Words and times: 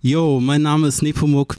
Yo, 0.00 0.38
mein 0.38 0.62
Name 0.62 0.86
ist 0.86 1.02
Nepomuk. 1.02 1.56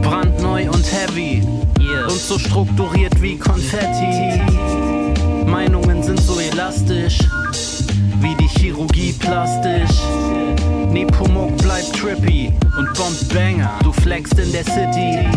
Brandneu 0.00 0.66
und 0.70 0.82
heavy. 0.90 1.42
Yeah. 1.78 2.04
Und 2.04 2.18
so 2.18 2.38
strukturiert 2.38 3.20
wie 3.20 3.36
Konfetti. 3.36 4.40
Meinungen 5.44 6.02
sind 6.02 6.22
so 6.22 6.40
elastisch. 6.40 7.18
Wie 8.22 8.34
die 8.36 8.48
Chirurgie 8.48 9.12
plastisch. 9.12 9.94
Nepomuk 10.90 11.54
bleibt 11.58 11.92
trippy 11.92 12.50
und 12.78 12.94
bombt 12.94 13.28
Banger. 13.34 13.78
Du 13.82 13.92
flexst 13.92 14.38
in 14.38 14.50
der 14.50 14.64
City. 14.64 15.28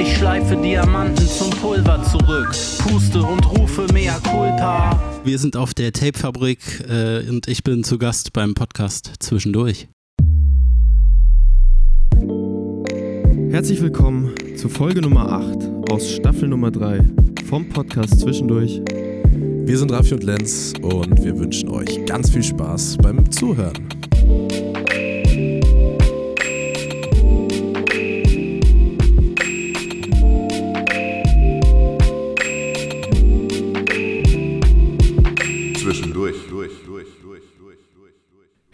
Ich 0.00 0.16
schleife 0.16 0.56
Diamanten 0.56 1.26
zum 1.26 1.50
Pulver 1.50 2.00
zurück. 2.04 2.50
Puste 2.78 3.20
und 3.20 3.44
rufe 3.58 3.84
mea 3.92 4.16
culpa. 4.20 4.96
Wir 5.24 5.40
sind 5.40 5.56
auf 5.56 5.74
der 5.74 5.92
Tapefabrik 5.92 6.84
äh, 6.88 7.28
und 7.28 7.48
ich 7.48 7.64
bin 7.64 7.82
zu 7.82 7.98
Gast 7.98 8.32
beim 8.32 8.54
Podcast 8.54 9.14
Zwischendurch. 9.18 9.88
Herzlich 13.50 13.80
willkommen 13.80 14.34
zu 14.56 14.68
Folge 14.68 15.00
Nummer 15.00 15.32
8 15.32 15.90
aus 15.90 16.10
Staffel 16.10 16.48
Nummer 16.48 16.70
3 16.70 17.00
vom 17.48 17.66
Podcast 17.68 18.20
Zwischendurch. 18.20 18.82
Wir 18.84 19.78
sind 19.78 19.90
Raffi 19.90 20.14
und 20.14 20.22
Lenz 20.22 20.74
und 20.82 21.24
wir 21.24 21.38
wünschen 21.38 21.70
euch 21.70 22.04
ganz 22.04 22.28
viel 22.30 22.42
Spaß 22.42 22.98
beim 22.98 23.30
Zuhören. 23.32 23.88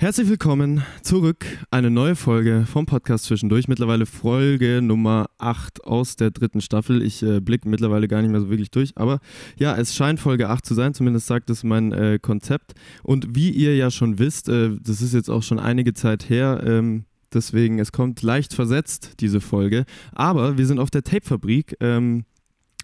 Herzlich 0.04 0.28
willkommen 0.28 0.82
zurück. 1.00 1.46
Eine 1.70 1.90
neue 1.90 2.14
Folge 2.14 2.66
vom 2.70 2.84
Podcast 2.84 3.24
Zwischendurch. 3.24 3.68
Mittlerweile 3.68 4.04
Folge 4.04 4.82
Nummer 4.82 5.30
8 5.38 5.84
aus 5.84 6.16
der 6.16 6.30
dritten 6.30 6.60
Staffel. 6.60 7.00
Ich 7.00 7.22
äh, 7.22 7.40
blicke 7.40 7.66
mittlerweile 7.70 8.06
gar 8.06 8.20
nicht 8.20 8.30
mehr 8.30 8.42
so 8.42 8.50
wirklich 8.50 8.70
durch. 8.70 8.92
Aber 8.96 9.20
ja, 9.58 9.74
es 9.74 9.94
scheint 9.94 10.20
Folge 10.20 10.50
8 10.50 10.66
zu 10.66 10.74
sein. 10.74 10.92
Zumindest 10.92 11.26
sagt 11.26 11.48
es 11.48 11.64
mein 11.64 11.92
äh, 11.92 12.18
Konzept. 12.20 12.74
Und 13.02 13.34
wie 13.34 13.48
ihr 13.48 13.76
ja 13.76 13.90
schon 13.90 14.18
wisst, 14.18 14.50
äh, 14.50 14.76
das 14.78 15.00
ist 15.00 15.14
jetzt 15.14 15.30
auch 15.30 15.42
schon 15.42 15.58
einige 15.58 15.94
Zeit 15.94 16.28
her. 16.28 16.62
Ähm, 16.66 17.06
deswegen, 17.32 17.78
es 17.78 17.90
kommt 17.90 18.20
leicht 18.20 18.52
versetzt, 18.52 19.14
diese 19.20 19.40
Folge. 19.40 19.86
Aber 20.12 20.58
wir 20.58 20.66
sind 20.66 20.80
auf 20.80 20.90
der 20.90 21.02
Tapefabrik. 21.02 21.78
Ähm, 21.80 22.26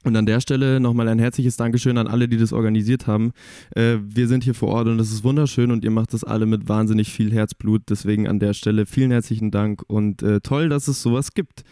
und 0.04 0.16
an 0.16 0.26
der 0.26 0.40
Stelle 0.40 0.80
nochmal 0.80 1.08
ein 1.08 1.18
herzliches 1.18 1.56
Dankeschön 1.56 1.98
an 1.98 2.06
alle, 2.06 2.28
die 2.28 2.36
das 2.36 2.52
organisiert 2.52 3.06
haben. 3.06 3.32
Äh, 3.74 3.98
wir 4.02 4.28
sind 4.28 4.44
hier 4.44 4.54
vor 4.54 4.68
Ort 4.68 4.88
und 4.88 4.98
es 4.98 5.12
ist 5.12 5.24
wunderschön 5.24 5.70
und 5.70 5.84
ihr 5.84 5.90
macht 5.90 6.14
das 6.14 6.24
alle 6.24 6.46
mit 6.46 6.68
wahnsinnig 6.68 7.12
viel 7.12 7.32
Herzblut. 7.32 7.82
Deswegen 7.88 8.26
an 8.26 8.38
der 8.38 8.54
Stelle 8.54 8.86
vielen 8.86 9.10
herzlichen 9.10 9.50
Dank 9.50 9.82
und 9.86 10.22
äh, 10.22 10.40
toll, 10.40 10.68
dass 10.68 10.88
es 10.88 11.02
sowas 11.02 11.34
gibt. 11.34 11.64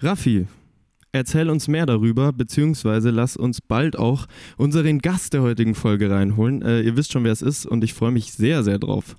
Raffi, 0.00 0.46
erzähl 1.12 1.48
uns 1.48 1.68
mehr 1.68 1.86
darüber, 1.86 2.32
beziehungsweise 2.32 3.10
lass 3.10 3.36
uns 3.36 3.60
bald 3.60 3.98
auch 3.98 4.26
unseren 4.56 4.98
Gast 4.98 5.32
der 5.32 5.42
heutigen 5.42 5.74
Folge 5.74 6.10
reinholen. 6.10 6.62
Äh, 6.62 6.82
ihr 6.82 6.96
wisst 6.96 7.12
schon, 7.12 7.24
wer 7.24 7.32
es 7.32 7.42
ist 7.42 7.66
und 7.66 7.84
ich 7.84 7.94
freue 7.94 8.12
mich 8.12 8.32
sehr, 8.32 8.62
sehr 8.64 8.78
drauf. 8.78 9.16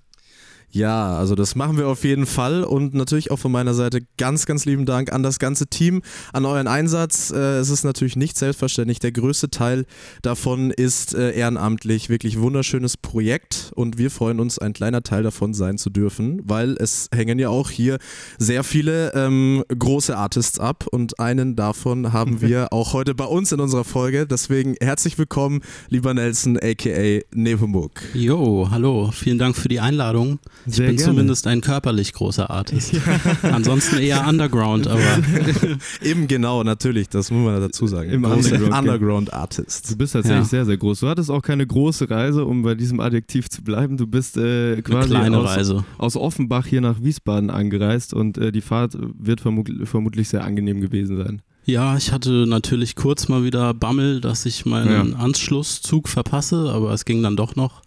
Ja, 0.77 1.17
also 1.17 1.33
das 1.33 1.55
machen 1.55 1.79
wir 1.79 1.87
auf 1.87 2.03
jeden 2.03 2.27
Fall 2.27 2.63
und 2.63 2.93
natürlich 2.93 3.31
auch 3.31 3.39
von 3.39 3.51
meiner 3.51 3.73
Seite 3.73 4.01
ganz, 4.19 4.45
ganz 4.45 4.65
lieben 4.65 4.85
Dank 4.85 5.11
an 5.11 5.23
das 5.23 5.39
ganze 5.39 5.65
Team, 5.65 6.03
an 6.33 6.45
euren 6.45 6.67
Einsatz. 6.67 7.31
Äh, 7.31 7.57
es 7.57 7.71
ist 7.71 7.83
natürlich 7.83 8.15
nicht 8.15 8.37
selbstverständlich. 8.37 8.99
Der 8.99 9.11
größte 9.11 9.49
Teil 9.49 9.85
davon 10.21 10.69
ist 10.69 11.15
äh, 11.15 11.31
ehrenamtlich, 11.31 12.09
wirklich 12.09 12.39
wunderschönes 12.39 12.95
Projekt 12.95 13.71
und 13.73 13.97
wir 13.97 14.11
freuen 14.11 14.39
uns, 14.39 14.59
ein 14.59 14.73
kleiner 14.73 15.01
Teil 15.01 15.23
davon 15.23 15.55
sein 15.55 15.79
zu 15.79 15.89
dürfen, 15.89 16.41
weil 16.43 16.77
es 16.79 17.09
hängen 17.11 17.39
ja 17.39 17.49
auch 17.49 17.71
hier 17.71 17.97
sehr 18.37 18.63
viele 18.63 19.13
ähm, 19.15 19.63
große 19.75 20.15
Artists 20.15 20.59
ab 20.59 20.85
und 20.91 21.19
einen 21.19 21.55
davon 21.55 22.13
haben 22.13 22.39
wir 22.41 22.71
auch 22.71 22.93
heute 22.93 23.15
bei 23.15 23.25
uns 23.25 23.51
in 23.51 23.59
unserer 23.59 23.83
Folge. 23.83 24.27
Deswegen 24.27 24.75
herzlich 24.79 25.17
willkommen, 25.17 25.61
lieber 25.89 26.13
Nelson, 26.13 26.59
aka 26.61 27.21
Nepomuk. 27.33 27.93
Yo, 28.13 28.67
hallo, 28.69 29.09
vielen 29.11 29.39
Dank 29.39 29.55
für 29.55 29.69
die 29.69 29.79
Einladung. 29.79 30.37
Ich 30.67 30.75
Sehr 30.75 30.87
bin 30.87 30.97
gerne. 30.97 31.11
zumindest 31.11 31.47
ein 31.47 31.61
körperlich 31.61 32.11
großer 32.13 32.49
Artist. 32.49 32.93
Ansonsten 33.41 33.97
eher 33.99 34.27
Underground, 34.27 34.87
aber 34.87 34.99
Eben 36.01 36.27
genau, 36.27 36.63
natürlich, 36.63 37.09
das 37.09 37.31
muss 37.31 37.43
man 37.45 37.59
dazu 37.61 37.87
sagen. 37.87 38.09
Im 38.11 38.23
Underground, 38.25 38.69
ja. 38.71 38.79
Underground 38.79 39.33
Artist. 39.33 39.91
Du 39.91 39.97
bist 39.97 40.13
tatsächlich 40.13 40.39
Ja. 40.43 40.45
sehr, 40.49 40.65
sehr 40.65 40.77
groß. 40.77 40.99
Du 40.99 41.07
hattest 41.07 41.31
auch 41.31 41.41
keine 41.41 41.65
große 41.65 42.09
Reise, 42.09 42.45
um 42.45 42.63
bei 42.63 42.75
diesem 42.75 42.99
Adjektiv 42.99 43.49
zu 43.49 43.63
bleiben. 43.63 43.97
Du 43.97 44.07
bist 44.07 44.37
äh, 44.37 44.81
quasi 44.81 45.09
kleine 45.09 45.37
aus, 45.39 45.45
Reise. 45.47 45.85
aus 45.97 46.15
Offenbach 46.17 46.65
hier 46.65 46.81
nach 46.81 47.01
Wiesbaden 47.01 47.49
angereist 47.49 48.13
und 48.13 48.37
äh, 48.37 48.51
die 48.51 48.61
Fahrt 48.61 48.97
wird 49.17 49.41
vermut 49.41 49.69
vermutlich 49.85 50.29
sehr 50.29 50.43
angenehm 50.43 50.81
gewesen 50.81 51.17
sein. 51.17 51.41
Ja, 51.65 51.97
ich 51.97 52.13
hatte 52.13 52.45
natürlich 52.47 52.95
kurz 52.95 53.27
mal 53.27 53.43
wieder 53.43 53.73
Bammel, 53.73 54.21
dass 54.21 54.45
ich 54.45 54.65
meinen 54.65 55.11
Ja. 55.11 55.17
Anschlusszug 55.17 56.07
verpasse, 56.07 56.71
aber 56.71 56.91
es 56.93 57.03
ging 57.03 57.21
dann 57.21 57.35
doch 57.35 57.55
noch. 57.57 57.81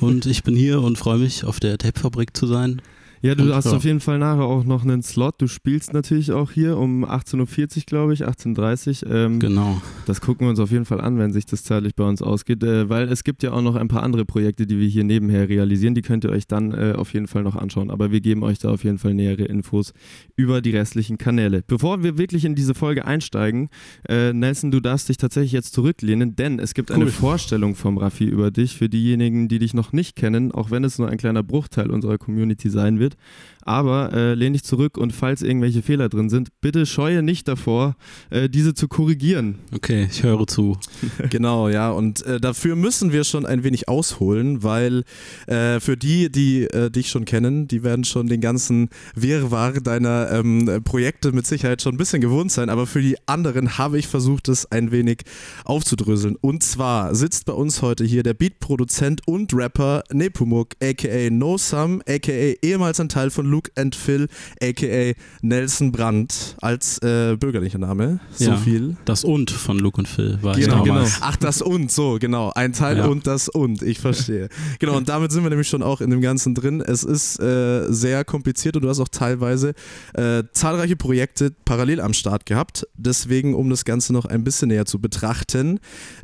Und 0.00 0.26
ich 0.26 0.42
bin 0.42 0.56
hier 0.56 0.82
und 0.82 0.98
freue 0.98 1.18
mich, 1.18 1.44
auf 1.44 1.60
der 1.60 1.78
Tapefabrik 1.78 2.36
zu 2.36 2.46
sein. 2.46 2.82
Ja, 3.20 3.34
du 3.34 3.44
Und, 3.44 3.54
hast 3.54 3.66
ja. 3.66 3.72
auf 3.72 3.84
jeden 3.84 4.00
Fall 4.00 4.18
nachher 4.18 4.44
auch 4.44 4.64
noch 4.64 4.82
einen 4.84 5.02
Slot. 5.02 5.36
Du 5.40 5.46
spielst 5.48 5.92
natürlich 5.92 6.32
auch 6.32 6.52
hier 6.52 6.76
um 6.78 7.04
18.40 7.04 7.76
Uhr, 7.78 7.82
glaube 7.86 8.14
ich, 8.14 8.26
18.30 8.26 9.06
Uhr. 9.06 9.12
Ähm, 9.14 9.38
Genau. 9.40 9.80
Das 10.06 10.20
gucken 10.20 10.46
wir 10.46 10.50
uns 10.50 10.60
auf 10.60 10.70
jeden 10.70 10.84
Fall 10.84 11.00
an, 11.00 11.18
wenn 11.18 11.32
sich 11.32 11.46
das 11.46 11.64
zeitlich 11.64 11.94
bei 11.94 12.04
uns 12.04 12.22
ausgeht, 12.22 12.62
äh, 12.62 12.88
weil 12.88 13.08
es 13.08 13.24
gibt 13.24 13.42
ja 13.42 13.52
auch 13.52 13.62
noch 13.62 13.74
ein 13.74 13.88
paar 13.88 14.02
andere 14.02 14.24
Projekte, 14.24 14.66
die 14.66 14.78
wir 14.78 14.86
hier 14.88 15.04
nebenher 15.04 15.48
realisieren. 15.48 15.94
Die 15.94 16.02
könnt 16.02 16.24
ihr 16.24 16.30
euch 16.30 16.46
dann 16.46 16.72
äh, 16.72 16.94
auf 16.96 17.12
jeden 17.12 17.26
Fall 17.26 17.42
noch 17.42 17.56
anschauen. 17.56 17.90
Aber 17.90 18.10
wir 18.12 18.20
geben 18.20 18.42
euch 18.42 18.58
da 18.58 18.70
auf 18.70 18.84
jeden 18.84 18.98
Fall 18.98 19.14
nähere 19.14 19.44
Infos 19.44 19.92
über 20.36 20.60
die 20.60 20.70
restlichen 20.70 21.18
Kanäle. 21.18 21.62
Bevor 21.66 22.02
wir 22.02 22.18
wirklich 22.18 22.44
in 22.44 22.54
diese 22.54 22.74
Folge 22.74 23.04
einsteigen, 23.04 23.68
äh, 24.08 24.32
Nelson, 24.32 24.70
du 24.70 24.80
darfst 24.80 25.08
dich 25.08 25.16
tatsächlich 25.16 25.52
jetzt 25.52 25.72
zurücklehnen, 25.72 26.36
denn 26.36 26.58
es 26.58 26.74
gibt 26.74 26.90
eine 26.92 27.04
Cool. 27.06 27.10
Vorstellung 27.10 27.74
vom 27.74 27.98
Raffi 27.98 28.24
über 28.24 28.50
dich 28.50 28.76
für 28.76 28.88
diejenigen, 28.88 29.48
die 29.48 29.58
dich 29.58 29.74
noch 29.74 29.92
nicht 29.92 30.16
kennen, 30.16 30.52
auch 30.52 30.70
wenn 30.70 30.84
es 30.84 30.98
nur 30.98 31.08
ein 31.08 31.18
kleiner 31.18 31.42
Bruchteil 31.42 31.90
unserer 31.90 32.18
Community 32.18 32.70
sein 32.70 32.98
wird. 32.98 33.07
gebildet 33.08 33.18
Aber 33.62 34.12
äh, 34.12 34.34
lehn 34.34 34.52
dich 34.52 34.64
zurück 34.64 34.96
und 34.96 35.12
falls 35.12 35.42
irgendwelche 35.42 35.82
Fehler 35.82 36.08
drin 36.08 36.30
sind, 36.30 36.48
bitte 36.60 36.86
scheue 36.86 37.22
nicht 37.22 37.48
davor, 37.48 37.96
äh, 38.30 38.48
diese 38.48 38.74
zu 38.74 38.88
korrigieren. 38.88 39.58
Okay, 39.74 40.08
ich 40.10 40.22
höre 40.22 40.46
zu. 40.46 40.76
Genau, 41.30 41.68
ja. 41.68 41.90
Und 41.90 42.24
äh, 42.24 42.40
dafür 42.40 42.74
müssen 42.76 43.12
wir 43.12 43.24
schon 43.24 43.44
ein 43.44 43.64
wenig 43.64 43.88
ausholen, 43.88 44.62
weil 44.62 45.04
äh, 45.46 45.80
für 45.80 45.96
die, 45.96 46.30
die 46.30 46.64
äh, 46.64 46.90
dich 46.90 47.10
schon 47.10 47.24
kennen, 47.24 47.68
die 47.68 47.82
werden 47.82 48.04
schon 48.04 48.28
den 48.28 48.40
ganzen 48.40 48.88
Wirrwarr 49.14 49.80
deiner 49.80 50.30
ähm, 50.32 50.80
Projekte 50.84 51.32
mit 51.32 51.46
Sicherheit 51.46 51.82
schon 51.82 51.94
ein 51.94 51.98
bisschen 51.98 52.20
gewohnt 52.20 52.52
sein. 52.52 52.70
Aber 52.70 52.86
für 52.86 53.02
die 53.02 53.16
anderen 53.26 53.78
habe 53.78 53.98
ich 53.98 54.06
versucht, 54.06 54.48
es 54.48 54.70
ein 54.70 54.90
wenig 54.90 55.22
aufzudröseln. 55.64 56.36
Und 56.40 56.62
zwar 56.62 57.14
sitzt 57.14 57.44
bei 57.46 57.52
uns 57.52 57.82
heute 57.82 58.04
hier 58.04 58.22
der 58.22 58.34
Beatproduzent 58.34 59.26
und 59.26 59.52
Rapper 59.54 60.02
Nepomuk, 60.12 60.74
aka 60.82 61.30
No 61.30 61.58
Sum, 61.58 62.02
aka 62.08 62.32
ehemals 62.62 63.00
ein 63.00 63.08
Teil 63.08 63.30
von 63.30 63.46
Luke 63.48 63.70
and 63.76 63.94
Phil, 63.94 64.28
aka 64.62 65.12
Nelson 65.42 65.92
Brandt 65.92 66.56
als 66.60 66.98
äh, 67.02 67.36
bürgerlicher 67.38 67.78
Name. 67.78 68.20
So 68.34 68.50
Ja. 68.50 68.56
viel. 68.56 68.96
Das 69.04 69.24
Und 69.24 69.50
von 69.50 69.78
Luke 69.78 69.98
und 69.98 70.06
Phil 70.08 70.38
war 70.42 70.56
ich 70.56 70.64
Genau, 70.64 70.84
damals. 70.84 71.14
genau. 71.14 71.26
Ach, 71.28 71.36
das 71.36 71.62
und, 71.62 71.90
so, 71.90 72.18
genau. 72.20 72.52
Ein 72.54 72.72
Teil 72.72 72.98
Ja. 72.98 73.06
und 73.06 73.26
das 73.26 73.48
und, 73.48 73.82
ich 73.82 73.98
verstehe. 74.00 74.48
genau, 74.78 74.96
und 74.96 75.08
damit 75.08 75.32
sind 75.32 75.42
wir 75.42 75.50
nämlich 75.50 75.68
schon 75.68 75.82
auch 75.82 76.00
in 76.00 76.10
dem 76.10 76.20
Ganzen 76.20 76.54
drin. 76.54 76.80
Es 76.80 77.02
ist 77.04 77.40
äh, 77.40 77.90
sehr 77.92 78.24
kompliziert 78.24 78.76
und 78.76 78.82
du 78.82 78.88
hast 78.88 79.00
auch 79.00 79.08
teilweise 79.08 79.74
äh, 80.14 80.42
zahlreiche 80.52 80.96
Projekte 80.96 81.52
parallel 81.64 82.00
am 82.00 82.12
Start 82.12 82.46
gehabt. 82.46 82.86
Deswegen, 82.96 83.54
um 83.54 83.70
das 83.70 83.84
Ganze 83.84 84.12
noch 84.12 84.24
ein 84.26 84.44
bisschen 84.44 84.68
näher 84.68 84.84
zu 84.86 84.98
betrachten. 85.00 85.80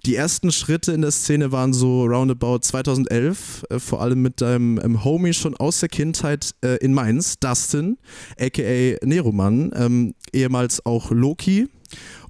Die 0.07 0.15
ersten 0.17 0.53
Schritte 0.53 0.93
in 0.93 1.01
der 1.03 1.11
Szene 1.11 1.53
waren 1.53 1.73
so 1.73 2.05
roundabout 2.05 2.59
2011, 2.61 3.65
äh, 3.71 3.79
vor 3.79 4.03
allem 4.03 4.23
mit 4.23 4.41
deinem 4.41 4.79
ähm, 4.83 5.05
Homie 5.05 5.33
schon 5.33 5.57
aus 5.57 5.81
der 5.81 5.89
Kindheit 5.89 6.55
äh, 6.65 6.77
in 6.85 6.93
Mainz, 6.95 7.14
Dustin, 7.41 7.99
aka 8.39 8.97
Neroman, 9.05 9.73
ähm, 9.75 10.15
ehemals 10.33 10.85
auch 10.85 11.11
Loki. 11.11 11.69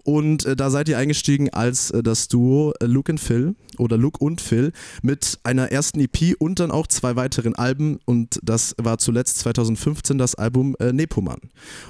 Und 0.04 0.44
äh, 0.44 0.54
da 0.54 0.70
seid 0.70 0.88
ihr 0.88 0.98
eingestiegen 0.98 1.50
als 1.50 1.90
äh, 1.90 2.02
das 2.02 2.28
Duo 2.28 2.74
äh, 2.80 2.84
Luke 2.84 3.10
und 3.10 3.18
Phil 3.18 3.54
oder 3.78 3.96
Luke 3.96 4.22
und 4.22 4.40
Phil 4.40 4.72
mit 5.02 5.38
einer 5.42 5.72
ersten 5.72 5.98
EP 5.98 6.36
und 6.38 6.60
dann 6.60 6.70
auch 6.70 6.86
zwei 6.86 7.16
weiteren 7.16 7.54
Alben 7.54 7.98
und 8.04 8.38
das 8.42 8.74
war 8.80 8.98
zuletzt 8.98 9.38
2015 9.38 10.18
das 10.18 10.34
Album 10.34 10.76
äh, 10.78 10.92
Nepoman. 10.92 11.38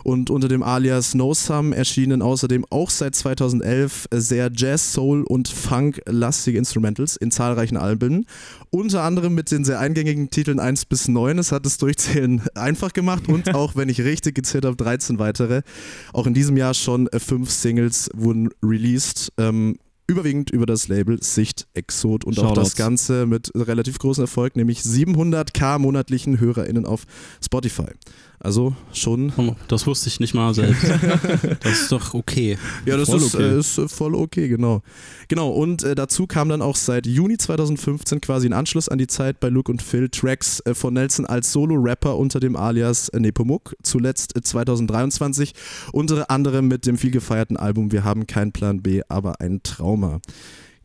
Und 0.05 0.31
unter 0.31 0.47
dem 0.47 0.63
Alias 0.63 1.15
No 1.15 1.35
Sum 1.35 1.73
erschienen 1.73 2.23
außerdem 2.23 2.65
auch 2.71 2.89
seit 2.89 3.17
2011 3.17 4.07
äh, 4.11 4.21
sehr 4.21 4.51
Jazz, 4.55 4.93
Soul 4.93 5.25
und 5.25 5.49
Funk-lastige 5.49 6.57
Instrumentals 6.57 7.17
in 7.17 7.33
zahlreichen 7.33 7.77
Alben. 7.77 8.27
Unter 8.75 9.05
anderem 9.05 9.37
mit 9.37 9.53
den 9.53 9.65
sehr 9.65 9.79
eingängigen 9.79 10.31
Titeln 10.31 10.59
1 10.59 10.87
bis 10.87 11.07
9. 11.07 11.39
Es 11.39 11.53
hat 11.53 11.65
das 11.65 11.79
Durchzählen 11.79 12.43
einfach 12.57 12.93
gemacht 12.93 13.29
und 13.29 13.55
auch, 13.55 13.77
wenn 13.77 13.89
ich 13.89 14.01
richtig 14.01 14.35
gezählt 14.35 14.65
habe, 14.65 14.75
13 14.75 15.21
weitere. 15.21 15.63
Auch 16.13 16.27
in 16.27 16.35
diesem 16.35 16.57
Jahr 16.57 16.75
schon 16.75 17.07
äh, 17.07 17.21
fünf 17.21 17.53
Singles 17.53 18.11
wurden 18.15 18.51
released. 18.65 19.33
Ähm, 19.39 19.77
überwiegend 20.09 20.51
über 20.51 20.67
das 20.67 20.89
Label 20.89 21.23
Sicht 21.23 21.69
Exot 21.75 22.25
und 22.25 22.37
auch 22.37 22.49
Shoutouts. 22.49 22.71
das 22.71 22.77
Ganze 22.77 23.27
mit 23.27 23.53
relativ 23.55 24.01
großem 24.01 24.25
Erfolg, 24.25 24.57
nämlich 24.57 24.81
700k 24.81 25.79
monatlichen 25.79 26.41
HörerInnen 26.41 26.85
auf 26.85 27.05
Spotify. 27.45 27.93
Also 28.45 28.75
schon. 28.93 29.33
Oh, 29.39 29.57
das 29.69 29.87
wusste 29.87 30.09
ich 30.09 30.21
nicht 30.21 30.35
mal 30.35 30.53
selbst. 30.53 30.85
das 31.61 31.81
ist 31.81 31.93
doch 31.93 32.13
okay. 32.13 32.59
Ja, 32.85 32.99
das 32.99 33.09
Voll 33.09 33.23
ist, 33.23 33.35
okay. 33.35 33.43
äh, 33.43 33.59
ist 33.59 33.79
äh, 33.79 33.89
voll 33.89 34.15
okay, 34.15 34.49
genau. 34.49 34.83
Genau, 35.29 35.49
und 35.49 35.83
äh, 35.83 35.95
dazu 35.95 36.27
kam 36.27 36.51
dann 36.51 36.61
auch 36.61 36.77
seit 36.77 37.07
Juni 37.07 37.39
2015 37.39 38.21
quasi 38.21 38.47
in 38.47 38.53
Anschluss 38.53 38.91
an 38.91 38.99
die 38.99 39.07
Zeit 39.07 39.41
bei 39.41 39.49
Luke 39.49 39.73
und 39.73 39.81
Phil 39.81 40.11
Tracks 40.11 40.61
äh, 40.67 40.75
von 40.75 40.93
Nelson 40.93 41.25
als 41.25 41.53
Solo-Rapper 41.53 42.19
unter 42.19 42.39
dem 42.39 42.55
Alias 42.55 43.09
äh, 43.09 43.19
Nepomuk. 43.19 43.77
Zuletzt 43.83 44.37
äh, 44.37 44.43
2023, 44.43 45.55
unter 45.93 46.31
anderem 46.31 46.69
mit 46.69 46.85
dem 46.85 46.99
viel 46.99 47.13
gefeierten 47.13 47.57
Album 47.57 47.93
Wir 47.93 48.05
haben 48.05 48.27
keinen 48.27 48.53
Plan 48.53 48.83
B, 48.83 49.01
aber 49.09 49.41
ein 49.41 49.63
Trauma. 49.63 50.21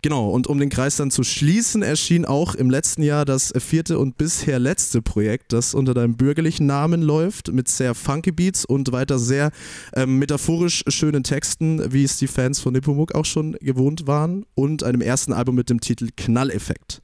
Genau, 0.01 0.29
und 0.29 0.47
um 0.47 0.57
den 0.59 0.69
Kreis 0.69 0.95
dann 0.95 1.11
zu 1.11 1.23
schließen, 1.23 1.81
erschien 1.83 2.23
auch 2.23 2.55
im 2.55 2.69
letzten 2.69 3.03
Jahr 3.03 3.25
das 3.25 3.51
vierte 3.57 3.99
und 3.99 4.17
bisher 4.17 4.57
letzte 4.57 5.01
Projekt, 5.01 5.51
das 5.51 5.73
unter 5.73 5.93
deinem 5.93 6.15
bürgerlichen 6.15 6.65
Namen 6.67 7.01
läuft, 7.01 7.51
mit 7.51 7.67
sehr 7.67 7.93
funky 7.95 8.31
Beats 8.31 8.63
und 8.63 8.93
weiter 8.93 9.19
sehr 9.19 9.51
ähm, 9.93 10.17
metaphorisch 10.17 10.83
schönen 10.87 11.23
Texten, 11.23 11.91
wie 11.91 12.05
es 12.05 12.17
die 12.17 12.27
Fans 12.27 12.59
von 12.61 12.71
Nepomuk 12.71 13.13
auch 13.13 13.25
schon 13.25 13.57
gewohnt 13.59 14.07
waren, 14.07 14.45
und 14.55 14.83
einem 14.83 15.01
ersten 15.01 15.33
Album 15.33 15.55
mit 15.55 15.69
dem 15.69 15.81
Titel 15.81 16.07
Knalleffekt. 16.15 17.01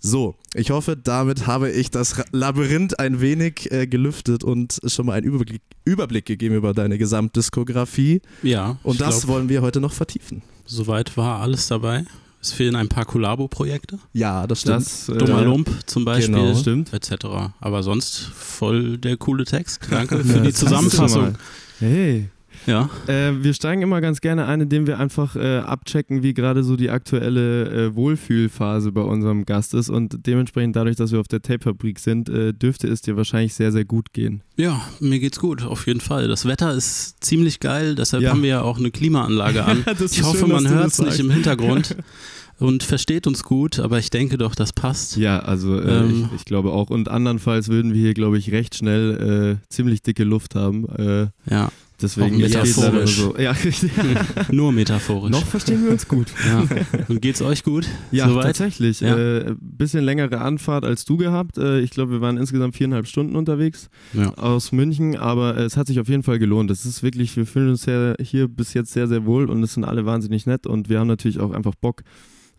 So, 0.00 0.36
ich 0.54 0.70
hoffe, 0.70 0.96
damit 0.96 1.46
habe 1.46 1.70
ich 1.70 1.90
das 1.90 2.22
Labyrinth 2.30 2.98
ein 2.98 3.20
wenig 3.20 3.70
äh, 3.72 3.86
gelüftet 3.86 4.42
und 4.44 4.78
schon 4.86 5.06
mal 5.06 5.14
einen 5.14 5.26
Überblick, 5.26 5.60
Überblick 5.84 6.24
gegeben 6.24 6.54
über 6.54 6.72
deine 6.72 6.96
Gesamtdiskografie. 6.98 8.22
Ja, 8.42 8.78
Und 8.84 9.00
das 9.00 9.22
glaub, 9.22 9.34
wollen 9.34 9.48
wir 9.48 9.60
heute 9.60 9.80
noch 9.80 9.92
vertiefen. 9.92 10.42
soweit 10.64 11.16
war 11.16 11.40
alles 11.40 11.66
dabei. 11.66 12.04
Es 12.40 12.52
fehlen 12.52 12.76
ein 12.76 12.88
paar 12.88 13.04
Kollabo-Projekte. 13.04 13.98
Ja, 14.12 14.46
das 14.46 14.60
stimmt. 14.60 14.76
Das, 14.76 15.08
äh, 15.08 15.18
Dummer 15.18 15.42
Lump 15.42 15.68
zum 15.86 16.04
Beispiel. 16.04 16.34
Genau. 16.34 16.54
Stimmt. 16.54 16.92
Etc. 16.92 17.12
Aber 17.60 17.82
sonst 17.82 18.18
voll 18.34 18.96
der 18.98 19.16
coole 19.16 19.44
Text. 19.44 19.80
Danke 19.90 20.16
Ja, 20.18 20.22
für 20.24 20.40
die. 20.40 20.52
Zusammenfassung. 20.52 21.34
Hey. 21.80 22.30
Ja. 22.68 22.90
Äh, 23.06 23.32
wir 23.42 23.54
steigen 23.54 23.82
immer 23.82 24.00
ganz 24.00 24.20
gerne 24.20 24.46
ein, 24.46 24.60
indem 24.60 24.86
wir 24.86 24.98
einfach 25.00 25.34
äh, 25.36 25.58
abchecken, 25.58 26.22
wie 26.22 26.34
gerade 26.34 26.62
so 26.62 26.76
die 26.76 26.90
aktuelle 26.90 27.86
äh, 27.86 27.94
Wohlfühlphase 27.96 28.92
bei 28.92 29.00
unserem 29.00 29.44
Gast 29.46 29.74
ist. 29.74 29.88
Und 29.90 30.26
dementsprechend, 30.26 30.76
dadurch, 30.76 30.96
dass 30.96 31.10
wir 31.12 31.20
auf 31.20 31.28
der 31.28 31.40
Tape-Fabrik 31.42 31.98
sind, 31.98 32.28
äh, 32.28 32.52
dürfte 32.52 32.86
es 32.88 33.00
dir 33.00 33.16
wahrscheinlich 33.16 33.54
sehr, 33.54 33.72
sehr 33.72 33.84
gut 33.84 34.12
gehen. 34.12 34.42
Ja, 34.56 34.80
mir 35.00 35.18
geht's 35.18 35.40
gut, 35.40 35.62
auf 35.64 35.86
jeden 35.86 36.00
Fall. 36.00 36.28
Das 36.28 36.44
Wetter 36.46 36.74
ist 36.74 37.16
ziemlich 37.24 37.58
geil, 37.60 37.94
deshalb 37.94 38.22
Ja. 38.22 38.30
haben 38.30 38.42
wir 38.42 38.48
ja 38.50 38.62
auch 38.62 38.78
eine 38.78 38.90
Klimaanlage 38.90 39.64
an. 39.64 39.84
Ich 40.10 40.22
hoffe, 40.22 40.38
schön, 40.40 40.50
man 40.50 40.68
hört 40.68 40.88
es 40.88 41.00
nicht 41.00 41.18
im 41.20 41.30
Hintergrund 41.30 41.96
und 42.58 42.82
versteht 42.82 43.26
uns 43.26 43.42
gut, 43.44 43.78
aber 43.78 43.98
ich 43.98 44.10
denke 44.10 44.36
doch, 44.36 44.54
das 44.54 44.72
passt. 44.72 45.16
Ja, 45.16 45.38
also 45.40 45.80
äh, 45.80 46.00
Ähm. 46.00 46.28
ich, 46.32 46.40
ich 46.40 46.44
glaube 46.44 46.72
auch. 46.72 46.90
Und 46.90 47.08
andernfalls 47.08 47.68
würden 47.68 47.94
wir 47.94 48.00
hier, 48.00 48.14
glaube 48.14 48.36
ich, 48.38 48.52
recht 48.52 48.74
schnell 48.74 49.58
äh, 49.60 49.66
ziemlich 49.72 50.02
dicke 50.02 50.24
Luft 50.24 50.54
haben. 50.54 50.86
Äh, 50.88 51.28
Ja, 51.50 51.70
deswegen 52.00 52.38
metaphorisch. 52.38 53.16
so. 53.16 53.36
Ja, 53.36 53.54
nur 54.52 54.72
metaphorisch. 54.72 55.30
Noch 55.30 55.44
verstehen 55.46 55.84
wir 55.84 55.90
uns 55.92 56.06
gut. 56.08 56.28
Ja. 56.46 56.64
Und 57.08 57.20
geht's 57.22 57.42
euch 57.42 57.64
gut? 57.64 57.86
Ja, 58.10 58.28
Soweit? 58.28 58.44
tatsächlich. 58.44 59.00
Ja. 59.00 59.16
Äh, 59.16 59.54
bisschen 59.60 60.04
längere 60.04 60.40
Anfahrt 60.40 60.84
als 60.84 61.04
du 61.04 61.16
gehabt. 61.16 61.58
Äh, 61.58 61.80
ich 61.80 61.90
glaube, 61.90 62.12
wir 62.12 62.20
waren 62.20 62.36
insgesamt 62.36 62.76
viereinhalb 62.76 63.06
Stunden 63.06 63.36
unterwegs 63.36 63.88
Ja. 64.14 64.32
aus 64.34 64.72
München, 64.72 65.16
aber 65.16 65.56
äh, 65.56 65.62
es 65.64 65.76
hat 65.76 65.86
sich 65.88 66.00
auf 66.00 66.08
jeden 66.08 66.22
Fall 66.22 66.38
gelohnt. 66.38 66.70
Es 66.70 66.84
ist 66.86 67.02
wirklich, 67.02 67.36
wir 67.36 67.46
fühlen 67.46 67.70
uns 67.70 67.82
sehr, 67.82 68.16
hier 68.20 68.48
bis 68.48 68.74
jetzt 68.74 68.92
sehr, 68.92 69.08
sehr 69.08 69.24
wohl 69.26 69.50
und 69.50 69.62
es 69.62 69.74
sind 69.74 69.84
alle 69.84 70.06
wahnsinnig 70.06 70.46
nett 70.46 70.66
und 70.66 70.88
wir 70.88 71.00
haben 71.00 71.08
natürlich 71.08 71.40
auch 71.40 71.52
einfach 71.52 71.74
Bock, 71.80 72.02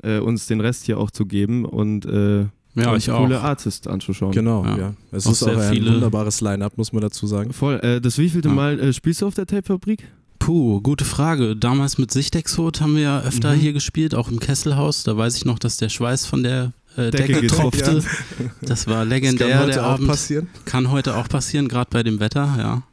äh, 0.04 0.20
uns 0.20 0.48
den 0.48 0.62
Rest 0.62 0.86
hier 0.86 0.98
auch 0.98 1.12
zu 1.12 1.26
geben 1.26 1.66
und 1.66 2.06
äh, 2.06 2.46
Ja, 2.84 2.92
uns 2.94 3.04
ich 3.04 3.12
auch. 3.12 3.20
coole 3.20 3.40
Artists 3.42 3.88
anzuschauen. 3.88 4.32
Genau, 4.32 4.64
Ja. 4.66 4.78
ja. 4.78 4.94
Es 5.12 5.26
Auch 5.28 5.32
ist 5.32 5.44
auch 5.44 5.58
ein 5.58 5.74
viele- 5.74 5.94
wunderbares 5.94 6.42
Line-Up, 6.42 6.78
muss 6.78 6.94
man 6.94 7.02
dazu 7.02 7.28
sagen. 7.28 7.54
Voll. 7.54 7.76
Äh, 7.80 8.02
das 8.02 8.18
wievielte 8.18 8.50
Ja. 8.50 8.54
Mal 8.56 8.80
äh, 8.80 8.94
spielst 8.94 9.22
du 9.22 9.28
auf 9.28 9.34
der 9.36 9.46
Tape-Fabrik? 9.48 10.08
Puh, 10.40 10.80
gute 10.82 11.04
Frage. 11.06 11.56
Damals 11.56 11.98
mit 11.98 12.12
Sichtexot 12.12 12.80
haben 12.82 12.96
wir 12.96 13.02
ja 13.04 13.20
öfter 13.22 13.54
Mhm. 13.56 13.60
hier 13.60 13.74
gespielt, 13.74 14.16
auch 14.16 14.30
im 14.30 14.40
Kesselhaus. 14.40 15.04
Da 15.04 15.18
weiß 15.18 15.36
ich 15.36 15.46
noch, 15.46 15.60
dass 15.60 15.78
der 15.78 15.90
Schweiß 15.90 16.26
von 16.26 16.44
der 16.44 16.72
äh, 16.96 17.12
Decke 17.12 17.34
Decke, 17.34 17.48
tropfte. 17.48 18.04
Das 18.62 18.88
war 18.88 19.06
Das 19.06 19.10
legendär, 19.10 19.50
kann 19.50 19.60
heute 19.60 19.72
der 19.74 19.86
auch 19.86 19.92
Abend. 19.92 20.08
passieren. 20.08 20.48
Kann 20.66 20.92
heute 20.92 21.16
auch 21.18 21.28
passieren, 21.28 21.68
gerade 21.68 21.90
bei 21.92 22.04
dem 22.04 22.20
Wetter, 22.20 22.56
ja. 22.58 22.84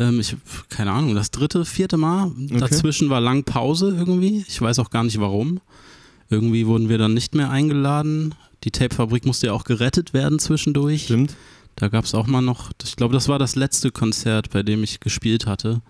Ähm, 0.00 0.18
ich, 0.20 0.36
keine 0.70 0.92
Ahnung, 0.92 1.14
das 1.14 1.30
dritte, 1.30 1.64
vierte 1.64 1.96
Mal. 1.98 2.30
Dazwischen 2.58 3.10
war 3.10 3.20
lang 3.20 3.44
Pause 3.44 3.94
irgendwie. 3.96 4.44
Ich 4.48 4.60
weiß 4.60 4.78
auch 4.78 4.90
gar 4.90 5.04
nicht 5.04 5.20
warum. 5.20 5.60
Irgendwie 6.30 6.66
wurden 6.66 6.88
wir 6.88 6.98
dann 6.98 7.14
nicht 7.14 7.34
mehr 7.34 7.50
eingeladen. 7.50 8.34
Die 8.64 8.70
Tapefabrik 8.70 9.24
musste 9.24 9.48
ja 9.48 9.52
auch 9.52 9.64
gerettet 9.64 10.12
werden 10.12 10.38
zwischendurch. 10.38 11.04
Stimmt. 11.04 11.36
Da 11.76 11.88
gab 11.88 12.04
es 12.04 12.14
auch 12.14 12.26
mal 12.26 12.40
noch, 12.40 12.72
ich 12.82 12.96
glaube, 12.96 13.14
das 13.14 13.28
war 13.28 13.38
das 13.38 13.54
letzte 13.54 13.92
Konzert, 13.92 14.50
bei 14.50 14.62
dem 14.64 14.82
ich 14.82 14.98
gespielt 14.98 15.46
hatte. 15.46 15.80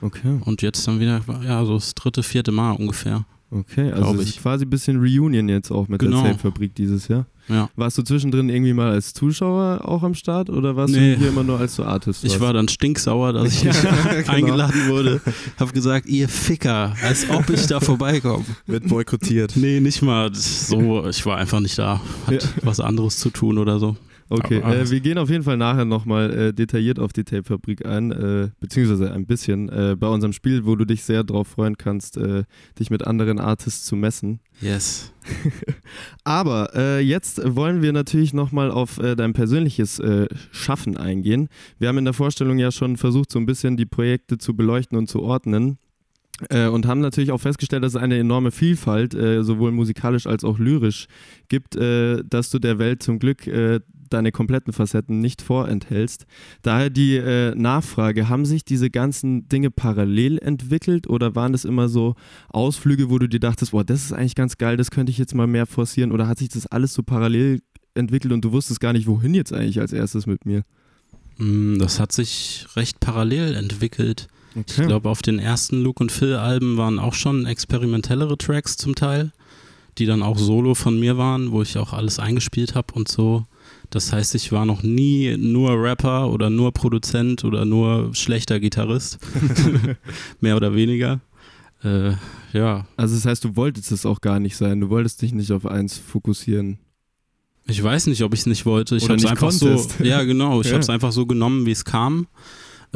Okay. 0.00 0.40
Und 0.44 0.60
jetzt 0.62 0.86
dann 0.88 0.98
wieder, 0.98 1.22
ja, 1.44 1.64
so 1.64 1.74
das 1.74 1.94
dritte, 1.94 2.22
vierte 2.22 2.52
Mal 2.52 2.72
ungefähr. 2.72 3.24
Okay, 3.50 3.92
also 3.92 4.14
es 4.16 4.22
ich. 4.22 4.36
ist 4.36 4.42
quasi 4.42 4.64
ein 4.64 4.70
bisschen 4.70 4.98
Reunion 4.98 5.48
jetzt 5.48 5.70
auch 5.70 5.86
mit 5.86 6.00
Genau. 6.00 6.22
der 6.22 6.32
Tape-Fabrik 6.32 6.74
dieses 6.74 7.06
Jahr. 7.06 7.26
Ja. 7.48 7.70
Warst 7.76 7.96
du 7.96 8.02
zwischendrin 8.02 8.48
irgendwie 8.48 8.72
mal 8.72 8.90
als 8.90 9.14
Zuschauer 9.14 9.82
auch 9.84 10.02
am 10.02 10.14
Start 10.14 10.50
oder 10.50 10.74
warst 10.74 10.92
Nee. 10.94 11.12
du 11.14 11.18
hier 11.20 11.28
immer 11.28 11.44
nur 11.44 11.60
als 11.60 11.76
so 11.76 11.84
Artist? 11.84 12.24
Ich 12.24 12.30
warst? 12.32 12.40
war 12.42 12.52
dann 12.52 12.66
stinksauer, 12.66 13.32
dass 13.32 13.52
ich 13.54 13.62
nicht 13.64 13.80
genau. 14.10 14.28
eingeladen 14.32 14.88
wurde. 14.88 15.20
Hab 15.60 15.72
gesagt, 15.72 16.06
ihr 16.08 16.28
Ficker, 16.28 16.94
als 17.04 17.30
ob 17.30 17.48
ich 17.50 17.66
da 17.68 17.78
vorbeikomme. 17.78 18.44
Wird 18.66 18.88
boykottiert. 18.88 19.52
Nee, 19.54 19.78
nicht 19.78 20.02
mal 20.02 20.34
so. 20.34 21.06
Ich 21.06 21.24
war 21.24 21.36
einfach 21.36 21.60
nicht 21.60 21.78
da. 21.78 22.00
Hat 22.26 22.42
Ja. 22.42 22.48
was 22.64 22.80
anderes 22.80 23.18
zu 23.18 23.30
tun 23.30 23.58
oder 23.58 23.78
so. 23.78 23.96
Okay, 24.28 24.60
Aber- 24.62 24.76
äh, 24.76 24.90
wir 24.90 25.00
gehen 25.00 25.18
auf 25.18 25.30
jeden 25.30 25.44
Fall 25.44 25.56
nachher 25.56 25.84
nochmal 25.84 26.32
äh, 26.32 26.52
detailliert 26.52 26.98
auf 26.98 27.12
die 27.12 27.22
Tape-Fabrik 27.22 27.86
ein, 27.86 28.10
äh, 28.10 28.48
beziehungsweise 28.58 29.12
ein 29.12 29.26
bisschen 29.26 29.68
äh, 29.68 29.94
bei 29.98 30.08
unserem 30.08 30.32
Spiel, 30.32 30.66
wo 30.66 30.74
du 30.74 30.84
dich 30.84 31.04
sehr 31.04 31.22
drauf 31.22 31.48
freuen 31.48 31.76
kannst, 31.78 32.16
äh, 32.16 32.42
dich 32.78 32.90
mit 32.90 33.06
anderen 33.06 33.38
Artists 33.38 33.84
zu 33.84 33.94
messen. 33.94 34.40
Yes. 34.60 35.12
Aber 36.24 36.70
äh, 36.74 37.00
jetzt 37.00 37.40
wollen 37.56 37.82
wir 37.82 37.92
natürlich 37.92 38.32
nochmal 38.34 38.70
auf 38.70 38.98
äh, 38.98 39.14
dein 39.16 39.32
persönliches 39.32 39.98
äh, 39.98 40.26
Schaffen 40.50 40.96
eingehen. 40.96 41.48
Wir 41.78 41.88
haben 41.88 41.98
in 41.98 42.04
der 42.04 42.14
Vorstellung 42.14 42.58
ja 42.58 42.70
schon 42.72 42.96
versucht, 42.96 43.30
so 43.30 43.38
ein 43.38 43.46
bisschen 43.46 43.76
die 43.76 43.86
Projekte 43.86 44.38
zu 44.38 44.56
beleuchten 44.56 44.98
und 44.98 45.08
zu 45.08 45.22
ordnen. 45.22 45.78
Äh, 46.50 46.66
und 46.68 46.86
haben 46.86 47.00
natürlich 47.00 47.30
auch 47.30 47.40
festgestellt, 47.40 47.82
dass 47.82 47.94
es 47.94 48.00
eine 48.00 48.18
enorme 48.18 48.50
Vielfalt, 48.50 49.14
äh, 49.14 49.42
sowohl 49.42 49.72
musikalisch 49.72 50.26
als 50.26 50.44
auch 50.44 50.58
lyrisch, 50.58 51.06
gibt, 51.48 51.76
äh, 51.76 52.22
dass 52.28 52.50
du 52.50 52.58
der 52.58 52.78
Welt 52.78 53.02
zum 53.02 53.18
Glück 53.18 53.46
äh, 53.46 53.80
deine 54.10 54.32
kompletten 54.32 54.72
Facetten 54.72 55.20
nicht 55.20 55.42
vorenthältst. 55.42 56.26
Daher 56.62 56.90
die 56.90 57.16
äh, 57.16 57.54
Nachfrage, 57.54 58.28
haben 58.28 58.44
sich 58.44 58.64
diese 58.64 58.90
ganzen 58.90 59.48
Dinge 59.48 59.70
parallel 59.70 60.38
entwickelt 60.38 61.08
oder 61.08 61.34
waren 61.34 61.52
das 61.52 61.64
immer 61.64 61.88
so 61.88 62.14
Ausflüge, 62.48 63.10
wo 63.10 63.18
du 63.18 63.28
dir 63.28 63.40
dachtest, 63.40 63.72
boah, 63.72 63.84
das 63.84 64.04
ist 64.04 64.12
eigentlich 64.12 64.34
ganz 64.34 64.58
geil, 64.58 64.76
das 64.76 64.90
könnte 64.90 65.10
ich 65.10 65.18
jetzt 65.18 65.34
mal 65.34 65.46
mehr 65.46 65.66
forcieren 65.66 66.12
oder 66.12 66.28
hat 66.28 66.38
sich 66.38 66.48
das 66.48 66.66
alles 66.66 66.94
so 66.94 67.02
parallel 67.02 67.60
entwickelt 67.94 68.32
und 68.32 68.44
du 68.44 68.52
wusstest 68.52 68.80
gar 68.80 68.92
nicht, 68.92 69.06
wohin 69.06 69.34
jetzt 69.34 69.52
eigentlich 69.52 69.80
als 69.80 69.92
erstes 69.92 70.26
mit 70.26 70.44
mir? 70.46 70.62
Mm, 71.38 71.78
Das 71.78 72.00
hat 72.00 72.12
sich 72.12 72.66
recht 72.76 73.00
parallel 73.00 73.54
entwickelt. 73.54 74.28
Ich 74.54 74.76
glaube, 74.76 75.10
auf 75.10 75.20
den 75.20 75.38
ersten 75.38 75.82
Luke 75.82 76.02
und 76.02 76.10
Phil 76.10 76.34
Alben 76.34 76.78
waren 76.78 76.98
auch 76.98 77.12
schon 77.12 77.44
experimentellere 77.44 78.38
Tracks 78.38 78.78
zum 78.78 78.94
Teil, 78.94 79.32
die 79.98 80.06
dann 80.06 80.22
auch 80.22 80.38
solo 80.38 80.74
von 80.74 80.98
mir 80.98 81.18
waren, 81.18 81.52
wo 81.52 81.60
ich 81.60 81.76
auch 81.76 81.92
alles 81.92 82.18
eingespielt 82.18 82.74
habe 82.74 82.94
und 82.94 83.06
so. 83.06 83.44
Das 83.90 84.12
heißt, 84.12 84.34
ich 84.34 84.52
war 84.52 84.64
noch 84.64 84.82
nie 84.82 85.36
nur 85.36 85.70
Rapper 85.82 86.30
oder 86.30 86.50
nur 86.50 86.72
Produzent 86.72 87.44
oder 87.44 87.64
nur 87.64 88.14
schlechter 88.14 88.58
Gitarrist. 88.60 89.18
Mehr 90.40 90.56
oder 90.56 90.74
weniger. 90.74 91.20
Äh, 91.84 92.12
ja, 92.52 92.86
Also 92.96 93.14
das 93.14 93.26
heißt, 93.26 93.44
du 93.44 93.54
wolltest 93.56 93.92
es 93.92 94.06
auch 94.06 94.20
gar 94.20 94.40
nicht 94.40 94.56
sein, 94.56 94.80
du 94.80 94.88
wolltest 94.88 95.20
dich 95.22 95.32
nicht 95.32 95.52
auf 95.52 95.66
eins 95.66 95.98
fokussieren. 95.98 96.78
ich 97.66 97.82
weiß 97.82 98.06
nicht, 98.06 98.22
ob 98.22 98.32
ich 98.34 98.40
es 98.40 98.46
nicht 98.46 98.64
wollte. 98.66 98.96
Ich 98.96 99.04
habe 99.04 99.16
es 99.16 99.24
einfach 99.26 99.50
konntest. 99.50 99.98
so. 99.98 100.04
Ja, 100.04 100.22
genau. 100.24 100.60
Ich 100.60 100.66
Ja. 100.68 100.72
habe 100.74 100.80
es 100.82 100.88
einfach 100.90 101.12
so 101.12 101.26
genommen, 101.26 101.66
wie 101.66 101.72
es 101.72 101.84
kam. 101.84 102.26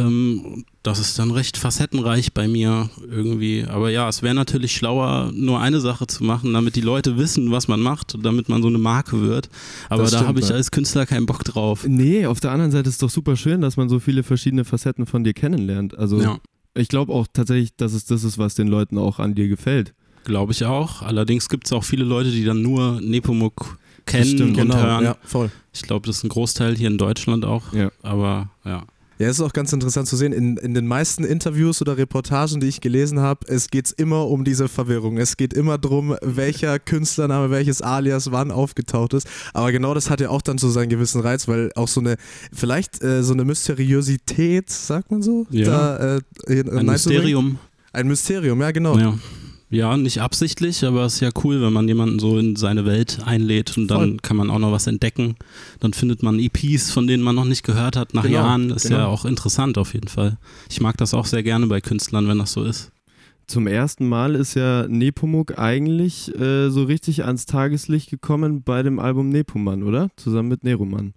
Ähm, 0.00 0.64
das 0.82 0.98
ist 0.98 1.18
dann 1.18 1.30
recht 1.30 1.56
facettenreich 1.56 2.32
bei 2.32 2.48
mir 2.48 2.88
irgendwie. 3.10 3.64
Aber 3.68 3.90
ja, 3.90 4.08
es 4.08 4.22
wäre 4.22 4.34
natürlich 4.34 4.72
schlauer, 4.72 5.30
nur 5.34 5.60
eine 5.60 5.80
Sache 5.80 6.06
zu 6.06 6.24
machen, 6.24 6.52
damit 6.52 6.76
die 6.76 6.80
Leute 6.80 7.16
wissen, 7.18 7.50
was 7.50 7.68
man 7.68 7.80
macht, 7.80 8.16
damit 8.22 8.48
man 8.48 8.62
so 8.62 8.68
eine 8.68 8.78
Marke 8.78 9.20
wird. 9.20 9.48
Aber 9.88 10.04
Das 10.04 10.12
da 10.12 10.26
habe 10.26 10.40
ich 10.40 10.48
ja. 10.48 10.54
als 10.54 10.70
Künstler 10.70 11.06
keinen 11.06 11.26
Bock 11.26 11.44
drauf. 11.44 11.84
Nee, 11.86 12.26
auf 12.26 12.40
der 12.40 12.52
anderen 12.52 12.70
Seite 12.72 12.88
ist 12.88 12.94
es 12.94 12.98
doch 12.98 13.10
super 13.10 13.36
schön, 13.36 13.60
dass 13.60 13.76
man 13.76 13.88
so 13.88 14.00
viele 14.00 14.22
verschiedene 14.22 14.64
Facetten 14.64 15.06
von 15.06 15.22
dir 15.24 15.34
kennenlernt. 15.34 15.96
Also 15.98 16.20
Ja, 16.20 16.38
ich 16.74 16.88
glaube 16.88 17.12
auch 17.12 17.26
tatsächlich, 17.32 17.76
dass 17.76 17.92
es 17.92 18.04
das 18.06 18.24
ist, 18.24 18.38
was 18.38 18.54
den 18.54 18.68
Leuten 18.68 18.96
auch 18.98 19.18
an 19.18 19.34
dir 19.34 19.48
gefällt. 19.48 19.92
glaube 20.24 20.52
ich 20.52 20.64
auch. 20.64 21.02
Allerdings 21.02 21.48
gibt 21.48 21.66
es 21.66 21.72
auch 21.72 21.84
viele 21.84 22.04
Leute, 22.04 22.30
die 22.30 22.44
dann 22.44 22.62
nur 22.62 23.00
Nepomuk 23.02 23.76
kennen 24.06 24.24
stimmt, 24.24 24.56
und 24.56 24.68
genau, 24.68 24.76
hören. 24.76 25.04
ja, 25.04 25.16
voll. 25.24 25.50
Ich 25.74 25.82
glaube, 25.82 26.06
das 26.06 26.18
ist 26.18 26.24
ein 26.24 26.30
Großteil 26.30 26.74
hier 26.76 26.88
in 26.88 26.98
Deutschland 26.98 27.44
auch. 27.44 27.72
Ja. 27.74 27.90
Aber 28.02 28.50
ja. 28.64 28.84
Ja, 29.20 29.28
es 29.28 29.38
ist 29.38 29.44
auch 29.44 29.52
ganz 29.52 29.70
interessant 29.74 30.08
zu 30.08 30.16
sehen, 30.16 30.32
in, 30.32 30.56
in 30.56 30.72
den 30.72 30.86
meisten 30.86 31.24
Interviews 31.24 31.82
oder 31.82 31.98
Reportagen, 31.98 32.58
die 32.58 32.68
ich 32.68 32.80
gelesen 32.80 33.20
habe, 33.20 33.46
es 33.48 33.68
geht 33.68 33.92
immer 33.98 34.26
um 34.26 34.44
diese 34.44 34.66
Verwirrung. 34.66 35.18
Es 35.18 35.36
geht 35.36 35.52
immer 35.52 35.76
darum, 35.76 36.16
welcher 36.22 36.78
Künstlername, 36.78 37.50
welches 37.50 37.82
Alias 37.82 38.32
wann 38.32 38.50
aufgetaucht 38.50 39.12
ist. 39.12 39.28
Aber 39.52 39.72
genau 39.72 39.92
das 39.92 40.08
hat 40.08 40.22
ja 40.22 40.30
auch 40.30 40.40
dann 40.40 40.56
so 40.56 40.70
seinen 40.70 40.88
gewissen 40.88 41.20
Reiz, 41.20 41.48
weil 41.48 41.70
auch 41.74 41.88
so 41.88 42.00
eine, 42.00 42.16
vielleicht 42.50 43.02
äh, 43.02 43.22
so 43.22 43.34
eine 43.34 43.44
Mysteriosität, 43.44 44.70
sagt 44.70 45.10
man 45.10 45.20
so? 45.20 45.46
Ja. 45.50 45.66
Da, 45.66 46.16
äh, 46.46 46.70
Ein 46.70 46.86
Mysterium. 46.86 47.58
Ein 47.92 48.08
Mysterium, 48.08 48.58
ja 48.62 48.70
genau. 48.70 48.96
Ja. 48.96 49.18
Ja, 49.72 49.96
nicht 49.96 50.20
absichtlich, 50.20 50.84
aber 50.84 51.04
es 51.04 51.14
ist 51.14 51.20
ja 51.20 51.30
cool, 51.44 51.62
wenn 51.62 51.72
man 51.72 51.86
jemanden 51.86 52.18
so 52.18 52.36
in 52.38 52.56
seine 52.56 52.84
Welt 52.84 53.20
einlädt 53.24 53.78
und 53.78 53.86
dann 53.86 53.98
Voll. 53.98 54.16
kann 54.20 54.36
man 54.36 54.50
auch 54.50 54.58
noch 54.58 54.72
was 54.72 54.88
entdecken. 54.88 55.36
Dann 55.78 55.92
findet 55.92 56.24
man 56.24 56.40
EPs, 56.40 56.90
von 56.90 57.06
denen 57.06 57.22
man 57.22 57.36
noch 57.36 57.44
nicht 57.44 57.62
gehört 57.62 57.94
hat 57.96 58.12
nach 58.12 58.24
Genau, 58.24 58.34
Jahren. 58.34 58.68
Das 58.70 58.82
ist 58.84 58.90
genau. 58.90 59.02
ja 59.02 59.06
auch 59.06 59.24
interessant 59.24 59.78
auf 59.78 59.94
jeden 59.94 60.08
Fall. 60.08 60.38
Ich 60.68 60.80
mag 60.80 60.96
das 60.96 61.14
auch 61.14 61.24
sehr 61.24 61.44
gerne 61.44 61.68
bei 61.68 61.80
Künstlern, 61.80 62.26
wenn 62.26 62.38
das 62.40 62.52
so 62.52 62.64
ist. 62.64 62.90
Zum 63.46 63.68
ersten 63.68 64.08
Mal 64.08 64.34
ist 64.34 64.54
ja 64.54 64.88
Nepomuk 64.88 65.56
eigentlich 65.56 66.34
äh, 66.36 66.68
so 66.70 66.82
richtig 66.82 67.24
ans 67.24 67.46
Tageslicht 67.46 68.10
gekommen 68.10 68.62
bei 68.64 68.82
dem 68.82 68.98
Album 68.98 69.28
Nepoman, 69.28 69.84
oder? 69.84 70.08
Zusammen 70.16 70.48
mit 70.48 70.64
Neroman. 70.64 71.14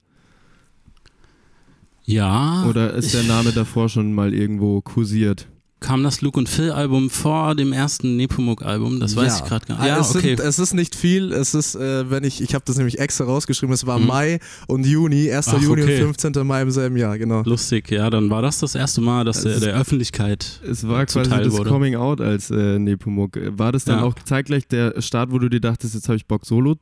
Ja. 2.06 2.66
Oder 2.70 2.94
ist 2.94 3.14
der 3.16 3.24
Name 3.24 3.52
davor 3.52 3.90
schon 3.90 4.14
mal 4.14 4.34
irgendwo 4.34 4.82
kursiert? 4.82 5.48
Kam 5.84 6.02
das 6.02 6.22
Luke 6.22 6.40
und 6.40 6.48
Phil 6.48 6.72
Album 6.72 7.10
vor 7.10 7.56
dem 7.56 7.74
ersten 7.74 8.16
Nepomuk-Album? 8.16 9.02
Das 9.02 9.18
weiß 9.18 9.40
Ja. 9.40 9.44
ich 9.44 9.50
gerade 9.50 9.66
gar 9.66 9.78
Ah, 9.80 9.82
nicht. 9.82 9.90
Ja, 9.90 10.00
es, 10.00 10.16
okay. 10.16 10.28
sind, 10.30 10.40
es 10.40 10.58
ist 10.58 10.74
nicht 10.74 10.96
viel, 10.96 11.34
es 11.34 11.54
ist, 11.54 11.76
äh, 11.76 12.10
wenn 12.10 12.24
ich, 12.24 12.42
ich 12.42 12.56
habe 12.56 12.64
das 12.66 12.78
nämlich 12.78 13.00
extra 13.00 13.26
rausgeschrieben, 13.26 13.74
es 13.74 13.86
war 13.86 14.00
Mhm. 14.00 14.08
Mai 14.08 14.40
und 14.68 14.86
Juni, 14.86 15.30
1. 15.30 15.50
Ach, 15.50 15.62
Juni 15.62 15.84
okay. 15.84 16.02
und 16.04 16.16
15. 16.18 16.48
Mai 16.48 16.62
im 16.62 16.72
selben 16.72 16.96
Jahr, 16.96 17.18
genau. 17.18 17.42
Lustig, 17.44 17.92
ja, 17.92 18.10
dann 18.10 18.30
war 18.30 18.42
das 18.42 18.60
das 18.60 18.76
erste 18.76 19.02
Mal, 19.02 19.26
dass 19.26 19.42
der 19.44 19.56
Es- 19.56 19.60
der 19.60 19.76
Öffentlichkeit 19.76 20.62
Es 20.66 20.88
war 20.88 21.06
quasi 21.06 21.24
zuteil 21.30 21.44
das 21.44 21.54
wurde. 21.54 21.70
Coming 21.70 21.96
Out 21.96 22.22
als 22.22 22.50
äh, 22.50 22.80
Nepomuk. 22.80 23.38
War 23.58 23.74
das 23.74 23.84
dann 23.84 24.00
Ja. 24.00 24.06
auch 24.06 24.16
zeitgleich 24.24 24.66
der 24.68 25.02
Start, 25.02 25.32
wo 25.32 25.38
du 25.38 25.50
dir 25.50 25.60
dachtest, 25.60 25.96
jetzt 25.96 26.08
habe 26.08 26.16
ich 26.16 26.26
Bock, 26.26 26.46
Solo 26.46 26.76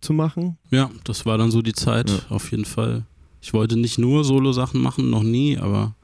zu 0.00 0.14
machen? 0.14 0.56
Ja, 0.70 0.90
das 1.04 1.26
war 1.26 1.36
dann 1.36 1.50
so 1.50 1.60
die 1.60 1.74
Zeit, 1.74 2.08
Ja. 2.08 2.16
auf 2.34 2.50
jeden 2.50 2.64
Fall. 2.64 3.04
Ich 3.42 3.52
wollte 3.52 3.76
nicht 3.76 3.98
nur 3.98 4.24
Solo-Sachen 4.24 4.80
machen, 4.80 5.10
noch 5.10 5.22
nie, 5.22 5.58
aber 5.58 5.94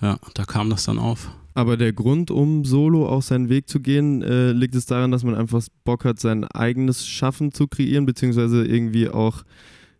ja, 0.00 0.18
da 0.34 0.44
kam 0.46 0.70
das 0.70 0.84
dann 0.84 0.98
auf. 0.98 1.30
Aber 1.56 1.78
der 1.78 1.94
Grund, 1.94 2.30
um 2.30 2.66
solo 2.66 3.08
auch 3.08 3.22
seinen 3.22 3.48
Weg 3.48 3.66
zu 3.66 3.80
gehen, 3.80 4.20
äh, 4.20 4.52
liegt 4.52 4.74
es 4.74 4.84
daran, 4.84 5.10
dass 5.10 5.24
man 5.24 5.34
einfach 5.34 5.62
Bock 5.84 6.04
hat, 6.04 6.20
sein 6.20 6.44
eigenes 6.44 7.06
Schaffen 7.06 7.50
zu 7.50 7.66
kreieren, 7.66 8.04
beziehungsweise 8.04 8.66
irgendwie 8.66 9.08
auch 9.08 9.42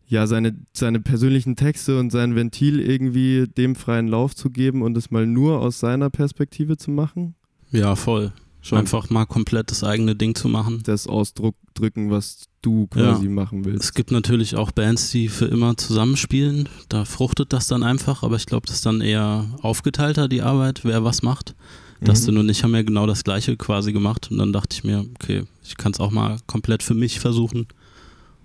ja, 0.07 0.27
seine, 0.27 0.55
seine 0.75 1.01
persönlichen 1.01 1.57
Texte 1.57 1.99
und 1.99 2.13
sein 2.13 2.37
Ventil 2.37 2.79
irgendwie 2.79 3.47
dem 3.49 3.75
freien 3.75 4.07
Lauf 4.07 4.35
zu 4.35 4.51
geben 4.51 4.83
und 4.83 4.99
es 4.99 5.11
mal 5.11 5.27
nur 5.27 5.63
aus 5.63 5.81
seiner 5.81 6.11
Perspektive 6.11 6.77
zu 6.77 6.91
machen. 6.91 7.37
Ja, 7.71 7.97
voll. 7.97 8.35
Schon 8.61 8.77
Einfach 8.77 9.09
mal 9.09 9.25
komplett 9.25 9.71
das 9.71 9.83
eigene 9.83 10.15
Ding 10.15 10.35
zu 10.35 10.51
machen. 10.51 10.83
das 10.85 11.07
ausdrücken, 11.07 12.11
was 12.11 12.45
du 12.67 12.87
quasi 12.89 13.29
machen 13.29 13.65
willst. 13.65 13.85
Es 13.85 13.95
gibt 13.95 14.11
natürlich 14.11 14.57
auch 14.57 14.71
Bands, 14.73 15.11
die 15.11 15.29
für 15.29 15.47
immer 15.47 15.77
zusammenspielen. 15.77 16.69
Da 16.89 17.05
fruchtet 17.05 17.53
das 17.53 17.67
dann 17.69 17.83
einfach, 17.83 18.23
aber 18.23 18.37
ich 18.37 18.47
glaube, 18.47 18.67
das 18.67 18.77
ist 18.77 18.87
dann 18.87 19.01
eher 19.01 19.47
aufgeteilter, 19.63 20.29
die 20.29 20.43
Arbeit, 20.43 20.81
wer 20.85 21.05
was 21.05 21.23
macht. 21.23 21.55
Dustin 22.03 22.35
Mhm. 22.35 22.41
und 22.41 22.49
ich 22.51 22.63
haben 22.63 22.75
ja 22.75 22.83
genau 22.83 23.07
das 23.07 23.25
Gleiche 23.25 23.57
quasi 23.57 23.93
gemacht 23.93 24.31
und 24.31 24.37
dann 24.39 24.53
dachte 24.53 24.75
ich 24.77 24.85
mir, 24.85 25.07
okay, 25.15 25.45
ich 25.65 25.77
kann 25.79 25.93
es 25.93 26.01
auch 26.01 26.11
mal 26.11 26.37
komplett 26.47 26.83
für 26.83 26.93
mich 26.95 27.21
versuchen. 27.21 27.67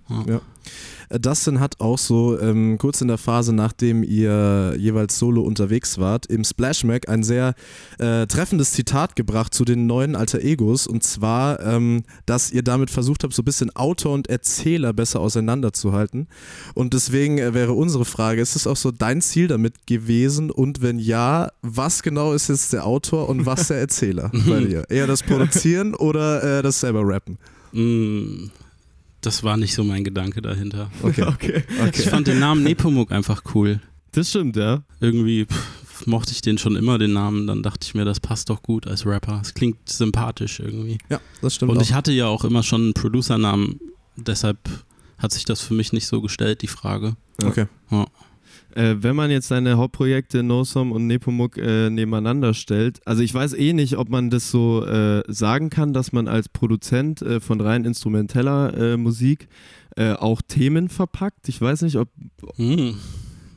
Äh, 0.10 0.40
Dustin 1.20 1.60
hat 1.60 1.80
auch 1.80 1.98
so 1.98 2.40
ähm, 2.40 2.78
kurz 2.78 3.02
in 3.02 3.08
der 3.08 3.18
Phase, 3.18 3.54
nachdem 3.54 4.04
ihr 4.04 4.76
jeweils 4.78 5.20
solo 5.20 5.42
unterwegs 5.42 5.98
wart, 5.98 6.26
im 6.28 6.44
Splash 6.44 6.84
Mac 6.84 7.10
ein 7.10 7.24
sehr 7.24 7.54
äh, 8.00 8.28
treffendes 8.28 8.72
Zitat 8.72 9.16
gebracht 9.16 9.54
zu 9.54 9.66
den 9.66 9.88
neuen 9.88 10.16
Alter 10.16 10.40
Egos 10.40 10.88
und 10.88 11.04
zwar, 11.04 11.60
ähm, 11.62 12.04
dass 12.26 12.52
ihr 12.52 12.64
damit 12.64 12.90
versucht 12.90 13.24
habt, 13.24 13.34
so 13.34 13.42
ein 13.42 13.46
bisschen 13.46 13.76
Autor 13.76 14.14
und 14.14 14.30
Erzähler 14.30 14.94
besser 14.94 15.20
auseinanderzuhalten. 15.20 16.28
Und 16.74 16.94
deswegen 16.94 17.38
äh, 17.38 17.54
wäre 17.54 17.74
unsere 17.74 18.06
Frage, 18.06 18.42
ist 18.42 18.56
es 18.56 18.68
auch 18.68 18.78
so 18.78 18.92
dein 18.92 19.22
Ziel 19.22 19.48
damit 19.48 19.88
gewesen 19.88 20.52
und 20.52 20.82
wenn 20.82 21.00
ja, 21.00 21.50
was 21.62 22.04
genau 22.04 22.34
ist 22.34 22.50
jetzt 22.50 22.74
der 22.74 22.86
Autor 22.86 23.30
und 23.30 23.46
was 23.46 23.68
der 23.68 23.78
Erzähler 23.82 24.32
bei 24.48 24.62
dir? 24.62 24.86
Eher 24.90 25.08
das 25.08 25.24
Produzieren 25.24 25.96
oder 25.96 26.60
äh, 26.60 26.62
das 26.62 26.80
selber 26.80 27.02
Rappen? 27.04 27.38
Mm, 27.74 28.50
Das 29.22 29.44
war 29.44 29.56
nicht 29.58 29.74
so 29.74 29.84
mein 29.84 30.04
Gedanke 30.04 30.42
dahinter. 30.42 30.90
Okay. 31.04 31.24
okay. 31.24 31.64
Ich 31.94 32.10
fand 32.10 32.28
den 32.28 32.40
Namen 32.40 32.64
Nepomuk 32.64 33.12
einfach 33.12 33.44
cool. 33.54 33.80
Das 34.12 34.30
stimmt, 34.30 34.56
ja. 34.56 34.84
Irgendwie 35.00 35.46
pff, 35.46 36.08
mochte 36.08 36.32
ich 36.32 36.42
den 36.42 36.58
schon 36.58 36.76
immer, 36.76 36.98
den 36.98 37.14
Namen. 37.14 37.48
Dann 37.48 37.64
dachte 37.64 37.86
ich 37.86 37.94
mir, 37.94 38.06
das 38.06 38.20
passt 38.20 38.50
doch 38.50 38.62
gut 38.62 38.88
als 38.88 39.06
Rapper. 39.06 39.40
Es 39.42 39.54
klingt 39.54 39.88
sympathisch 39.88 40.60
irgendwie. 40.60 40.98
Ja, 41.10 41.20
das 41.42 41.56
stimmt. 41.56 41.72
Und 41.72 41.78
auch. 41.78 41.82
ich 41.82 41.94
hatte 41.94 42.12
ja 42.12 42.28
auch 42.28 42.44
immer 42.44 42.64
schon 42.64 42.82
einen 42.82 42.94
Producernamen. 42.94 43.80
Deshalb 44.18 44.58
hat 45.18 45.32
sich 45.32 45.46
das 45.46 45.62
für 45.62 45.74
mich 45.74 45.94
nicht 45.94 46.08
so 46.08 46.22
gestellt, 46.22 46.62
die 46.62 46.68
Frage. 46.68 47.16
okay. 47.44 47.68
Äh, 48.76 48.96
wenn 49.04 49.16
man 49.16 49.32
jetzt 49.32 49.48
seine 49.48 49.78
Hauptprojekte 49.78 50.44
Nosom 50.44 50.92
und 50.92 51.08
Nepomuk 51.08 51.58
äh, 51.58 51.90
nebeneinander 51.90 52.54
stellt, 52.54 53.00
also 53.06 53.22
ich 53.22 53.34
weiß 53.34 53.54
eh 53.54 53.74
nicht, 53.74 53.98
ob 53.98 54.10
man 54.10 54.30
das 54.30 54.52
so 54.52 54.86
äh, 54.86 55.24
sagen 55.28 55.70
kann, 55.70 55.94
dass 55.94 56.12
man 56.12 56.28
als 56.28 56.50
Produzent 56.50 57.22
äh, 57.22 57.40
von 57.40 57.60
rein 57.62 57.86
instrumenteller 57.86 58.74
äh, 58.78 58.98
Musik 58.98 59.48
äh, 59.98 60.14
auch 60.14 60.42
Themen 60.42 60.90
verpackt. 60.90 61.50
Ich 61.50 61.60
weiß 61.60 61.82
nicht, 61.82 61.98
ob 61.98 62.10
Hm. 62.56 62.96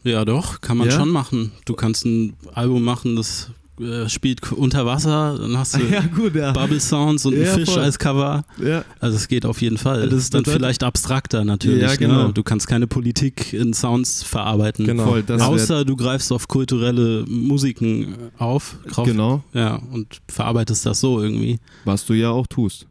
Ja, 0.03 0.25
doch, 0.25 0.61
kann 0.61 0.77
man 0.77 0.89
Ja? 0.89 0.93
schon 0.95 1.09
machen. 1.09 1.53
Du 1.65 1.75
kannst 1.75 2.05
ein 2.05 2.35
Album 2.53 2.83
machen, 2.83 3.17
das 3.17 3.51
äh, 3.81 4.09
spielt 4.09 4.53
unter 4.53 4.87
Wasser, 4.87 5.37
dann 5.39 5.57
hast 5.59 5.75
du 5.77 5.81
gut, 6.15 6.35
ja. 6.35 6.53
Bubble 6.53 6.81
Sounds 6.81 7.27
und 7.27 7.35
Ja, 7.35 7.45
einen 7.53 7.59
Fisch 7.61 7.71
voll. 7.75 7.83
als 7.83 7.99
Cover. 7.99 8.45
ja. 8.63 8.85
Also 9.01 9.17
es 9.17 9.29
geht 9.29 9.45
auf 9.47 9.61
jeden 9.63 9.79
Fall. 9.79 10.09
Das 10.09 10.19
ist 10.21 10.35
dann 10.35 10.45
vielleicht 10.45 10.83
abstrakter 10.85 11.45
natürlich. 11.45 11.83
Ja, 11.83 11.95
genau. 11.97 12.29
Ne? 12.29 12.33
Du 12.33 12.43
kannst 12.43 12.67
keine 12.69 12.87
Politik 12.87 13.53
in 13.53 13.75
Sounds 13.75 14.23
verarbeiten. 14.23 14.87
Genau. 14.87 15.05
Voll, 15.07 15.25
Außer 15.29 15.85
du 15.85 15.97
greifst 15.97 16.31
auf 16.33 16.47
kulturelle 16.49 17.25
Musiken 17.29 18.13
äh, 18.15 18.17
auf. 18.39 18.77
Drauf, 18.89 19.07
Genau, 19.07 19.43
Ja, 19.53 19.77
und 19.93 20.21
verarbeitest 20.29 20.87
das 20.87 21.01
so 21.01 21.21
irgendwie. 21.21 21.59
was 21.85 22.05
du 22.07 22.15
ja 22.15 22.31
auch 22.31 22.47
tust. 22.47 22.87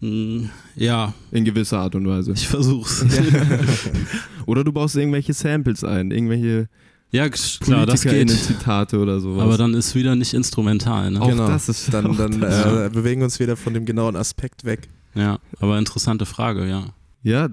Hm, 0.00 0.48
Ja, 0.74 1.14
In 1.30 1.44
gewisser 1.44 1.78
Art 1.78 1.94
und 1.94 2.06
Weise. 2.08 2.32
ich 2.32 2.48
versuch's. 2.48 3.04
Oder 4.46 4.64
du 4.64 4.72
baust 4.72 4.96
irgendwelche 4.96 5.32
Samples 5.32 5.84
ein, 5.84 6.10
irgendwelche 6.10 6.68
Ja, 7.12 7.28
klar, 7.28 7.84
das 7.86 8.02
geht. 8.02 8.30
Zitate 8.30 8.98
oder 8.98 9.20
sowas. 9.20 9.42
Aber 9.42 9.58
dann 9.58 9.74
ist 9.74 9.94
wieder 9.94 10.16
nicht 10.16 10.32
instrumental. 10.34 11.10
Ne? 11.10 11.20
auch 11.20 11.28
Genau. 11.28 11.46
das 11.46 11.68
ist 11.68 11.92
Dann, 11.92 12.16
dann 12.16 12.40
das. 12.40 12.64
äh, 12.86 12.90
bewegen 12.90 13.20
wir 13.20 13.24
uns 13.26 13.38
wieder 13.38 13.56
von 13.56 13.74
dem 13.74 13.84
genauen 13.84 14.16
Aspekt 14.16 14.64
weg. 14.64 14.88
Ja, 15.14 15.38
aber 15.60 15.78
interessante 15.78 16.24
Frage, 16.24 16.66
ja. 16.66 16.84
Ja, 17.22 17.48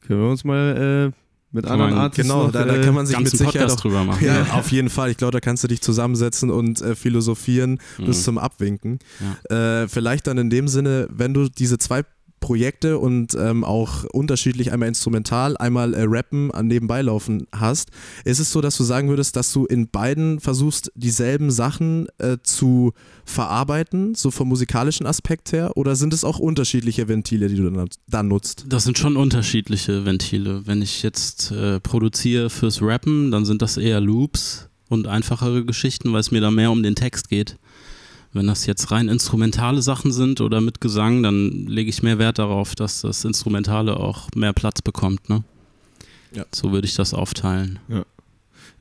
können 0.00 0.20
wir 0.22 0.30
uns 0.30 0.44
mal 0.44 1.12
äh, 1.12 1.16
mit 1.52 1.66
Kann 1.66 1.78
anderen 1.80 1.98
Artists 2.00 2.22
Genau, 2.30 2.44
noch, 2.44 2.52
da, 2.52 2.64
da 2.64 2.74
äh, 2.76 2.80
kann 2.84 2.94
man 2.94 3.06
sich 3.06 3.18
mit 3.18 3.28
Sicherheit 3.28 3.52
Podcast 3.52 3.76
auch, 3.76 3.80
drüber 3.82 4.04
machen. 4.04 4.24
ja, 4.24 4.46
auf 4.54 4.72
jeden 4.72 4.88
Fall. 4.88 5.10
Ich 5.10 5.18
glaube, 5.18 5.32
da 5.32 5.40
kannst 5.40 5.62
du 5.62 5.68
dich 5.68 5.82
zusammensetzen 5.82 6.50
und 6.50 6.80
äh, 6.80 6.94
philosophieren 6.94 7.78
bis 7.98 8.18
Mhm. 8.20 8.22
zum 8.22 8.38
Abwinken. 8.38 8.98
Äh, 9.50 9.88
vielleicht 9.88 10.26
dann 10.26 10.38
in 10.38 10.48
dem 10.50 10.68
Sinne, 10.68 11.06
wenn 11.10 11.34
du 11.34 11.48
diese 11.50 11.76
zwei 11.78 12.02
Projekte 12.40 12.98
und 12.98 13.34
ähm, 13.34 13.64
auch 13.64 14.04
unterschiedlich 14.04 14.72
einmal 14.72 14.88
instrumental, 14.88 15.56
einmal 15.56 15.94
äh, 15.94 16.04
rappen 16.06 16.50
an 16.50 16.66
nebenbei 16.66 17.02
laufen 17.02 17.46
hast, 17.52 17.90
ist 18.24 18.38
es 18.38 18.52
so, 18.52 18.60
dass 18.60 18.76
du 18.76 18.84
sagen 18.84 19.08
würdest, 19.08 19.36
dass 19.36 19.52
du 19.52 19.66
in 19.66 19.88
beiden 19.88 20.40
versuchst, 20.40 20.92
dieselben 20.94 21.50
Sachen 21.50 22.06
äh, 22.18 22.36
zu 22.42 22.92
verarbeiten, 23.24 24.14
so 24.14 24.30
vom 24.30 24.48
musikalischen 24.48 25.06
Aspekt 25.06 25.52
her, 25.52 25.76
oder 25.76 25.96
sind 25.96 26.12
es 26.12 26.24
auch 26.24 26.38
unterschiedliche 26.38 27.08
Ventile, 27.08 27.48
die 27.48 27.56
du 27.56 27.70
dann, 27.70 27.88
dann 28.06 28.28
nutzt? 28.28 28.66
Das 28.68 28.84
sind 28.84 28.98
schon 28.98 29.16
unterschiedliche 29.16 30.04
Ventile. 30.04 30.66
Wenn 30.66 30.82
ich 30.82 31.02
jetzt 31.02 31.50
äh, 31.50 31.80
produziere 31.80 32.50
fürs 32.50 32.82
Rappen, 32.82 33.30
dann 33.30 33.44
sind 33.44 33.62
das 33.62 33.76
eher 33.76 34.00
Loops 34.00 34.68
und 34.88 35.06
einfachere 35.06 35.64
Geschichten, 35.64 36.12
weil 36.12 36.20
es 36.20 36.30
mir 36.30 36.40
da 36.40 36.50
mehr 36.50 36.70
um 36.70 36.82
den 36.82 36.94
Text 36.94 37.28
geht. 37.28 37.56
Wenn 38.36 38.46
das 38.46 38.66
jetzt 38.66 38.90
rein 38.90 39.08
instrumentale 39.08 39.80
Sachen 39.82 40.12
sind 40.12 40.40
oder 40.40 40.60
mit 40.60 40.80
Gesang, 40.80 41.22
dann 41.22 41.66
lege 41.66 41.88
ich 41.88 42.02
mehr 42.02 42.18
Wert 42.18 42.38
darauf, 42.38 42.74
dass 42.74 43.00
das 43.00 43.24
Instrumentale 43.24 43.98
auch 43.98 44.28
mehr 44.34 44.52
Platz 44.52 44.82
bekommt. 44.82 45.28
Ne? 45.28 45.42
Ja. 46.32 46.44
So 46.52 46.72
würde 46.72 46.86
ich 46.86 46.94
das 46.94 47.14
aufteilen. 47.14 47.78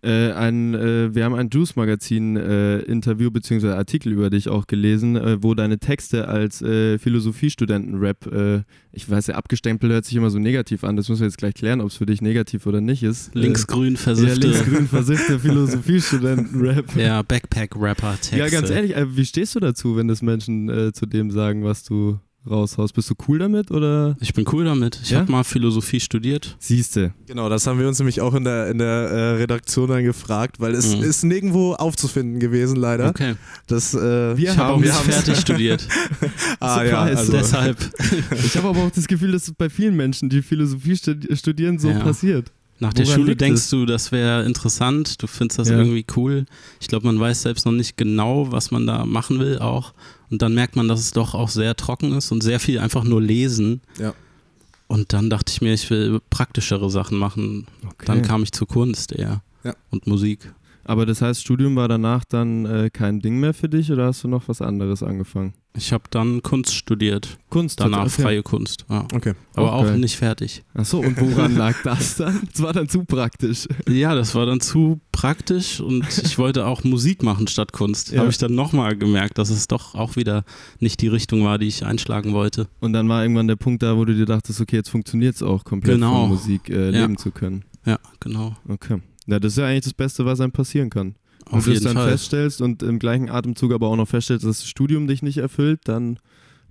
Äh, 0.06 0.34
ein, 0.34 0.76
äh, 0.76 1.16
wir 1.16 1.26
haben 1.26 1.34
ein 1.34 1.50
Juice-Magazin-Interview 1.52 3.32
bzw. 3.32 3.70
Artikel 3.70 4.14
über 4.14 4.30
dich 4.30 4.50
auch 4.50 4.68
gelesen, 4.68 5.16
äh, 5.16 5.42
wo 5.42 5.56
deine 5.56 5.80
Texte 5.80 6.28
als 6.28 6.62
äh, 6.62 7.00
Philosophiestudenten-Rap, 7.00 8.28
äh, 8.32 8.62
ich 8.92 9.10
weiß 9.10 9.28
ja, 9.28 9.36
abgestempelt 9.36 9.92
hört 9.92 10.06
sich 10.06 10.16
immer 10.16 10.30
so 10.30 10.38
negativ 10.38 10.84
an, 10.84 10.96
das 10.96 11.10
müssen 11.10 11.22
wir 11.22 11.28
jetzt 11.28 11.40
gleich 11.40 11.56
klären, 11.56 11.82
ob 11.82 11.88
es 11.88 11.96
für 11.96 12.06
dich 12.06 12.22
negativ 12.22 12.68
oder 12.68 12.82
nicht 12.82 13.02
ist. 13.02 13.34
Linksgrün 13.34 13.96
äh, 13.96 13.98
ja, 13.98 13.98
versiffte 13.98 14.48
linksgrün 14.48 14.88
versiffte 14.88 15.40
Philosophiestudenten-Rap. 15.40 16.96
ja, 16.96 17.24
Backpack-Rapper-Texte. 17.24 18.38
Ja, 18.38 18.48
ganz 18.50 18.70
ehrlich, 18.70 18.96
äh, 18.96 19.18
wie 19.18 19.26
stehst 19.26 19.56
du 19.56 19.60
dazu, 19.60 19.98
wenn 19.98 20.08
das 20.08 20.22
Menschen 20.22 20.70
äh, 20.70 20.94
zu 20.94 21.08
dem 21.08 21.32
sagen, 21.32 21.64
was 21.64 21.84
du, 21.84 22.20
raushaust. 22.50 22.94
Bist 22.94 23.10
du 23.10 23.16
cool 23.28 23.40
damit 23.40 23.72
oder? 23.72 24.16
Ich 24.20 24.34
bin 24.34 24.46
cool 24.52 24.66
damit. 24.66 25.00
Ich 25.04 25.12
Ja? 25.12 25.20
habe 25.20 25.32
mal 25.32 25.44
Philosophie 25.44 26.00
studiert. 26.00 26.56
Siehste. 26.60 27.14
Genau, 27.28 27.50
das 27.50 27.66
haben 27.68 27.80
wir 27.80 27.88
uns 27.88 28.00
nämlich 28.00 28.22
auch 28.22 28.34
in 28.34 28.44
der, 28.44 28.70
in 28.70 28.78
der 28.78 28.88
äh, 28.88 29.32
Redaktion 29.38 29.90
dann 29.90 30.04
gefragt, 30.04 30.60
weil 30.60 30.74
es 30.76 30.96
Mhm. 30.96 31.04
ist 31.04 31.24
nirgendwo 31.24 31.74
aufzufinden 31.74 32.40
gewesen, 32.40 32.76
leider. 32.76 33.10
Okay. 33.10 33.36
Das, 33.68 33.94
äh, 33.94 34.38
Wir 34.38 34.52
Ich 34.52 34.58
habe 34.58 34.74
auch 34.74 34.80
nicht 34.80 34.94
fertig 34.94 35.38
studiert. 35.40 35.88
ah, 36.60 36.84
ja, 36.84 37.02
also, 37.02 37.32
Deshalb. 37.32 37.78
Ich 38.32 38.56
habe 38.58 38.70
aber 38.70 38.80
auch 38.84 38.92
das 38.92 39.08
Gefühl, 39.08 39.32
dass 39.32 39.48
es 39.48 39.54
bei 39.54 39.70
vielen 39.70 39.96
Menschen, 39.96 40.30
die 40.30 40.42
Philosophie 40.42 40.94
studi- 40.94 41.36
studieren, 41.36 41.80
so 41.80 41.90
Ja. 41.90 42.00
passiert. 42.00 42.52
Nach 42.80 42.92
der 42.94 43.06
Woran 43.06 43.20
Schule 43.22 43.36
denkst 43.38 43.62
es? 43.62 43.70
du, 43.70 43.86
das 43.86 44.12
wäre 44.12 44.44
interessant, 44.46 45.22
du 45.24 45.28
findest 45.28 45.60
das 45.60 45.70
Ja. 45.70 45.78
irgendwie 45.78 46.06
cool. 46.18 46.46
Ich 46.82 46.88
glaube, 46.90 47.06
man 47.06 47.20
weiß 47.20 47.44
selbst 47.44 47.66
noch 47.66 47.72
nicht 47.72 47.96
genau, 47.96 48.52
was 48.52 48.70
man 48.72 48.86
da 48.86 49.06
machen 49.06 49.40
will 49.40 49.60
auch. 49.60 49.94
Und 50.30 50.42
dann 50.42 50.54
merkt 50.54 50.76
man, 50.76 50.88
dass 50.88 51.00
es 51.00 51.12
doch 51.12 51.36
auch 51.36 51.48
sehr 51.50 51.76
trocken 51.76 52.12
ist 52.14 52.32
und 52.32 52.42
sehr 52.42 52.60
viel 52.60 52.80
einfach 52.80 53.04
nur 53.06 53.22
lesen. 53.22 53.82
Ja. 53.98 54.14
Und 54.88 55.14
dann 55.14 55.30
dachte 55.30 55.52
ich 55.54 55.62
mir, 55.62 55.74
ich 55.74 55.90
will 55.90 56.20
praktischere 56.30 56.90
Sachen 56.92 57.18
machen. 57.18 57.66
Okay. 57.86 58.06
Dann 58.06 58.22
kam 58.22 58.44
ich 58.44 58.52
zur 58.52 58.68
Kunst 58.68 59.14
eher. 59.14 59.42
Ja. 59.64 59.74
Und 59.90 60.06
Musik. 60.06 60.54
Aber 60.86 61.06
das 61.06 61.22
heißt, 61.22 61.42
Studium 61.42 61.76
war 61.76 61.88
danach 61.88 62.24
dann 62.26 62.66
äh, 62.66 62.90
kein 62.92 63.20
Ding 63.20 63.40
mehr 63.40 63.54
für 63.54 63.68
dich 63.70 63.92
oder 63.92 64.06
hast 64.06 64.24
du 64.24 64.28
noch 64.28 64.48
was 64.48 64.62
anderes 64.62 65.04
angefangen? 65.04 65.54
Ich 65.78 65.92
habe 65.92 66.06
dann 66.10 66.42
Kunst 66.42 66.74
studiert, 66.74 67.38
Kunst. 67.50 67.82
danach 67.82 68.04
okay. 68.06 68.22
freie 68.22 68.44
Kunst. 68.44 68.86
Ja. 68.90 69.06
okay. 69.14 69.34
Aber 69.56 69.74
Auch 69.74 69.86
auch 69.88 69.92
nicht 69.96 70.16
fertig. 70.16 70.64
Achso, 70.74 71.00
und 71.00 71.20
woran 71.20 71.58
lag 71.58 71.76
das 71.84 72.16
dann? 72.16 72.40
Das 72.50 72.62
war 72.62 72.72
dann 72.72 72.88
zu 72.88 73.04
praktisch. 73.04 73.68
Ja, 73.90 74.16
das 74.16 74.36
war 74.36 74.46
dann 74.46 74.62
zu 74.62 75.02
praktisch 75.12 75.82
und 75.82 76.06
ich 76.24 76.38
wollte 76.38 76.66
auch 76.66 76.86
Musik 76.86 77.24
machen 77.24 77.48
statt 77.48 77.74
Kunst. 77.74 78.14
Ja. 78.14 78.20
Habe 78.20 78.30
ich 78.30 78.38
dann 78.38 78.56
nochmal 78.56 78.96
gemerkt, 78.96 79.38
dass 79.38 79.50
es 79.50 79.68
doch 79.68 79.96
auch 79.96 80.16
wieder 80.16 80.46
nicht 80.80 81.02
die 81.02 81.10
Richtung 81.10 81.44
war, 81.44 81.58
die 81.58 81.68
ich 81.68 81.86
einschlagen 81.86 82.32
wollte. 82.32 82.68
Und 82.80 82.94
dann 82.94 83.10
war 83.10 83.22
irgendwann 83.24 83.48
der 83.48 83.58
Punkt 83.58 83.84
da, 83.84 83.98
wo 83.98 84.06
du 84.06 84.14
dir 84.16 84.26
dachtest, 84.26 84.62
okay, 84.62 84.78
jetzt 84.78 84.90
funktioniert 84.90 85.36
es 85.36 85.44
auch 85.44 85.66
komplett 85.66 85.96
Genau. 85.96 86.22
von 86.22 86.30
Musik 86.30 86.70
äh, 86.70 86.86
Ja. 86.86 87.02
leben 87.02 87.18
zu 87.18 87.32
können. 87.32 87.66
Ja, 87.86 88.00
genau. 88.22 88.56
Okay. 88.70 89.02
Ja, 89.28 89.40
das 89.40 89.54
ist 89.54 89.58
ja 89.58 89.66
eigentlich 89.66 89.84
das 89.86 89.94
Beste, 89.94 90.26
was 90.26 90.40
einem 90.40 90.52
passieren 90.52 90.90
kann. 90.90 91.16
Wenn 91.48 91.60
Auf 91.60 91.66
du 91.66 91.72
es 91.72 91.82
dann 91.82 91.94
Fall. 91.94 92.10
feststellst 92.10 92.62
und 92.62 92.82
im 92.82 93.00
gleichen 93.00 93.30
Atemzug 93.30 93.72
aber 93.74 93.88
auch 93.88 93.96
noch 93.96 94.08
feststellst, 94.08 94.46
dass 94.46 94.60
das 94.60 94.68
Studium 94.68 95.08
dich 95.08 95.22
nicht 95.22 95.38
erfüllt, 95.38 95.82
dann 95.86 96.20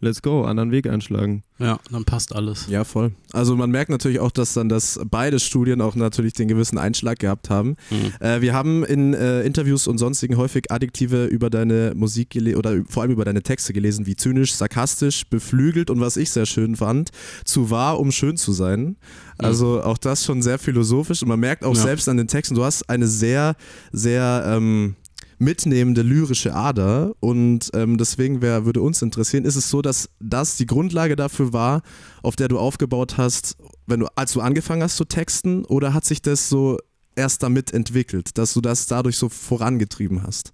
let's 0.04 0.22
go, 0.22 0.44
anderen 0.44 0.70
Weg 0.70 0.86
einschlagen. 0.88 1.42
Ja, 1.58 1.78
dann 1.90 2.04
passt 2.04 2.34
alles. 2.34 2.66
Ja, 2.68 2.84
voll. 2.84 3.12
Also 3.32 3.56
man 3.56 3.70
merkt 3.70 3.90
natürlich 3.90 4.18
auch, 4.20 4.30
dass 4.32 4.54
dann 4.54 4.68
das 4.68 5.00
beide 5.08 5.38
Studien 5.40 5.80
auch 5.80 5.94
natürlich 5.94 6.32
den 6.32 6.48
gewissen 6.48 6.78
Einschlag 6.78 7.18
gehabt 7.18 7.48
haben. 7.50 7.76
Mhm. 7.90 8.12
Äh, 8.24 8.40
wir 8.40 8.54
haben 8.54 8.84
in 8.84 9.14
äh, 9.14 9.42
Interviews 9.42 9.86
und 9.86 9.98
sonstigen 9.98 10.36
häufig 10.36 10.70
Adjektive 10.70 11.26
über 11.26 11.50
deine 11.50 11.92
Musik 11.94 12.30
gelesen 12.30 12.58
oder 12.58 12.82
vor 12.88 13.02
allem 13.02 13.12
über 13.12 13.24
deine 13.24 13.42
Texte 13.42 13.72
gelesen, 13.72 14.06
wie 14.06 14.16
zynisch, 14.16 14.54
sarkastisch, 14.54 15.26
beflügelt 15.28 15.90
und 15.90 16.00
was 16.00 16.16
ich 16.16 16.30
sehr 16.30 16.46
schön 16.46 16.76
fand, 16.76 17.10
zu 17.44 17.70
wahr, 17.70 17.98
um 18.00 18.10
schön 18.12 18.36
zu 18.36 18.52
sein. 18.52 18.96
Also 19.38 19.82
auch 19.82 19.98
das 19.98 20.24
schon 20.24 20.42
sehr 20.42 20.58
philosophisch 20.58 21.22
und 21.22 21.28
man 21.28 21.40
merkt 21.40 21.64
auch 21.64 21.74
Ja. 21.74 21.82
selbst 21.82 22.08
an 22.08 22.16
den 22.16 22.28
Texten, 22.28 22.54
du 22.54 22.64
hast 22.64 22.88
eine 22.88 23.06
sehr, 23.06 23.56
sehr 23.92 24.44
ähm, 24.46 24.96
mitnehmende 25.38 26.02
lyrische 26.02 26.54
Ader 26.54 27.12
und 27.20 27.70
ähm, 27.74 27.98
deswegen 27.98 28.42
wär, 28.42 28.64
würde 28.64 28.80
uns 28.82 29.02
interessieren, 29.02 29.44
ist 29.44 29.56
es 29.56 29.70
so, 29.70 29.82
dass 29.82 30.08
das 30.20 30.56
die 30.56 30.66
Grundlage 30.66 31.16
dafür 31.16 31.52
war, 31.52 31.82
auf 32.22 32.36
der 32.36 32.48
du 32.48 32.58
aufgebaut 32.58 33.16
hast, 33.18 33.56
wenn 33.86 34.00
du, 34.00 34.06
als 34.16 34.32
du 34.32 34.40
angefangen 34.40 34.82
hast 34.82 34.96
zu 34.96 35.04
texten 35.04 35.64
oder 35.64 35.92
hat 35.94 36.04
sich 36.04 36.22
das 36.22 36.48
so 36.48 36.78
erst 37.16 37.42
damit 37.42 37.72
entwickelt, 37.72 38.38
dass 38.38 38.54
du 38.54 38.60
das 38.60 38.86
dadurch 38.86 39.16
so 39.18 39.28
vorangetrieben 39.28 40.22
hast? 40.22 40.52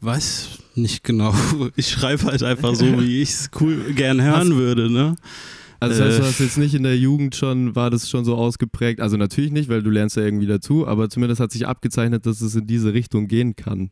Weiß 0.00 0.58
nicht 0.74 1.04
genau. 1.04 1.32
Ich 1.76 1.88
schreibe 1.90 2.24
halt 2.24 2.42
einfach 2.42 2.74
so, 2.74 3.00
wie 3.00 3.22
ich 3.22 3.30
es 3.30 3.50
cool 3.60 3.92
gern 3.94 4.20
hören 4.20 4.56
würde, 4.56 4.90
ne? 4.90 5.14
Also 5.78 5.98
das 5.98 6.06
heißt, 6.08 6.18
du 6.18 6.22
Äh. 6.22 6.26
hast 6.26 6.38
jetzt 6.40 6.58
nicht 6.58 6.74
in 6.74 6.84
der 6.84 6.96
Jugend 6.96 7.34
schon, 7.34 7.74
war 7.74 7.90
das 7.90 8.08
schon 8.08 8.24
so 8.24 8.36
ausgeprägt, 8.36 9.00
also 9.00 9.16
natürlich 9.16 9.50
nicht, 9.50 9.68
weil 9.68 9.82
du 9.82 9.90
lernst 9.90 10.16
ja 10.16 10.22
irgendwie 10.22 10.46
dazu, 10.46 10.86
aber 10.86 11.08
zumindest 11.08 11.40
hat 11.40 11.50
sich 11.52 11.66
abgezeichnet, 11.66 12.24
dass 12.26 12.40
es 12.40 12.54
in 12.54 12.66
diese 12.66 12.94
Richtung 12.94 13.26
gehen 13.26 13.56
kann. 13.56 13.90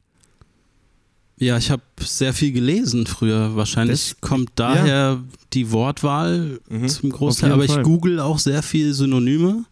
Ja, 1.41 1.57
ich 1.57 1.71
habe 1.71 1.83
sehr 2.01 2.33
viel 2.35 2.53
gelesen 2.53 3.07
früher. 3.07 3.57
Wahrscheinlich 3.57 4.11
Das- 4.11 4.21
kommt 4.21 4.51
daher 4.57 5.21
die 5.55 5.73
Wortwahl 5.73 6.61
Mhm. 6.69 6.87
zum 6.89 7.11
Großteil. 7.11 7.51
Aber 7.53 7.65
ich 7.65 7.73
Fall. 7.73 7.83
google 7.83 8.21
auch 8.21 8.39
sehr 8.39 8.63
viel 8.63 8.93
Synonyme, 8.95 9.65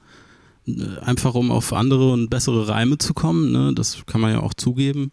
einfach 1.02 1.34
um 1.34 1.50
auf 1.50 1.72
andere 1.72 2.10
und 2.12 2.30
bessere 2.30 2.68
Reime 2.68 2.98
zu 2.98 3.14
kommen. 3.14 3.52
Ne? 3.52 3.72
Das 3.75 3.98
kann 4.06 4.20
man 4.20 4.32
ja 4.32 4.40
auch 4.40 4.54
zugeben. 4.54 5.12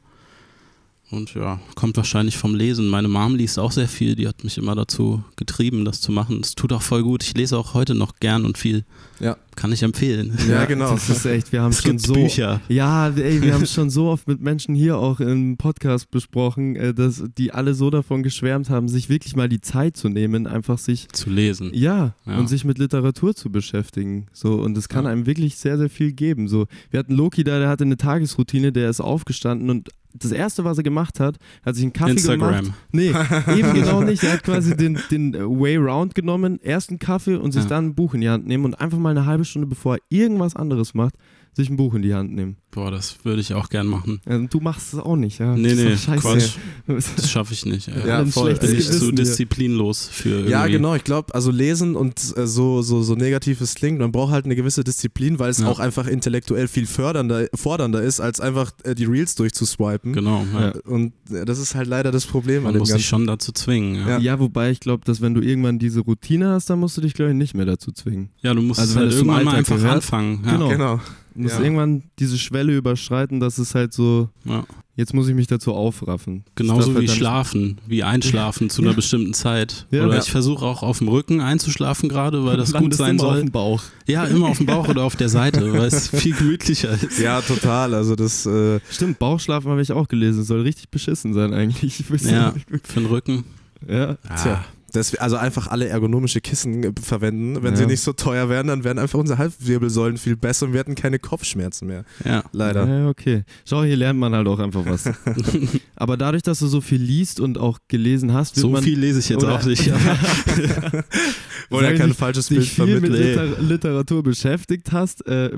Und 1.12 1.34
ja, 1.36 1.60
kommt 1.76 1.98
wahrscheinlich 1.98 2.36
vom 2.38 2.56
Lesen. 2.56 2.88
Meine 2.90 3.08
Mom 3.08 3.36
liest 3.36 3.60
auch 3.60 3.72
sehr 3.72 3.88
viel, 3.88 4.16
die 4.16 4.28
hat 4.28 4.44
mich 4.44 4.58
immer 4.58 4.74
dazu 4.76 5.24
getrieben, 5.36 5.86
das 5.86 6.02
zu 6.02 6.12
machen. 6.12 6.40
Es 6.42 6.56
tut 6.56 6.74
auch 6.74 6.82
voll 6.82 7.04
gut. 7.04 7.22
Ich 7.24 7.36
lese 7.38 7.58
auch 7.58 7.74
heute 7.76 7.94
noch 7.94 8.16
gern 8.20 8.44
und 8.44 8.58
viel. 8.58 8.86
Ja. 9.20 9.38
Kann 9.56 9.72
ich 9.72 9.84
empfehlen. 9.84 10.38
Ja, 10.50 10.66
genau. 10.66 10.92
Das 10.92 11.10
ist 11.10 11.26
echt, 11.26 11.52
wir 11.52 11.62
haben 11.62 11.72
Es 11.72 11.82
schon 11.82 11.98
so. 11.98 12.14
Bücher. 12.14 12.62
Ja, 12.68 13.08
ey, 13.10 13.42
wir 13.42 13.54
haben 13.54 13.66
schon 13.66 13.90
so 13.90 14.08
oft 14.08 14.28
mit 14.28 14.42
Menschen 14.42 14.76
hier 14.76 14.98
auch 14.98 15.20
im 15.20 15.58
Podcast 15.58 16.12
besprochen, 16.12 16.76
äh, 16.76 16.94
dass 16.94 17.24
die 17.38 17.52
alle 17.54 17.74
so 17.74 17.90
davon 17.90 18.22
geschwärmt 18.24 18.70
haben, 18.70 18.88
sich 18.90 19.10
wirklich 19.10 19.36
mal 19.36 19.48
die 19.50 19.62
Zeit 19.62 19.96
zu 19.98 20.10
nehmen, 20.10 20.46
einfach 20.48 20.78
sich 20.78 21.08
Zu 21.10 21.30
lesen. 21.30 21.72
Ja, 21.74 22.16
Ja. 22.26 22.38
und 22.38 22.48
sich 22.50 22.66
mit 22.66 22.78
Literatur 22.78 23.34
zu 23.36 23.50
beschäftigen. 23.52 24.28
So, 24.34 24.56
und 24.56 24.78
es 24.78 24.90
kann 24.90 25.06
Ja. 25.06 25.12
einem 25.12 25.26
wirklich 25.26 25.56
sehr, 25.56 25.78
sehr 25.78 25.90
viel 25.90 26.12
geben. 26.12 26.48
So, 26.48 26.66
wir 26.92 27.00
hatten 27.00 27.14
Loki 27.14 27.44
da, 27.44 27.60
der 27.60 27.70
hatte 27.70 27.84
eine 27.86 27.98
Tagesroutine, 27.98 28.72
der 28.72 28.90
ist 28.90 29.00
aufgestanden 29.02 29.70
und 29.70 29.90
das 30.18 30.32
erste, 30.32 30.64
was 30.64 30.78
er 30.78 30.84
gemacht 30.86 31.20
hat, 31.20 31.36
hat 31.66 31.76
sich 31.76 31.84
einen 31.84 31.92
Kaffee 31.92 32.12
Instagram. 32.12 32.56
gemacht. 32.68 32.78
Nee, 32.94 33.14
eben 33.58 33.74
genau 33.74 34.02
nicht. 34.02 34.24
Er 34.24 34.32
hat 34.34 34.44
quasi 34.44 34.76
den, 34.78 34.98
den 35.12 35.34
Way 35.34 35.76
Round 35.76 36.16
genommen, 36.16 36.58
erst 36.64 36.90
einen 36.90 37.00
Kaffee 37.00 37.36
und 37.36 37.52
sich 37.52 37.64
Ja. 37.64 37.70
dann 37.70 37.88
ein 37.88 37.96
Buch 37.96 38.14
in 38.14 38.22
die 38.22 38.30
Hand 38.30 38.48
nehmen 38.48 38.64
und 38.64 38.76
einfach 38.76 38.98
mal 38.98 39.10
eine 39.10 39.26
halbe 39.26 39.44
Stunde, 39.46 39.68
bevor 39.68 39.96
er 39.96 40.02
irgendwas 40.10 40.56
anderes 40.56 40.94
macht, 40.94 41.16
sich 41.56 41.70
ein 41.70 41.78
Buch 41.78 41.94
in 41.96 42.02
die 42.02 42.14
Hand 42.14 42.34
nehmen. 42.34 42.58
Boah, 42.72 42.92
das 42.92 43.16
würde 43.24 43.40
ich 43.40 43.54
auch 43.54 43.70
gern 43.70 43.88
machen. 43.88 44.20
Also, 44.26 44.48
du 44.48 44.60
machst 44.60 44.94
es 44.94 45.00
auch 45.00 45.16
nicht, 45.16 45.40
ja. 45.40 45.56
Nee, 45.56 45.70
Das 45.70 45.78
nee, 45.78 45.96
scheiße. 45.98 46.20
Quatsch. 46.22 46.50
Das 47.16 47.32
schaffe 47.32 47.54
ich 47.54 47.66
nicht. 47.66 47.88
Ey. 47.88 48.08
Ja, 48.08 48.20
ein 48.20 48.28
voll. 48.28 48.54
bin 48.56 48.76
ich 48.78 48.86
zu 48.92 49.12
disziplinlos 49.14 50.08
für 50.12 50.30
irgendwie. 50.30 50.52
Ja, 50.52 50.68
genau. 50.68 50.94
Ich 50.96 51.04
glaube, 51.06 51.34
also 51.34 51.52
lesen 51.52 51.96
und 51.96 52.20
äh, 52.38 52.46
so, 52.46 52.82
so, 52.82 53.02
so 53.02 53.16
negativ 53.16 53.62
es 53.62 53.76
klingt, 53.76 54.00
man 54.00 54.12
braucht 54.12 54.32
halt 54.34 54.44
eine 54.46 54.56
gewisse 54.58 54.84
Disziplin, 54.84 55.40
weil 55.40 55.50
es 55.50 55.60
Ja. 55.60 55.68
auch 55.68 55.80
einfach 55.80 56.08
intellektuell 56.08 56.68
viel 56.68 56.86
fördernder, 56.86 57.48
fordernder 57.56 58.02
ist, 58.04 58.20
als 58.20 58.40
einfach 58.42 58.72
äh, 58.84 58.94
die 58.94 59.06
Reels 59.06 59.36
durchzuswipen. 59.36 60.12
Genau. 60.14 60.46
Ja. 60.54 60.62
Ja. 60.62 60.74
Und 60.86 61.14
äh, 61.32 61.46
das 61.46 61.60
ist 61.60 61.76
halt 61.76 61.88
leider 61.88 62.12
das 62.12 62.26
Problem 62.26 62.64
Man 62.64 62.70
an 62.70 62.74
dem 62.74 62.80
muss 62.80 62.90
sich 62.90 62.96
Ganzen. 62.96 63.08
schon 63.08 63.28
dazu 63.28 63.52
zwingen. 63.54 63.96
Ja, 63.96 64.08
Ja. 64.10 64.20
Ja, 64.20 64.40
wobei 64.40 64.72
ich 64.72 64.82
glaube, 64.82 65.06
dass 65.06 65.22
wenn 65.22 65.34
du 65.34 65.40
irgendwann 65.42 65.80
diese 65.80 66.02
Routine 66.02 66.50
hast, 66.50 66.70
dann 66.70 66.80
musst 66.80 66.98
du 66.98 67.02
dich, 67.02 67.14
glaube 67.14 67.32
ich, 67.32 67.38
nicht 67.38 67.54
mehr 67.56 67.66
dazu 67.66 67.92
zwingen. 67.94 68.30
ja 68.42 68.54
du 68.54 68.62
musst 68.62 68.80
Also 68.82 68.96
halt 69.00 69.14
irgendwann 69.14 69.46
mal 69.46 69.56
einfach 69.56 69.78
gehört. 69.78 69.94
anfangen. 69.96 70.42
Ja. 70.46 70.52
Genau. 70.54 70.70
Genau. 70.70 71.00
Du 71.36 71.42
musst 71.42 71.56
Ja. 71.58 71.64
irgendwann 71.64 72.04
diese 72.18 72.38
Schwelle 72.38 72.76
überschreiten, 72.76 73.40
dass 73.42 73.58
es 73.58 73.76
halt 73.76 73.94
so, 73.94 74.30
Ja. 74.46 74.64
jetzt 74.96 75.14
muss 75.14 75.28
ich 75.28 75.36
mich 75.36 75.48
dazu 75.48 75.74
aufraffen. 75.74 76.46
Genauso 76.56 76.94
halt 76.94 77.02
wie 77.02 77.06
dann- 77.08 77.16
schlafen, 77.18 77.82
wie 77.88 78.04
einschlafen 78.04 78.70
zu 78.70 78.82
einer 78.82 78.92
Ja. 78.92 78.96
bestimmten 78.96 79.34
Zeit. 79.34 79.86
Ja. 79.92 80.06
Oder 80.06 80.16
Ja. 80.16 80.22
ich 80.22 80.32
versuche 80.32 80.64
auch 80.66 80.82
auf 80.82 81.00
dem 81.00 81.10
Rücken 81.10 81.42
einzuschlafen 81.42 82.08
gerade, 82.08 82.46
weil 82.46 82.56
das 82.56 82.72
gut 82.74 82.94
sein 82.94 83.16
immer 83.16 83.24
Auf 83.26 83.30
soll. 83.34 83.40
dem 83.44 83.52
Bauch. 83.52 83.84
Ja, 84.08 84.24
immer 84.24 84.48
auf 84.48 84.58
dem 84.58 84.66
Bauch 84.66 84.88
oder 84.88 85.04
auf 85.04 85.18
der 85.18 85.28
Seite, 85.28 85.60
weil 85.74 85.88
es 85.88 86.08
viel 86.08 86.34
gemütlicher 86.34 86.92
ist. 87.04 87.20
Ja, 87.20 87.42
total. 87.42 87.94
Also 87.94 88.16
das, 88.16 88.46
äh, 88.46 88.80
Stimmt, 88.90 89.20
Bauchschlafen 89.20 89.70
habe 89.70 89.82
ich 89.82 89.92
auch 89.92 90.08
gelesen. 90.08 90.44
Soll 90.46 90.62
richtig 90.62 90.90
beschissen 90.90 91.34
sein 91.34 91.54
eigentlich. 91.54 92.00
Ich 92.00 92.10
weiß 92.10 92.32
Ja, 92.32 92.52
nicht. 92.54 92.66
für 92.88 93.02
den 93.02 93.08
Rücken. 93.08 93.44
ja. 93.90 94.16
tja. 94.42 94.64
Das, 94.96 95.16
also 95.16 95.36
einfach 95.38 95.68
alle 95.68 95.88
ergonomische 95.88 96.42
Kissen 96.42 96.84
äh, 96.84 96.92
verwenden. 97.02 97.62
Wenn 97.64 97.74
Ja. 97.74 97.78
sie 97.80 97.86
nicht 97.86 98.02
so 98.02 98.14
teuer 98.14 98.50
wären, 98.50 98.68
dann 98.68 98.84
wären 98.84 98.98
einfach 99.00 99.20
unsere 99.20 99.38
Halbwirbelsäulen 99.38 100.18
viel 100.18 100.36
besser 100.36 100.66
und 100.68 100.74
wir 100.74 100.80
hätten 100.80 100.96
keine 100.96 101.20
Kopfschmerzen 101.20 101.88
mehr. 101.88 102.06
Ja. 102.24 102.44
Leider. 102.52 102.88
Ja, 102.88 103.10
okay. 103.10 103.44
Schau, 103.66 103.84
hier 103.84 103.98
lernt 103.98 104.20
man 104.20 104.34
halt 104.34 104.48
auch 104.48 104.60
einfach 104.60 104.86
was. 104.86 105.06
Aber 105.96 106.18
dadurch, 106.18 106.44
dass 106.44 106.60
du 106.60 106.68
so 106.68 106.82
viel 106.82 107.02
liest 107.02 107.40
und 107.40 107.58
auch 107.58 107.80
gelesen 107.88 108.34
hast, 108.34 108.56
wird 108.56 108.62
So 108.62 108.70
man 108.70 108.84
viel 108.84 108.98
lese 109.00 109.20
ich 109.20 109.30
jetzt 109.30 109.44
oder- 109.44 109.56
auch 109.56 109.66
nicht. 109.66 109.86
Wollen 109.86 109.96
ja 111.84 111.90
Sag 111.92 111.98
kein 111.98 112.12
ich, 112.12 112.18
falsches 112.18 112.48
dich 112.48 112.58
Bild 112.58 112.70
viel 112.90 113.00
mit 113.02 113.12
vermitteln. 113.12 113.50
Liter 113.50 113.62
Literatur 113.62 114.24
beschäftigt 114.24 114.92
hast, 114.92 115.26
äh, 115.28 115.52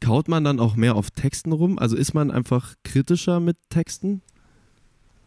kaut 0.00 0.28
man 0.28 0.44
dann 0.44 0.60
auch 0.60 0.76
mehr 0.76 0.94
auf 0.94 1.10
Texten 1.10 1.52
rum? 1.52 1.78
Also 1.78 1.96
ist 1.96 2.14
man 2.14 2.30
einfach 2.30 2.74
kritischer 2.84 3.40
mit 3.40 3.56
Texten? 3.70 4.22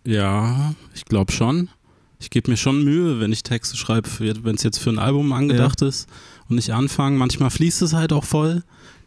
Ja, 0.06 0.73
ich 0.93 1.06
glaube 1.06 1.32
schon. 1.32 1.69
Ich 2.19 2.29
gebe 2.29 2.51
mir 2.51 2.58
schon 2.58 2.84
Mühe, 2.84 3.19
wenn 3.19 3.32
ich 3.32 3.43
Texte 3.43 3.77
schreibe, 3.77 4.10
wenn 4.19 4.55
es 4.55 4.63
jetzt 4.63 4.77
für 4.77 4.89
ein 4.89 4.99
Album 4.99 5.32
angedacht 5.32 5.82
ist 5.82 6.08
und 6.49 6.58
ich 6.58 6.73
anfange. 6.73 7.17
Manchmal 7.17 7.49
fließt 7.49 7.82
es 7.82 7.93
halt 7.93 8.12
auch 8.12 8.25
voll. 8.25 8.63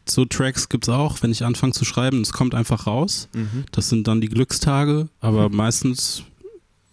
So 0.09 0.25
Tracks 0.25 0.69
gibt 0.69 0.85
es 0.85 0.89
auch, 0.89 1.23
wenn 1.23 1.31
ich 1.31 1.45
anfange 1.45 1.75
zu 1.75 1.85
schreiben, 1.85 2.23
es 2.23 2.33
kommt 2.33 2.55
einfach 2.55 2.87
raus. 2.87 3.29
Das 3.71 3.89
sind 3.89 4.09
dann 4.09 4.21
die 4.21 4.29
Glückstage, 4.29 5.09
aber 5.21 5.49
meistens 5.49 6.25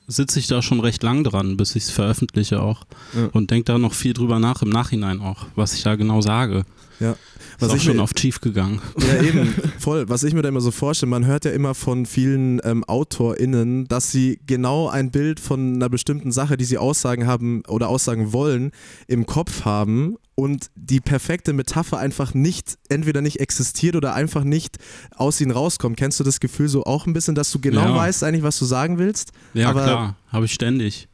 sitze 0.07 0.39
ich 0.39 0.47
da 0.47 0.61
schon 0.61 0.79
recht 0.79 1.03
lang 1.03 1.23
dran, 1.23 1.55
bis 1.55 1.75
ich 1.75 1.83
es 1.83 1.91
veröffentliche 1.91 2.61
auch. 2.61 2.83
Ja. 3.15 3.27
Und 3.31 3.51
denke 3.51 3.65
da 3.65 3.77
noch 3.77 3.93
viel 3.93 4.13
drüber 4.13 4.39
nach 4.39 4.61
im 4.61 4.69
Nachhinein 4.69 5.21
auch, 5.21 5.45
was 5.55 5.73
ich 5.73 5.83
da 5.83 5.95
genau 5.95 6.21
sage. 6.21 6.65
Ja. 6.99 7.11
Ist 7.11 7.17
Was 7.59 7.69
auch 7.71 7.75
ich 7.75 7.83
schon 7.83 7.97
mir- 7.97 8.03
oft 8.03 8.19
schief 8.19 8.39
gegangen. 8.41 8.81
Ja, 8.97 9.21
eben, 9.23 9.53
voll. 9.79 10.07
Was 10.09 10.23
ich 10.23 10.33
mir 10.33 10.41
da 10.41 10.49
immer 10.49 10.61
so 10.61 10.71
vorstelle, 10.71 11.09
man 11.09 11.25
hört 11.25 11.45
ja 11.45 11.51
immer 11.51 11.73
von 11.75 12.05
vielen 12.05 12.61
ähm, 12.63 12.83
AutorInnen, 12.87 13.87
dass 13.87 14.11
sie 14.11 14.39
genau 14.45 14.87
ein 14.89 15.11
Bild 15.11 15.39
von 15.39 15.75
einer 15.75 15.89
bestimmten 15.89 16.31
Sache, 16.31 16.55
die 16.57 16.63
sie 16.65 16.77
aussagen 16.77 17.25
haben 17.27 17.63
oder 17.67 17.89
aussagen 17.89 18.31
wollen, 18.33 18.71
im 19.07 19.25
Kopf 19.25 19.65
haben 19.65 20.15
und 20.35 20.67
die 20.75 21.01
perfekte 21.01 21.51
Metapher 21.51 21.97
einfach 21.97 22.33
nicht, 22.33 22.77
entweder 22.87 23.19
nicht 23.21 23.41
existiert 23.41 23.97
oder 23.97 24.13
einfach 24.13 24.45
nicht 24.45 24.77
aus 25.17 25.41
ihnen 25.41 25.51
rauskommt. 25.51 25.97
Kennst 25.97 26.17
du 26.21 26.23
das 26.23 26.39
Gefühl 26.39 26.69
so 26.69 26.83
auch 26.85 27.07
ein 27.07 27.13
bisschen, 27.13 27.35
dass 27.35 27.51
du 27.51 27.59
genau 27.59 27.81
Ja. 27.89 27.95
weißt 27.95 28.23
eigentlich, 28.23 28.43
was 28.43 28.57
du 28.57 28.63
sagen 28.63 28.97
willst? 28.99 29.31
Ja, 29.53 29.69
Aber- 29.71 29.83
klar, 29.83 30.15
habe 30.31 30.45
ich 30.45 30.53
ständig. 30.53 31.08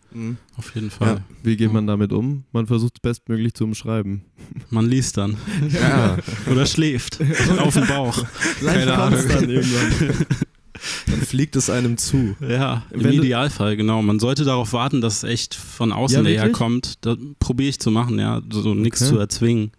Auf 0.58 0.74
jeden 0.76 0.90
Fall. 0.90 1.24
Wie 1.44 1.58
geht 1.58 1.72
man 1.74 1.88
damit 1.88 2.14
um? 2.14 2.44
Man 2.52 2.68
versucht 2.68 2.98
es 2.98 3.02
bestmöglich 3.02 3.54
zu 3.54 3.66
umschreiben. 3.66 4.22
Man 4.70 4.88
liest 4.90 5.18
dann. 5.18 5.36
Ja. 5.70 6.18
Oder 6.52 6.66
schläft. 6.66 7.20
Auf 7.58 7.74
dem 7.74 7.88
Bauch. 7.88 8.26
Vielleicht 8.60 8.80
Keine 8.80 8.94
Ahnung. 8.98 9.28
dann 9.28 9.50
irgendwann. 9.50 10.26
Dann 11.08 11.22
fliegt 11.22 11.56
es 11.56 11.70
einem 11.70 11.98
zu. 11.98 12.36
Ja, 12.42 12.84
im 12.92 13.04
Wenn 13.06 13.14
Idealfall, 13.14 13.78
genau. 13.78 14.02
Man 14.02 14.20
sollte 14.20 14.44
darauf 14.44 14.74
warten, 14.74 15.00
dass 15.00 15.18
es 15.18 15.24
echt 15.24 15.56
von 15.56 15.94
außen 15.94 16.26
Ja, 16.28 16.50
kommt. 16.50 17.06
Da 17.06 17.16
probiere 17.40 17.70
ich 17.70 17.80
zu 17.80 17.92
machen, 17.92 18.20
ja. 18.20 18.42
So, 18.52 18.62
so 18.62 18.74
nichts 18.74 19.02
Okay. 19.02 19.12
zu 19.12 19.18
erzwingen. 19.20 19.72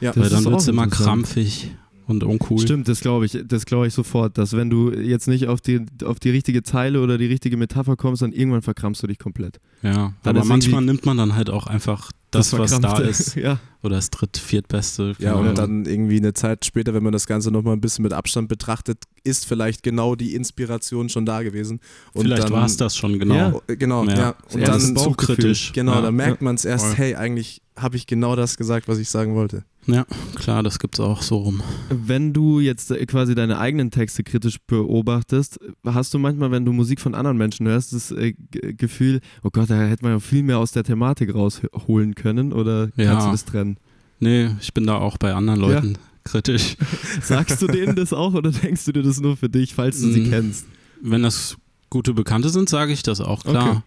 Ja. 0.00 0.12
Das 0.12 0.22
Weil 0.22 0.30
dann 0.30 0.44
wird 0.44 0.60
es 0.60 0.68
immer 0.68 0.86
krampfig 0.86 1.72
und 2.06 2.22
uncool. 2.22 2.58
Stimmt, 2.58 2.88
das 2.88 3.00
glaube 3.00 3.26
ich, 3.26 3.38
das 3.46 3.66
glaube 3.66 3.86
ich 3.88 3.94
sofort, 3.94 4.38
dass 4.38 4.56
wenn 4.56 4.70
du 4.70 4.92
jetzt 4.92 5.26
nicht 5.28 5.48
auf 5.48 5.60
die, 5.60 5.84
auf 6.04 6.20
die 6.20 6.30
richtige 6.30 6.62
Zeile 6.62 7.00
oder 7.02 7.18
die 7.18 7.26
richtige 7.26 7.56
Metapher 7.56 7.96
kommst, 7.96 8.22
dann 8.22 8.32
irgendwann 8.32 8.62
verkrampfst 8.62 9.02
du 9.02 9.06
dich 9.08 9.18
komplett. 9.18 9.58
Ja, 9.82 10.14
Dann 10.22 10.36
aber 10.36 10.44
manchmal 10.44 10.82
nimmt 10.82 11.04
man 11.04 11.16
dann 11.16 11.34
halt 11.34 11.50
auch 11.50 11.66
einfach 11.66 12.10
das, 12.30 12.52
was 12.56 12.80
da 12.80 12.98
ist. 12.98 13.34
ja. 13.36 13.58
Oder 13.82 13.96
das 13.96 14.10
dritt, 14.10 14.36
viertbeste. 14.36 15.14
Ja, 15.18 15.34
und 15.34 15.56
dann 15.56 15.86
irgendwie 15.86 16.16
eine 16.16 16.32
Zeit 16.32 16.64
später, 16.64 16.92
wenn 16.92 17.02
man 17.02 17.12
das 17.12 17.26
Ganze 17.26 17.50
nochmal 17.50 17.74
ein 17.74 17.80
bisschen 17.80 18.02
mit 18.02 18.12
Abstand 18.12 18.48
betrachtet, 18.48 19.04
ist 19.22 19.46
vielleicht 19.46 19.82
genau 19.82 20.16
die 20.16 20.34
Inspiration 20.34 21.08
schon 21.08 21.24
da 21.24 21.42
gewesen. 21.42 21.80
Und 22.12 22.22
Vielleicht 22.22 22.50
war 22.50 22.66
es 22.66 22.76
das 22.76 22.96
schon, 22.96 23.18
genau. 23.18 23.34
Ja. 23.34 23.74
Genau, 23.74 24.04
ja. 24.04 24.14
Ja. 24.16 24.34
Und 24.52 24.60
Ja, 24.60 24.66
dann 24.66 24.94
das 24.94 25.04
zu 25.04 25.12
kritisch. 25.12 25.72
Genau, 25.72 25.94
ja. 25.94 26.00
dann 26.02 26.14
merkt 26.14 26.42
man 26.42 26.56
es 26.56 26.64
erst, 26.64 26.98
hey, 26.98 27.14
eigentlich 27.14 27.62
habe 27.76 27.96
ich 27.96 28.06
genau 28.06 28.36
das 28.36 28.56
gesagt, 28.56 28.88
was 28.88 28.98
ich 28.98 29.08
sagen 29.08 29.34
wollte. 29.34 29.64
Ja, 29.86 30.04
klar, 30.34 30.62
das 30.62 30.78
gibt's 30.80 30.98
auch 30.98 31.22
so 31.22 31.36
rum. 31.38 31.62
Wenn 31.90 32.32
du 32.32 32.58
jetzt 32.60 32.90
äh, 32.90 33.06
quasi 33.06 33.34
deine 33.36 33.58
eigenen 33.58 33.90
Texte 33.92 34.24
kritisch 34.24 34.58
beobachtest, 34.66 35.60
hast 35.84 36.12
du 36.12 36.18
manchmal, 36.18 36.50
wenn 36.50 36.64
du 36.64 36.72
Musik 36.72 37.00
von 37.00 37.14
anderen 37.14 37.36
Menschen 37.36 37.66
hörst, 37.68 37.92
das 37.92 38.10
äh, 38.10 38.34
Gefühl, 38.50 39.20
oh 39.44 39.50
Gott, 39.50 39.70
da 39.70 39.80
hätte 39.80 40.02
man 40.04 40.12
ja 40.14 40.18
viel 40.20 40.42
mehr 40.42 40.58
aus 40.58 40.72
der 40.72 40.82
Thematik 40.84 41.32
rausholen 41.34 42.14
können 42.16 42.52
oder 42.52 42.88
Ja. 42.96 43.12
kannst 43.12 43.26
du 43.28 43.30
das 43.30 43.44
trennen? 43.44 43.76
Nee, 44.18 44.50
ich 44.60 44.72
bin 44.74 44.86
da 44.86 44.96
auch 44.98 45.18
bei 45.18 45.32
anderen 45.34 45.60
Leuten 45.60 45.98
kritisch. 46.24 46.76
Sagst 47.22 47.62
du 47.62 47.66
denen 47.68 47.94
das 47.94 48.12
auch 48.12 48.34
oder 48.34 48.50
denkst 48.50 48.84
du 48.86 48.92
dir 48.92 49.02
das 49.04 49.20
nur 49.20 49.36
für 49.36 49.48
dich, 49.48 49.74
falls 49.74 50.00
du 50.00 50.10
sie 50.10 50.22
Mm. 50.22 50.30
kennst? 50.30 50.66
Wenn 51.02 51.22
das 51.22 51.56
gute 51.90 52.12
Bekannte 52.14 52.48
sind, 52.48 52.68
sage 52.68 52.92
ich 52.92 53.02
das 53.04 53.20
auch, 53.20 53.44
klar. 53.44 53.68
Okay. 53.68 53.80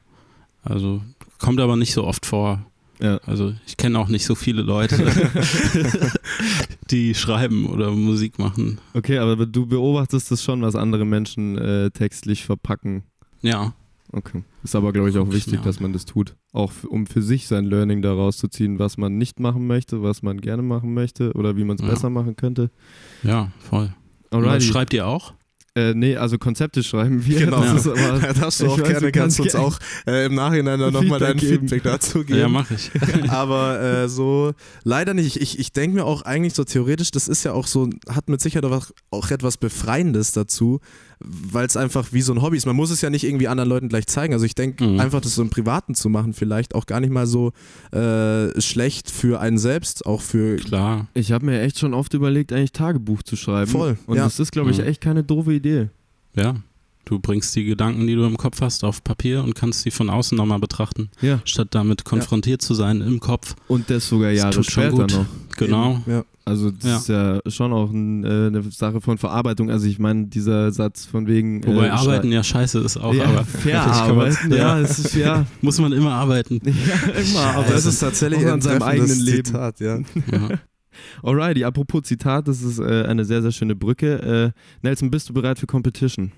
Also 0.63 1.01
kommt 1.39 1.59
aber 1.59 1.75
nicht 1.75 1.91
so 1.93 2.05
oft 2.05 2.25
vor. 2.25 2.65
Ja. 3.01 3.17
Also 3.25 3.53
ich 3.65 3.77
kenne 3.77 3.97
auch 3.99 4.07
nicht 4.09 4.25
so 4.25 4.35
viele 4.35 4.61
Leute, 4.61 4.97
die 6.91 7.13
schreiben 7.15 7.65
oder 7.67 7.91
Musik 7.91 8.39
machen. 8.39 8.79
Okay, 8.93 9.17
aber 9.19 9.45
du 9.45 9.65
beobachtest 9.65 10.31
das 10.31 10.43
schon, 10.43 10.61
was 10.61 10.75
andere 10.75 11.05
Menschen 11.05 11.57
äh, 11.57 11.91
textlich 11.91 12.45
verpacken. 12.45 13.03
Ja, 13.41 13.73
Okay. 14.11 14.43
Ist 14.63 14.75
aber, 14.75 14.91
glaube 14.91 15.11
ich, 15.11 15.19
auch 15.19 15.31
wichtig, 15.31 15.61
dass 15.61 15.77
an. 15.77 15.83
man 15.83 15.93
das 15.93 16.03
tut. 16.03 16.35
Auch 16.51 16.71
um 16.89 17.05
für 17.05 17.21
sich 17.21 17.45
sein 17.45 17.65
Learning 17.65 18.01
daraus 18.01 18.37
zu 18.37 18.47
ziehen, 18.47 18.79
was 18.79 18.97
man 18.97 19.19
nicht 19.19 19.39
machen 19.39 19.67
möchte, 19.67 20.01
was 20.01 20.23
man 20.23 20.41
gerne 20.41 20.63
machen 20.63 20.95
möchte 20.95 21.31
oder 21.33 21.55
wie 21.57 21.63
man 21.63 21.75
es 21.75 21.83
Ja. 21.83 21.89
besser 21.89 22.09
machen 22.09 22.35
könnte. 22.35 22.71
ja, 23.21 23.51
voll. 23.59 23.93
Und 24.31 24.45
Alrighty. 24.45 24.65
Schreibt 24.65 24.95
ihr 24.95 25.05
auch? 25.05 25.33
Äh, 25.79 25.93
nee, 25.93 26.15
also 26.17 26.37
Konzepte 26.37 26.83
schreiben 26.83 27.25
wir. 27.25 27.39
Genau. 27.39 27.61
Das 27.61 27.85
ist 27.85 27.87
aber, 27.87 28.19
Da 28.19 28.33
darfst 28.33 28.59
du 28.59 28.65
Ich 28.65 28.71
auch 28.71 28.79
weiß, 28.79 28.87
gerne, 28.87 28.99
du 29.07 29.11
kannst 29.11 29.37
kannst 29.37 29.55
uns 29.55 29.55
auch 29.55 29.79
äh, 30.07 30.25
im 30.25 30.35
Nachhinein 30.35 30.79
dann 30.79 30.93
nochmal 30.93 31.19
dein 31.19 31.39
Feedback 31.39 31.49
geben. 31.49 31.67
Feedback 31.69 31.83
dazu 31.83 32.23
geben. 32.23 32.39
Ja, 32.39 32.47
mache 32.49 32.73
ich. 32.75 32.91
Aber 33.29 33.79
äh, 33.81 34.09
so 34.09 34.53
leider 34.83 35.13
nicht. 35.13 35.37
Ich, 35.41 35.59
ich 35.59 35.71
denke 35.71 35.95
mir 35.97 36.05
auch 36.05 36.23
eigentlich 36.23 36.53
so 36.53 36.63
theoretisch, 36.63 37.11
das 37.11 37.27
ist 37.27 37.43
ja 37.43 37.53
auch 37.53 37.67
so, 37.67 37.89
hat 38.09 38.29
mit 38.29 38.41
Sicherheit 38.41 38.65
auch, 38.71 38.87
auch 39.11 39.31
etwas 39.31 39.57
Befreiendes 39.57 40.31
dazu, 40.31 40.79
weil 41.21 41.65
es 41.65 41.75
einfach 41.75 42.07
wie 42.13 42.21
so 42.21 42.33
ein 42.33 42.41
Hobby 42.41 42.55
ist. 42.57 42.65
Man 42.65 42.75
muss 42.77 42.91
es 42.91 43.01
ja 43.01 43.09
nicht 43.09 43.25
irgendwie 43.25 43.47
anderen 43.49 43.69
Leuten 43.69 43.89
gleich 43.89 44.07
zeigen. 44.07 44.33
Also 44.33 44.45
ich 44.45 44.55
denke 44.55 44.83
Mhm. 44.85 44.99
einfach, 44.99 45.19
das 45.21 45.35
so 45.35 45.41
im 45.41 45.49
Privaten 45.49 45.93
zu 45.95 46.07
machen, 46.09 46.33
vielleicht 46.33 46.75
auch 46.75 46.85
gar 46.85 46.99
nicht 47.01 47.11
mal 47.11 47.27
so 47.27 47.51
äh, 47.91 48.59
schlecht 48.61 49.11
für 49.11 49.39
einen 49.41 49.57
selbst, 49.57 50.05
auch 50.05 50.21
für 50.21 50.55
Klar. 50.57 51.07
ich 51.13 51.31
habe 51.31 51.45
mir 51.45 51.61
echt 51.61 51.77
schon 51.79 51.93
oft 51.93 52.13
überlegt, 52.13 52.53
eigentlich 52.53 52.71
Tagebuch 52.71 53.21
zu 53.23 53.35
schreiben. 53.35 53.69
Voll, 53.69 53.97
Und 54.07 54.17
ja. 54.17 54.23
das 54.23 54.39
ist, 54.39 54.51
glaube 54.51 54.71
ich, 54.71 54.77
Mhm. 54.77 54.85
echt 54.85 55.01
keine 55.01 55.23
doofe 55.23 55.53
Idee. 55.53 55.68
Ja. 56.35 56.55
Du 57.05 57.17
bringst 57.17 57.55
die 57.55 57.63
Gedanken, 57.65 58.05
die 58.05 58.13
du 58.13 58.23
im 58.25 58.37
Kopf 58.37 58.61
hast, 58.61 58.83
auf 58.83 59.03
Papier 59.03 59.43
und 59.43 59.55
kannst 59.55 59.81
sie 59.81 59.89
von 59.89 60.11
außen 60.11 60.37
nochmal 60.37 60.59
betrachten, 60.59 61.09
Ja. 61.21 61.41
statt 61.43 61.69
damit 61.71 62.03
konfrontiert 62.05 62.61
zu 62.61 62.75
sein 62.75 63.01
im 63.01 63.19
Kopf. 63.19 63.55
Und 63.67 63.89
das 63.89 64.07
sogar 64.07 64.29
Das 64.29 64.37
Jahre 64.39 64.53
tut 64.53 64.65
schon 64.69 64.83
später 64.83 64.95
gut. 65.03 65.11
noch. 65.13 65.25
Genau. 65.57 66.01
Ja. 66.05 66.23
Also 66.45 66.69
das 66.71 67.01
ist 67.01 67.09
ja 67.09 67.39
schon 67.47 67.73
auch 67.73 67.89
ein, 67.91 68.23
äh, 68.23 68.47
eine 68.47 68.63
Sache 68.71 69.01
von 69.01 69.17
Verarbeitung. 69.17 69.69
Also 69.71 69.87
ich 69.87 69.99
meine, 69.99 70.27
dieser 70.27 70.71
Satz 70.71 71.05
von 71.05 71.27
wegen... 71.27 71.65
Wobei 71.65 71.87
äh, 71.87 71.89
Arbeiten 71.89 72.31
ja 72.31 72.43
scheiße 72.43 72.79
ist 72.79 72.97
auch, 72.97 73.13
ja, 73.13 73.25
aber 73.25 73.43
verarbeiten, 73.43 74.51
ja, 74.55 74.79
es 74.79 74.97
ist 74.99 75.15
ja, 75.15 75.45
muss 75.61 75.79
man 75.79 75.91
immer 75.93 76.11
arbeiten. 76.13 76.59
ja 76.63 77.11
immer, 77.11 77.55
aber 77.55 77.71
das 77.71 77.85
ist 77.85 77.99
tatsächlich 77.99 78.39
ein 78.41 78.53
an 78.53 78.61
seinem 78.61 78.81
eigenen 78.83 79.19
Leben. 79.19 79.45
Zitat, 79.45 79.79
ja. 79.79 79.99
Alrighty, 81.23 81.63
apropos 81.63 82.03
Zitat, 82.03 82.47
das 82.47 82.61
ist 82.61 82.79
äh, 82.79 83.03
eine 83.03 83.25
sehr, 83.25 83.41
sehr 83.41 83.51
schöne 83.51 83.75
Brücke. 83.75 84.53
Äh, 84.55 84.59
Nelson, 84.81 85.11
bist 85.11 85.29
du 85.29 85.33
bereit 85.33 85.59
für 85.59 85.67
Competition? 85.67 86.31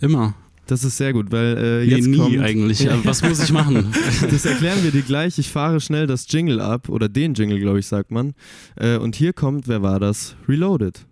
Immer. 0.00 0.34
Das 0.66 0.84
ist 0.84 0.98
sehr 0.98 1.14
gut, 1.14 1.32
weil 1.32 1.56
äh, 1.56 1.86
Nee, 1.86 1.94
jetzt 1.96 2.06
nie 2.06 2.18
kommt... 2.18 2.40
eigentlich. 2.40 2.90
Aber 2.92 3.04
was 3.06 3.22
muss 3.22 3.42
ich 3.42 3.52
machen? 3.52 3.90
Das 4.30 4.44
erklären 4.44 4.82
wir 4.82 4.90
dir 4.90 5.02
gleich. 5.02 5.38
Ich 5.38 5.50
fahre 5.50 5.80
schnell 5.80 6.06
das 6.06 6.26
Jingle 6.28 6.60
ab, 6.60 6.90
oder 6.90 7.08
den 7.08 7.32
Jingle, 7.34 7.58
glaube 7.58 7.78
ich, 7.78 7.86
sagt 7.86 8.10
man. 8.10 8.34
Äh, 8.76 8.98
und 8.98 9.16
hier 9.16 9.32
kommt, 9.32 9.66
wer 9.66 9.82
war 9.82 9.98
das? 9.98 10.36
Reloaded. 10.46 11.06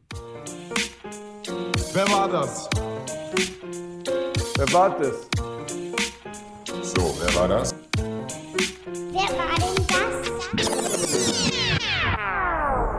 Wer 1.94 2.08
war 2.08 2.28
das? 2.28 2.68
Wer 4.58 4.72
war 4.72 4.98
das? 4.98 5.28
So, 6.82 7.16
wer 7.20 7.34
war 7.34 7.48
das? 7.48 7.74
Wer 7.96 9.38
war 9.38 9.56
denn 9.58 9.65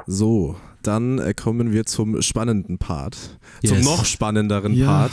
So, 0.10 0.56
dann 0.84 1.20
äh, 1.20 1.34
kommen 1.34 1.74
wir 1.74 1.86
zum 1.86 2.22
spannenden 2.22 2.78
Part. 2.78 3.18
Zum 3.66 3.78
Yes. 3.78 3.86
noch 3.86 4.06
spannenderen 4.06 4.72
Ja. 4.74 4.86
Part. 4.86 5.12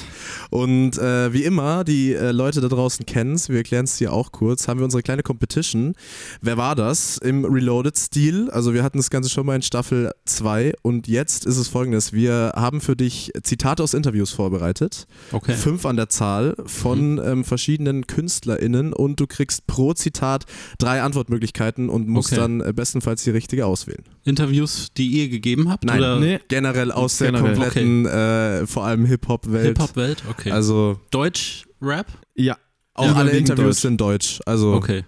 Und 0.50 0.98
äh, 0.98 1.32
wie 1.32 1.42
immer, 1.42 1.82
die 1.82 2.12
äh, 2.14 2.30
Leute 2.30 2.60
da 2.60 2.68
draußen 2.68 3.04
kennen 3.06 3.34
es, 3.34 3.48
wir 3.48 3.56
erklären 3.56 3.86
es 3.86 3.98
hier 3.98 4.12
auch 4.12 4.30
kurz, 4.30 4.68
haben 4.68 4.78
wir 4.78 4.84
unsere 4.84 5.02
kleine 5.02 5.24
Competition. 5.24 5.94
Wer 6.42 6.56
war 6.58 6.76
das? 6.76 7.18
Im 7.18 7.44
Reloaded-Stil. 7.44 8.50
Also 8.50 8.72
wir 8.72 8.84
hatten 8.84 8.98
das 8.98 9.10
Ganze 9.10 9.30
schon 9.30 9.46
mal 9.46 9.56
in 9.56 9.62
Staffel 9.62 10.12
2 10.26 10.74
und 10.82 11.08
jetzt 11.08 11.44
ist 11.44 11.56
es 11.56 11.66
folgendes. 11.66 12.12
Wir 12.12 12.52
haben 12.54 12.80
für 12.80 12.94
dich 12.94 13.32
Zitate 13.42 13.82
aus 13.82 13.94
Interviews 13.94 14.30
vorbereitet. 14.30 15.08
Okay. 15.32 15.54
Fünf 15.54 15.86
an 15.86 15.96
der 15.96 16.08
Zahl 16.08 16.54
von 16.66 17.20
ähm, 17.24 17.42
verschiedenen 17.42 18.06
KünstlerInnen 18.06 18.92
und 18.92 19.18
du 19.18 19.26
kriegst 19.26 19.66
pro 19.66 19.92
Zitat 19.94 20.44
drei 20.78 21.02
Antwortmöglichkeiten 21.02 21.88
und 21.88 22.06
musst 22.06 22.30
Okay. 22.32 22.40
dann 22.40 22.60
äh, 22.60 22.72
bestenfalls 22.72 23.24
die 23.24 23.30
richtige 23.30 23.66
auswählen. 23.66 24.04
Interviews, 24.24 24.88
die 24.96 25.06
ihr 25.08 25.28
gegeben 25.28 25.70
habt? 25.70 25.84
Nein, 25.84 25.98
oder 25.98 26.18
nee. 26.20 26.40
generell 26.48 26.90
aus 26.92 27.18
der 27.18 27.32
Generell. 27.32 27.54
kompletten, 27.54 28.06
äh, 28.06 28.66
vor 28.66 28.84
allem 28.86 29.04
Hip-Hop-Welt. 29.04 29.66
Hip-Hop-Welt? 29.66 30.22
Okay. 30.28 30.50
Also 30.50 31.00
Deutsch, 31.10 31.64
Rap? 31.80 32.06
Ja. 32.34 32.56
auch 32.94 33.06
Ja, 33.06 33.14
alle 33.14 33.32
Interviews 33.32 33.76
Deutsch. 33.76 33.82
sind 33.82 34.00
deutsch. 34.00 34.40
Also 34.46 34.72
Okay. 34.74 35.04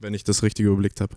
wenn 0.00 0.12
ich 0.14 0.24
das 0.24 0.42
richtig 0.42 0.66
überblickt 0.66 1.00
habe. 1.00 1.14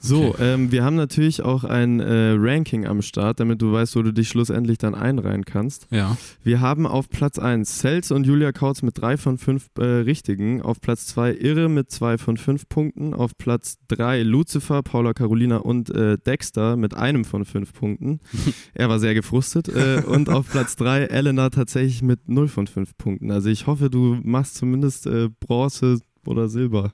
So, 0.00 0.26
Okay. 0.28 0.54
ähm, 0.54 0.70
wir 0.70 0.84
haben 0.84 0.94
natürlich 0.94 1.42
auch 1.42 1.64
ein 1.64 1.98
äh, 1.98 2.36
Ranking 2.38 2.86
am 2.86 3.02
Start, 3.02 3.40
damit 3.40 3.60
du 3.60 3.72
weißt, 3.72 3.96
wo 3.96 4.02
du 4.02 4.12
dich 4.12 4.28
schlussendlich 4.28 4.78
dann 4.78 4.94
einreihen 4.94 5.44
kannst. 5.44 5.88
Ja. 5.90 6.16
Wir 6.44 6.60
haben 6.60 6.86
auf 6.86 7.08
Platz 7.08 7.40
1 7.40 7.78
Cells 7.78 8.12
und 8.12 8.24
Julia 8.24 8.52
Kautz 8.52 8.82
mit 8.82 9.00
3 9.00 9.16
von 9.16 9.38
5 9.38 9.66
äh, 9.78 9.82
richtigen. 9.84 10.62
Auf 10.62 10.80
Platz 10.80 11.06
2 11.08 11.34
Irre 11.34 11.68
mit 11.68 11.90
2 11.90 12.16
von 12.16 12.36
5 12.36 12.68
Punkten. 12.68 13.12
Auf 13.12 13.36
Platz 13.36 13.78
3 13.88 14.22
Lucifer, 14.22 14.82
Paula 14.84 15.14
Carolina 15.14 15.56
und 15.56 15.90
äh, 15.90 16.16
Dexter 16.16 16.76
mit 16.76 16.94
einem 16.94 17.24
von 17.24 17.44
5 17.44 17.72
Punkten. 17.72 18.20
er 18.74 18.88
war 18.88 19.00
sehr 19.00 19.14
gefrustet. 19.14 19.68
Äh, 19.68 20.02
und 20.06 20.28
auf 20.28 20.48
Platz 20.48 20.76
3 20.76 21.06
Elena 21.06 21.50
tatsächlich 21.50 22.02
mit 22.02 22.28
0 22.28 22.46
von 22.46 22.68
5 22.68 22.96
Punkten. 22.96 23.32
Also 23.32 23.48
ich 23.48 23.66
hoffe, 23.66 23.90
du 23.90 24.16
machst 24.22 24.54
zumindest 24.54 25.08
äh, 25.08 25.28
Bronze 25.40 25.98
oder 26.24 26.48
Silber. 26.48 26.92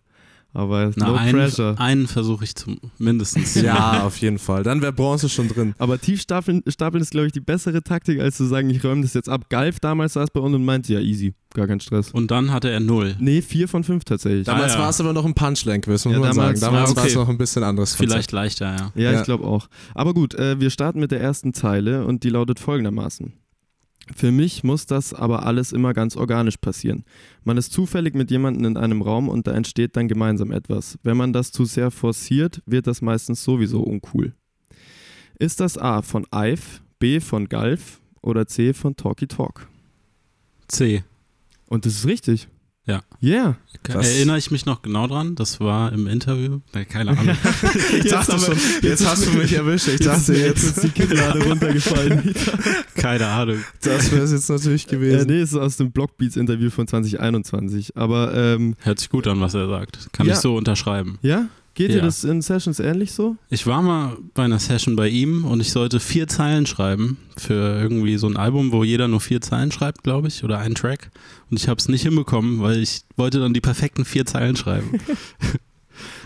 Aber 0.56 0.92
Na, 0.94 1.08
no 1.08 1.14
einen, 1.16 1.32
pressure. 1.32 1.74
einen 1.80 2.06
versuche 2.06 2.44
ich 2.44 2.54
zum 2.54 2.78
mindestens. 2.98 3.54
Ja, 3.60 4.02
auf 4.06 4.16
jeden 4.18 4.38
Fall. 4.38 4.62
Dann 4.62 4.80
wäre 4.82 4.92
Bronze 4.92 5.28
schon 5.28 5.48
drin. 5.48 5.74
Aber 5.78 6.00
tiefstapeln 6.00 6.62
stapeln 6.68 7.02
ist, 7.02 7.10
glaube 7.10 7.26
ich, 7.26 7.32
die 7.32 7.40
bessere 7.40 7.82
Taktik, 7.82 8.20
als 8.20 8.36
zu 8.36 8.44
sagen, 8.44 8.70
ich 8.70 8.82
räume 8.84 9.02
das 9.02 9.14
jetzt 9.14 9.28
ab. 9.28 9.50
Galf 9.50 9.80
damals 9.80 10.12
saß 10.12 10.30
bei 10.30 10.38
uns 10.40 10.54
und 10.54 10.64
meinte, 10.64 10.92
ja, 10.92 11.00
easy, 11.00 11.34
gar 11.54 11.66
kein 11.66 11.80
Stress. 11.80 12.12
Und 12.12 12.30
dann 12.30 12.52
hatte 12.52 12.70
er 12.70 12.78
null. 12.78 13.16
Nee, 13.18 13.42
vier 13.42 13.66
von 13.66 13.82
fünf 13.82 14.04
tatsächlich. 14.04 14.46
Damals 14.46 14.74
Ah, 14.74 14.76
ja. 14.76 14.82
war 14.82 14.90
es 14.90 15.00
aber 15.00 15.12
noch 15.12 15.24
ein 15.24 15.34
Punchline-Quiz, 15.34 16.04
muss 16.04 16.14
Ja, 16.14 16.20
man 16.20 16.30
damals- 16.36 16.60
sagen. 16.60 16.72
Damals 16.72 16.90
ja, 16.90 16.92
okay. 16.92 17.00
war 17.00 17.06
es 17.08 17.14
noch 17.16 17.28
ein 17.28 17.38
bisschen 17.38 17.64
anderes. 17.64 17.90
Konzept. 17.96 18.10
Vielleicht 18.12 18.32
leichter, 18.32 18.76
ja. 18.76 18.92
Ja, 18.94 19.12
Ja. 19.12 19.18
ich 19.18 19.24
glaube 19.24 19.44
auch. 19.44 19.68
Aber 19.94 20.14
gut, 20.14 20.34
äh, 20.34 20.60
wir 20.60 20.70
starten 20.70 21.00
mit 21.00 21.10
der 21.10 21.20
ersten 21.20 21.52
Zeile 21.52 22.04
und 22.06 22.22
die 22.22 22.30
lautet 22.30 22.60
folgendermaßen. 22.60 23.32
Für 24.14 24.32
mich 24.32 24.64
muss 24.64 24.86
das 24.86 25.14
aber 25.14 25.46
alles 25.46 25.72
immer 25.72 25.94
ganz 25.94 26.16
organisch 26.16 26.58
passieren. 26.58 27.04
Man 27.42 27.56
ist 27.56 27.72
zufällig 27.72 28.14
mit 28.14 28.30
jemandem 28.30 28.64
in 28.64 28.76
einem 28.76 29.00
Raum 29.00 29.28
und 29.28 29.46
da 29.46 29.52
entsteht 29.52 29.96
dann 29.96 30.08
gemeinsam 30.08 30.52
etwas. 30.52 30.98
Wenn 31.02 31.16
man 31.16 31.32
das 31.32 31.52
zu 31.52 31.64
sehr 31.64 31.90
forciert, 31.90 32.62
wird 32.66 32.86
das 32.86 33.00
meistens 33.00 33.42
sowieso 33.42 33.82
uncool. 33.82 34.34
Ist 35.38 35.60
das 35.60 35.78
A 35.78 36.02
von 36.02 36.26
Ive, 36.34 36.80
B 36.98 37.20
von 37.20 37.48
Galf 37.48 38.00
oder 38.20 38.46
C 38.46 38.74
von 38.74 38.94
Talky 38.94 39.26
Talk? 39.26 39.68
C. 40.68 41.02
Und 41.66 41.86
das 41.86 41.94
ist 41.94 42.06
richtig. 42.06 42.48
Ja. 42.86 43.02
Yeah. 43.22 43.56
Das- 43.82 44.06
Erinnere 44.14 44.36
ich 44.38 44.50
mich 44.50 44.66
noch 44.66 44.82
genau 44.82 45.06
dran? 45.06 45.34
Das 45.36 45.58
war 45.60 45.90
im 45.92 46.06
Interview. 46.06 46.60
Nee, 46.74 46.84
keine 46.84 47.10
Ahnung. 47.16 47.34
Ich 47.98 48.10
dachte 48.10 48.38
schon, 48.38 48.56
jetzt 48.82 49.06
hast 49.06 49.26
du 49.26 49.30
mich 49.30 49.52
erwischt. 49.54 49.88
Ich 49.88 50.00
dachte 50.00 50.34
jetzt 50.34 50.62
jetzt, 50.62 50.76
ist 50.76 50.82
die 50.84 50.88
Kinnlade 50.90 51.42
runtergefallen. 51.44 52.34
keine 52.96 53.26
Ahnung. 53.26 53.58
das 53.82 54.12
wäre 54.12 54.22
es 54.24 54.32
jetzt 54.32 54.50
natürlich 54.50 54.86
äh, 54.88 54.90
gewesen. 54.90 55.26
nee, 55.28 55.40
es 55.40 55.52
ist 55.52 55.58
aus 55.58 55.76
dem 55.78 55.92
Blockbeats-Interview 55.92 56.68
von 56.70 56.86
2021. 56.86 57.96
Aber 57.96 58.34
ähm, 58.34 58.74
Hört 58.82 58.98
sich 59.00 59.08
gut 59.08 59.26
an, 59.28 59.40
was 59.40 59.54
er 59.54 59.68
sagt. 59.68 60.12
Kann 60.12 60.26
Ja. 60.26 60.34
ich 60.34 60.38
so 60.40 60.54
unterschreiben. 60.56 61.18
ja, 61.22 61.46
geht 61.74 61.90
dir 61.90 61.96
Ja. 61.98 62.02
das 62.04 62.24
in 62.24 62.40
Sessions 62.42 62.78
ähnlich 62.80 63.12
so? 63.12 63.36
Ich 63.50 63.66
war 63.66 63.82
mal 63.82 64.16
bei 64.34 64.44
einer 64.44 64.58
Session 64.58 64.96
bei 64.96 65.08
ihm 65.08 65.44
und 65.44 65.60
ich 65.60 65.72
sollte 65.72 66.00
vier 66.00 66.28
Zeilen 66.28 66.66
schreiben 66.66 67.18
für 67.36 67.80
irgendwie 67.80 68.16
so 68.16 68.26
ein 68.28 68.36
Album, 68.36 68.72
wo 68.72 68.84
jeder 68.84 69.08
nur 69.08 69.20
vier 69.20 69.40
Zeilen 69.40 69.72
schreibt, 69.72 70.02
glaube 70.02 70.28
ich, 70.28 70.44
oder 70.44 70.58
einen 70.58 70.74
Track. 70.74 71.10
Und 71.50 71.58
ich 71.58 71.68
habe 71.68 71.78
es 71.78 71.88
nicht 71.88 72.02
hinbekommen, 72.02 72.60
weil 72.62 72.78
ich 72.80 73.02
wollte 73.16 73.40
dann 73.40 73.54
die 73.54 73.60
perfekten 73.60 74.04
vier 74.04 74.24
Zeilen 74.26 74.56
schreiben. 74.56 74.92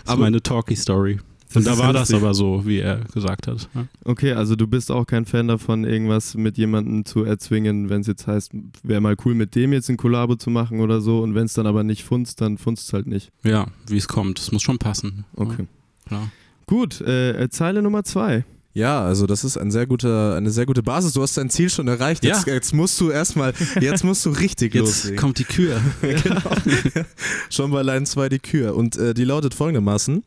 das 0.05 0.13
ist 0.15 0.19
meine 0.19 0.41
Talkie-Story. 0.41 1.19
Und 1.55 1.65
da 1.65 1.77
war 1.79 1.93
das 1.93 2.13
aber 2.13 2.33
so, 2.33 2.65
wie 2.65 2.79
er 2.79 2.97
gesagt 3.13 3.47
hat. 3.47 3.67
Ja. 3.73 3.85
Okay, 4.05 4.33
also 4.33 4.55
du 4.55 4.67
bist 4.67 4.91
auch 4.91 5.05
kein 5.07 5.25
Fan 5.25 5.47
davon, 5.47 5.83
irgendwas 5.83 6.35
mit 6.35 6.57
jemandem 6.57 7.05
zu 7.05 7.23
erzwingen, 7.23 7.89
wenn 7.89 8.01
es 8.01 8.07
jetzt 8.07 8.27
heißt, 8.27 8.51
wäre 8.83 9.01
mal 9.01 9.15
cool 9.25 9.33
mit 9.33 9.55
dem 9.55 9.73
jetzt 9.73 9.89
ein 9.89 9.97
Kollabo 9.97 10.35
zu 10.35 10.49
machen 10.51 10.79
oder 10.79 11.01
so 11.01 11.21
und 11.21 11.33
wenn 11.35 11.45
es 11.45 11.53
dann 11.53 11.65
aber 11.65 11.83
nicht 11.83 12.03
funzt, 12.03 12.41
dann 12.41 12.57
funzt 12.57 12.87
es 12.87 12.93
halt 12.93 13.07
nicht. 13.07 13.31
Ja, 13.43 13.67
wie 13.87 13.97
es 13.97 14.07
kommt. 14.07 14.39
Es 14.39 14.51
muss 14.51 14.61
schon 14.61 14.77
passen. 14.77 15.25
Okay. 15.35 15.63
Ja, 15.63 16.07
klar. 16.07 16.31
Gut, 16.67 17.01
äh, 17.01 17.49
Zeile 17.49 17.81
Nummer 17.81 18.03
zwei. 18.03 18.45
Ja, 18.75 19.01
also 19.01 19.25
das 19.25 19.43
ist 19.43 19.57
ein 19.57 19.71
sehr 19.71 19.87
guter, 19.87 20.35
eine 20.35 20.51
sehr 20.51 20.67
gute 20.67 20.83
Basis. 20.83 21.13
Du 21.13 21.23
hast 21.23 21.35
dein 21.35 21.49
Ziel 21.49 21.71
schon 21.71 21.87
erreicht. 21.87 22.23
Jetzt, 22.23 22.45
Ja. 22.45 22.53
jetzt 22.53 22.71
musst 22.75 23.01
du 23.01 23.09
erstmal, 23.09 23.53
jetzt 23.81 24.03
musst 24.03 24.23
du 24.27 24.29
richtig 24.29 24.73
Jetzt 24.75 24.85
loslegen. 24.85 25.17
kommt 25.17 25.39
die 25.39 25.43
Kür. 25.45 25.81
genau. 26.01 26.39
Schon 27.49 27.71
bei 27.71 27.81
Line 27.81 28.05
2 28.05 28.29
die 28.29 28.39
Kür. 28.39 28.75
Und 28.75 28.95
äh, 28.97 29.13
die 29.15 29.23
lautet 29.23 29.55
folgendermaßen: 29.55 30.23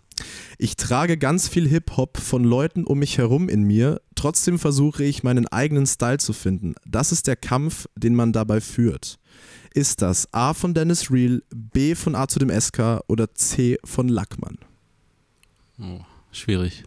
Ich 0.58 0.76
trage 0.76 1.18
ganz 1.18 1.48
viel 1.48 1.68
Hip-Hop 1.68 2.18
von 2.18 2.44
Leuten 2.44 2.84
um 2.84 2.98
mich 2.98 3.18
herum 3.18 3.48
in 3.48 3.62
mir. 3.62 4.00
Trotzdem 4.14 4.58
versuche 4.58 5.04
ich, 5.04 5.22
meinen 5.22 5.48
eigenen 5.48 5.86
Style 5.86 6.18
zu 6.18 6.32
finden. 6.32 6.74
Das 6.86 7.12
ist 7.12 7.26
der 7.26 7.36
Kampf, 7.36 7.88
den 7.96 8.14
man 8.14 8.32
dabei 8.32 8.60
führt. 8.60 9.18
Ist 9.74 10.02
das 10.02 10.32
A 10.32 10.54
von 10.54 10.74
Dennis 10.74 11.10
Real, 11.10 11.42
B 11.50 11.94
von 11.94 12.14
A 12.14 12.28
zu 12.28 12.38
dem 12.38 12.50
SK 12.50 13.00
oder 13.08 13.34
C 13.34 13.78
von 13.84 14.08
Lackmann? 14.08 14.58
Oh, 15.80 16.00
schwierig. 16.30 16.84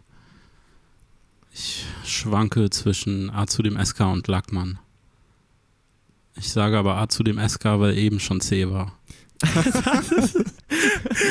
Ich 1.52 1.86
schwanke 2.04 2.70
zwischen 2.70 3.30
A 3.30 3.46
zu 3.46 3.62
dem 3.62 3.82
SK 3.82 4.00
und 4.00 4.28
Lackmann. 4.28 4.78
Ich 6.36 6.52
sage 6.52 6.78
aber 6.78 6.96
A 6.96 7.08
zu 7.08 7.22
dem 7.22 7.38
SK, 7.38 7.64
weil 7.64 7.96
eben 7.96 8.20
schon 8.20 8.40
C 8.40 8.70
war. 8.70 8.95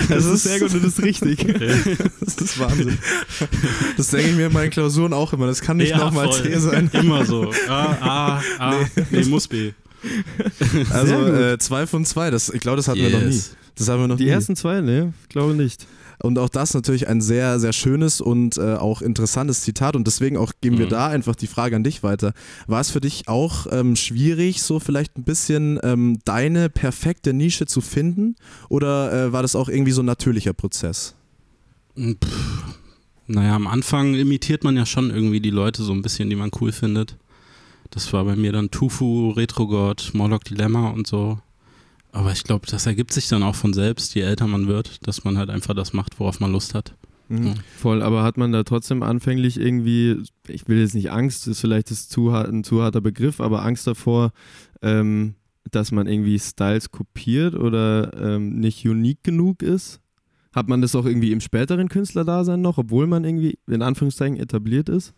Das 0.09 0.25
ist 0.25 0.43
sehr 0.43 0.59
gut 0.59 0.73
und 0.73 0.83
das 0.83 0.93
ist 0.93 1.03
richtig. 1.03 1.45
Das 2.21 2.35
ist 2.35 2.59
Wahnsinn. 2.59 2.97
Das 3.97 4.09
denke 4.09 4.29
ich 4.29 4.35
mir 4.35 4.47
in 4.47 4.53
meinen 4.53 4.69
Klausuren 4.71 5.13
auch 5.13 5.33
immer. 5.33 5.47
Das 5.47 5.61
kann 5.61 5.77
nicht 5.77 5.89
Ja, 5.91 5.97
nochmal. 5.97 6.31
C 6.31 6.57
sein. 6.59 6.89
Immer 6.93 7.25
so. 7.25 7.51
A, 7.67 7.83
A, 8.39 8.41
A. 8.59 8.75
Nee, 9.11 9.23
muss 9.25 9.47
B. 9.47 9.71
Also 10.91 11.07
Sehr 11.07 11.17
gut. 11.31 11.39
äh, 11.39 11.57
zwei 11.59 11.87
von 11.87 12.05
zwei. 12.05 12.29
Das, 12.31 12.49
ich 12.49 12.59
glaube, 12.61 12.77
das 12.77 12.87
hatten 12.87 12.99
wir 12.99 13.09
noch 13.09 13.19
nie. 13.21 13.25
Yes. 13.35 13.55
Das 13.77 13.89
haben 13.89 14.01
wir 14.01 14.07
noch 14.07 14.17
Die 14.17 14.25
nie. 14.25 14.29
ersten 14.29 14.55
zwei, 14.55 14.81
ne? 14.81 15.13
Ich 15.23 15.29
glaube 15.29 15.53
nicht. 15.53 15.85
Und 16.21 16.39
auch 16.39 16.49
das 16.49 16.73
natürlich 16.73 17.07
ein 17.07 17.21
sehr, 17.21 17.59
sehr 17.59 17.73
schönes 17.73 18.21
und 18.21 18.57
äh, 18.57 18.75
auch 18.75 19.01
interessantes 19.01 19.61
Zitat. 19.61 19.95
Und 19.95 20.07
deswegen 20.07 20.37
auch 20.37 20.51
geben 20.61 20.77
wir 20.77 20.85
Mhm. 20.85 20.89
da 20.91 21.07
einfach 21.07 21.35
die 21.35 21.47
Frage 21.47 21.75
an 21.75 21.83
dich 21.83 22.03
weiter. 22.03 22.33
War 22.67 22.81
es 22.81 22.91
für 22.91 23.01
dich 23.01 23.27
auch 23.27 23.67
ähm, 23.71 23.95
schwierig, 23.95 24.61
so 24.61 24.79
vielleicht 24.79 25.17
ein 25.17 25.23
bisschen 25.23 25.79
ähm, 25.83 26.19
deine 26.25 26.69
perfekte 26.69 27.33
Nische 27.33 27.65
zu 27.65 27.81
finden? 27.81 28.35
Oder 28.69 29.11
äh, 29.27 29.31
war 29.33 29.41
das 29.41 29.55
auch 29.55 29.69
irgendwie 29.69 29.91
so 29.91 30.01
ein 30.01 30.05
natürlicher 30.07 30.53
Prozess? 30.53 31.15
Pff, 31.97 32.75
naja, 33.27 33.55
am 33.55 33.67
Anfang 33.67 34.13
imitiert 34.15 34.63
man 34.63 34.75
ja 34.77 34.85
schon 34.85 35.09
irgendwie 35.09 35.39
die 35.39 35.49
Leute 35.49 35.81
so 35.83 35.93
ein 35.93 36.01
bisschen, 36.01 36.29
die 36.29 36.35
man 36.35 36.51
cool 36.61 36.71
findet. 36.71 37.17
Das 37.91 38.11
war 38.13 38.25
bei 38.25 38.35
mir 38.35 38.51
dann 38.51 38.71
Tufu, 38.71 39.29
Retrogod, 39.31 40.11
Morlock 40.13 40.43
Dilemma 40.43 40.89
und 40.89 41.07
so. 41.07 41.39
Aber 42.15 42.31
ich 42.31 42.45
glaube, 42.45 42.65
das 42.65 42.85
ergibt 42.85 43.11
sich 43.11 43.27
dann 43.27 43.43
auch 43.43 43.55
von 43.55 43.73
selbst, 43.73 44.15
je 44.15 44.21
älter 44.21 44.47
man 44.47 44.67
wird, 44.67 45.05
dass 45.05 45.25
man 45.25 45.37
halt 45.37 45.49
einfach 45.49 45.73
das 45.73 45.91
macht, 45.91 46.17
worauf 46.17 46.39
man 46.39 46.49
Lust 46.49 46.73
hat. 46.73 46.95
Mhm. 47.27 47.47
Ja. 47.47 47.53
Voll, 47.77 48.01
aber 48.01 48.23
hat 48.23 48.37
man 48.37 48.53
da 48.53 48.63
trotzdem 48.63 49.03
anfänglich 49.03 49.59
irgendwie, 49.59 50.23
ich 50.47 50.65
will 50.69 50.79
jetzt 50.79 50.95
nicht 50.95 51.11
Angst, 51.11 51.45
ist 51.45 51.59
vielleicht 51.59 51.91
das 51.91 52.07
zu 52.07 52.31
hart, 52.31 52.47
ein 52.47 52.63
zu 52.63 52.81
harter 52.81 53.01
Begriff, 53.01 53.41
aber 53.41 53.65
Angst 53.65 53.85
davor, 53.85 54.31
ähm, 54.81 55.35
dass 55.71 55.91
man 55.91 56.07
irgendwie 56.07 56.39
Styles 56.39 56.89
kopiert 56.89 57.53
oder 57.53 58.13
ähm, 58.17 58.61
nicht 58.61 58.87
unique 58.87 59.21
genug 59.21 59.61
ist? 59.61 59.99
Hat 60.53 60.69
man 60.69 60.81
das 60.81 60.95
auch 60.95 61.05
irgendwie 61.05 61.33
im 61.33 61.41
späteren 61.41 61.89
Künstlerdasein 61.89 62.61
noch, 62.61 62.77
obwohl 62.77 63.07
man 63.07 63.25
irgendwie 63.25 63.59
in 63.67 63.81
Anführungszeichen 63.81 64.37
etabliert 64.37 64.87
ist? 64.87 65.13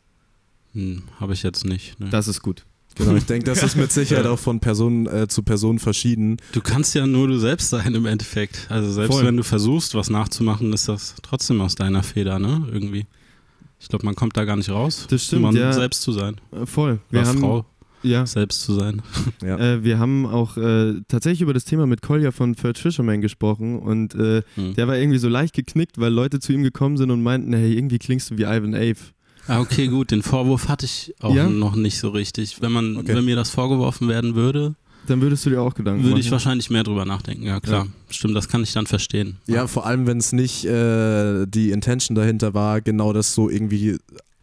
Hm, 0.73 1.03
Habe 1.19 1.33
ich 1.33 1.43
jetzt 1.43 1.63
nicht. 1.63 1.99
Ne. 1.99 2.10
Das 2.10 2.27
ist 2.27 2.41
gut. 2.41 2.65
Genau, 2.97 3.15
ich 3.15 3.25
denke, 3.25 3.45
das 3.45 3.62
ist 3.63 3.75
mit 3.75 3.91
Sicherheit 3.91 4.25
auch 4.25 4.39
von 4.39 4.60
Person 4.60 5.05
äh, 5.07 5.27
zu 5.27 5.43
Person 5.43 5.79
verschieden. 5.79 6.38
Du 6.51 6.62
kannst 6.62 6.95
ja 6.95 7.05
nur 7.07 7.27
du 7.27 7.38
selbst 7.38 7.69
sein 7.69 7.93
im 7.95 8.05
Endeffekt. 8.05 8.65
Also 8.69 8.91
selbst 8.91 9.13
Voll. 9.15 9.25
wenn 9.25 9.38
du 9.38 9.43
versuchst, 9.43 9.93
was 9.95 10.10
nachzumachen, 10.10 10.73
ist 10.73 10.88
das 10.88 11.15
trotzdem 11.21 11.62
aus 11.62 11.75
deiner 11.75 12.03
Feder, 12.03 12.39
ne? 12.39 12.67
Irgendwie. 12.71 13.05
Ich 13.79 13.88
glaube, 13.89 14.05
man 14.05 14.15
kommt 14.15 14.36
da 14.36 14.43
gar 14.45 14.55
nicht 14.55 14.69
raus, 14.69 15.05
Das 15.10 15.23
stimmt, 15.25 15.43
man 15.43 15.55
ja. 15.55 15.71
selbst 15.71 16.01
zu 16.01 16.12
sein. 16.12 16.38
Äh, 16.51 16.65
voll. 16.65 16.99
Wir 17.12 17.19
Oder 17.19 17.29
haben, 17.29 17.39
Frau 17.39 17.65
Ja, 18.01 18.25
selbst 18.25 18.62
zu 18.63 18.73
sein. 18.73 19.01
Ja. 19.43 19.57
äh, 19.60 19.83
wir 19.83 19.99
haben 19.99 20.25
auch 20.25 20.57
äh, 20.57 20.95
tatsächlich 21.07 21.41
über 21.41 21.53
das 21.53 21.65
Thema 21.65 21.86
mit 21.86 22.01
Kolja 22.01 22.31
von 22.31 22.55
Third 22.55 22.79
Fisherman 22.79 23.21
gesprochen 23.21 23.77
und 23.77 24.15
äh, 24.15 24.41
Hm. 24.55 24.73
der 24.73 24.88
war 24.88 24.97
irgendwie 24.97 25.19
so 25.19 25.29
leicht 25.29 25.53
geknickt, 25.53 25.99
weil 25.99 26.12
Leute 26.12 26.39
zu 26.39 26.53
ihm 26.53 26.63
gekommen 26.63 26.97
sind 26.97 27.12
und 27.12 27.21
meinten, 27.21 27.53
hey, 27.53 27.73
irgendwie 27.75 27.99
klingst 27.99 28.31
du 28.31 28.38
wie 28.39 28.43
Ivan 28.43 28.73
Ave. 28.73 28.95
Ah, 29.47 29.60
okay, 29.60 29.88
gut. 29.88 30.12
Den 30.12 30.23
Vorwurf 30.23 30.67
hatte 30.67 30.86
ich 30.86 31.13
auch 31.21 31.33
Ja? 31.33 31.47
noch 31.49 31.75
nicht 31.75 31.97
so 31.99 32.10
richtig. 32.10 32.62
Wenn 32.62 32.71
man, 32.71 32.97
Okay. 32.97 33.15
wenn 33.15 33.25
mir 33.25 33.36
das 33.36 33.49
vorgeworfen 33.49 34.07
werden 34.07 34.36
würde, 34.36 34.75
Dann 35.07 35.21
würdest 35.21 35.45
du 35.45 35.49
dir 35.49 35.62
auch 35.62 35.73
Gedanken 35.73 36.03
würde 36.03 36.19
ich 36.19 36.25
machen. 36.25 36.31
wahrscheinlich 36.33 36.69
mehr 36.69 36.83
drüber 36.83 37.05
nachdenken. 37.05 37.43
Ja, 37.43 37.60
klar. 37.62 37.88
Stimmt, 38.10 38.36
das 38.36 38.49
kann 38.49 38.62
ich 38.63 38.73
dann 38.73 38.88
verstehen. 38.88 39.38
Ja, 39.47 39.67
vor 39.67 39.86
allem, 39.86 40.05
wenn 40.05 40.17
es 40.17 40.33
nicht 40.33 40.65
äh, 40.65 41.45
die 41.47 41.71
Intention 41.71 42.13
dahinter 42.15 42.53
war, 42.53 42.81
genau 42.81 43.13
das 43.13 43.33
so 43.33 43.49
irgendwie 43.49 43.97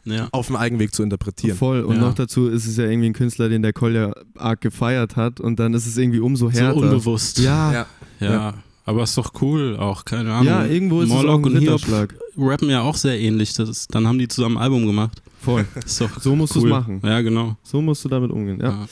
Ja. 0.07 0.29
auf 0.33 0.47
dem 0.47 0.57
Eigenweg 0.57 0.95
zu 0.95 1.03
interpretieren. 1.03 1.57
Voll. 1.59 1.81
Und 1.83 1.97
Ja. 1.97 2.01
noch 2.03 2.15
dazu 2.15 2.49
ist 2.49 2.67
es 2.67 2.77
ja 2.79 2.85
irgendwie 2.85 3.09
ein 3.11 3.13
Künstler, 3.15 3.49
den 3.51 3.61
der 3.63 3.73
Kolja 3.75 4.13
arg 4.37 4.61
gefeiert 4.63 5.17
hat 5.17 5.39
und 5.41 5.59
dann 5.61 5.75
ist 5.75 5.87
es 5.87 5.97
irgendwie 5.99 6.21
umso 6.21 6.47
So 6.51 6.53
härter. 6.53 6.77
unbewusst. 6.77 7.39
ja, 7.41 7.73
Ja. 7.73 7.87
ja. 8.21 8.33
Ja. 8.33 8.55
Aber 8.87 9.03
ist 9.03 9.17
doch 9.17 9.33
cool 9.41 9.77
auch, 9.79 10.05
keine 10.05 10.33
Ahnung. 10.33 10.47
ja, 10.47 10.65
irgendwo 10.67 11.01
ist 11.01 11.09
Morlock 11.09 11.41
es 11.41 11.47
auch 11.47 11.51
ein 11.51 11.57
und 11.57 11.59
Hiob 11.63 11.75
Ritterschlag. 11.75 12.15
Rappen 12.37 12.71
ja 12.71 12.83
auch 12.83 12.97
sehr 12.97 13.19
ähnlich. 13.19 13.55
Das 13.55 13.89
dann 13.89 14.07
haben 14.07 14.19
die 14.19 14.29
zusammen 14.29 14.57
ein 14.57 14.63
Album 14.65 14.87
gemacht. 14.87 15.23
Voll. 15.41 15.67
So 15.87 16.35
musst 16.35 16.57
cool. 16.57 16.63
du 16.63 16.69
es 16.69 16.71
machen. 16.71 17.01
Ja, 17.05 17.21
genau. 17.21 17.57
So 17.63 17.83
musst 17.83 18.05
du 18.05 18.09
damit 18.09 18.31
umgehen. 18.31 18.59
Ja. 18.61 18.71
Ja. 18.71 18.87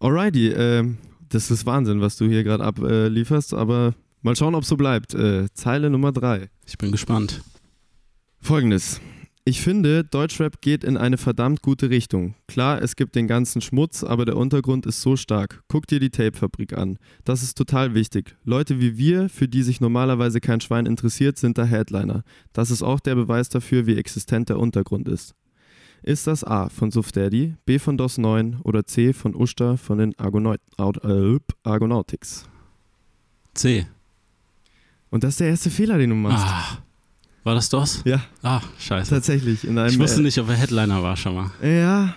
Alrighty, 0.00 0.48
ähm, 0.48 0.98
das 1.28 1.50
ist 1.50 1.64
Wahnsinn, 1.64 2.00
was 2.00 2.16
du 2.16 2.26
hier 2.26 2.42
gerade 2.42 2.64
ablieferst, 2.64 3.54
aber 3.54 3.94
mal 4.22 4.34
schauen, 4.36 4.54
ob 4.54 4.62
es 4.62 4.68
so 4.68 4.76
bleibt. 4.76 5.14
Äh, 5.14 5.46
Zeile 5.54 5.90
Nummer 5.90 6.12
drei. 6.12 6.48
Ich 6.66 6.76
bin 6.76 6.90
gespannt. 6.90 7.40
Folgendes. 8.40 9.00
Ich 9.44 9.60
finde, 9.60 10.04
Deutschrap 10.04 10.60
geht 10.60 10.84
in 10.84 10.96
eine 10.96 11.18
verdammt 11.18 11.62
gute 11.62 11.90
Richtung. 11.90 12.36
Klar, 12.46 12.80
es 12.80 12.94
gibt 12.94 13.16
den 13.16 13.26
ganzen 13.26 13.60
Schmutz, 13.60 14.04
aber 14.04 14.24
der 14.24 14.36
Untergrund 14.36 14.86
ist 14.86 15.02
so 15.02 15.16
stark. 15.16 15.64
Guck 15.66 15.88
dir 15.88 15.98
die 15.98 16.10
Tapefabrik 16.10 16.78
an. 16.78 16.96
Das 17.24 17.42
ist 17.42 17.58
total 17.58 17.92
wichtig. 17.94 18.36
Leute 18.44 18.78
wie 18.80 18.96
wir, 18.98 19.28
für 19.28 19.48
die 19.48 19.64
sich 19.64 19.80
normalerweise 19.80 20.40
kein 20.40 20.60
Schwein 20.60 20.86
interessiert, 20.86 21.38
sind 21.38 21.58
da 21.58 21.64
Headliner. 21.64 22.22
Das 22.52 22.70
ist 22.70 22.84
auch 22.84 23.00
der 23.00 23.16
Beweis 23.16 23.48
dafür, 23.48 23.86
wie 23.86 23.96
existent 23.96 24.48
der 24.48 24.60
Untergrund 24.60 25.08
ist. 25.08 25.34
Ist 26.04 26.28
das 26.28 26.44
A 26.44 26.68
von 26.68 26.92
Suf 26.92 27.10
Daddy, 27.10 27.56
B 27.66 27.80
von 27.80 27.96
DOS 27.96 28.18
9 28.18 28.60
oder 28.62 28.86
C 28.86 29.12
von 29.12 29.34
Usta 29.34 29.76
von 29.76 29.98
den 29.98 30.16
Argonaut 30.20 30.60
Aut- 30.76 31.02
äh, 31.04 31.38
Argonautics? 31.64 32.48
C. 33.54 33.86
Und 35.10 35.24
das 35.24 35.30
ist 35.30 35.40
der 35.40 35.48
erste 35.48 35.70
Fehler, 35.70 35.98
den 35.98 36.10
du 36.10 36.16
machst. 36.16 36.46
Ah, 36.46 36.78
war 37.44 37.54
das 37.54 37.68
das? 37.68 38.02
Ja, 38.04 38.20
Ah, 38.42 38.60
scheiße. 38.78 39.10
tatsächlich. 39.10 39.64
In 39.64 39.78
einem, 39.78 39.90
Ich 39.90 39.98
wusste 39.98 40.20
äh, 40.20 40.24
nicht, 40.24 40.38
ob 40.38 40.48
er 40.48 40.54
Headliner 40.56 41.02
war 41.02 41.16
schon 41.16 41.34
mal. 41.34 41.50
Ja. 41.62 42.14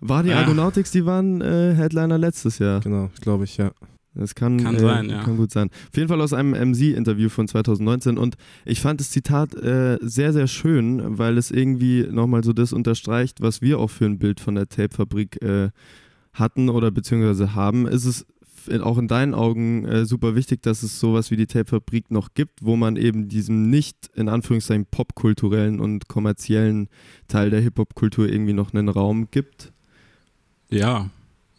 War 0.00 0.22
die 0.22 0.30
Ja. 0.30 0.38
Argonautics, 0.38 0.90
die 0.90 1.06
waren 1.06 1.40
äh, 1.40 1.74
Headliner 1.74 2.18
letztes 2.18 2.58
Jahr. 2.58 2.80
Genau, 2.80 3.10
glaube 3.20 3.44
ich, 3.44 3.56
ja. 3.56 3.70
Das 4.16 4.36
kann, 4.36 4.62
Kann 4.62 4.76
äh, 4.76 4.80
sein, 4.80 5.10
ja. 5.10 5.22
kann 5.24 5.36
gut 5.36 5.50
sein. 5.50 5.70
Auf 5.90 5.96
jeden 5.96 6.08
Fall 6.08 6.20
aus 6.20 6.32
einem 6.32 6.50
MC-Interview 6.52 7.28
von 7.28 7.48
2019 7.48 8.16
und 8.16 8.36
ich 8.64 8.80
fand 8.80 9.00
das 9.00 9.10
Zitat 9.10 9.54
äh, 9.56 9.98
sehr, 10.02 10.32
sehr 10.32 10.46
schön, 10.46 11.18
weil 11.18 11.36
es 11.36 11.50
irgendwie 11.50 12.06
nochmal 12.08 12.44
so 12.44 12.52
das 12.52 12.72
unterstreicht, 12.72 13.40
was 13.40 13.60
wir 13.60 13.80
auch 13.80 13.90
für 13.90 14.04
ein 14.04 14.18
Bild 14.20 14.38
von 14.38 14.54
der 14.54 14.68
Tape-Fabrik 14.68 15.42
äh, 15.42 15.70
hatten 16.32 16.68
oder 16.68 16.92
beziehungsweise 16.92 17.54
haben. 17.56 17.88
Ist 17.88 18.04
es 18.04 18.20
in, 18.20 18.24
auch 18.82 18.98
in 18.98 19.08
deinen 19.08 19.34
Augen 19.34 19.84
äh, 19.84 20.06
super 20.06 20.34
wichtig, 20.34 20.62
dass 20.62 20.82
es 20.82 21.00
sowas 21.00 21.30
wie 21.30 21.36
die 21.36 21.46
Tape-Fabrik 21.46 22.10
noch 22.10 22.34
gibt, 22.34 22.64
wo 22.64 22.76
man 22.76 22.96
eben 22.96 23.28
diesem 23.28 23.70
nicht 23.70 24.10
in 24.14 24.28
Anführungszeichen 24.28 24.86
popkulturellen 24.86 25.80
und 25.80 26.08
kommerziellen 26.08 26.88
Teil 27.28 27.50
der 27.50 27.60
Hip-Hop-Kultur 27.60 28.28
irgendwie 28.28 28.52
noch 28.52 28.72
einen 28.72 28.88
Raum 28.88 29.28
gibt? 29.30 29.72
Ja, 30.70 31.10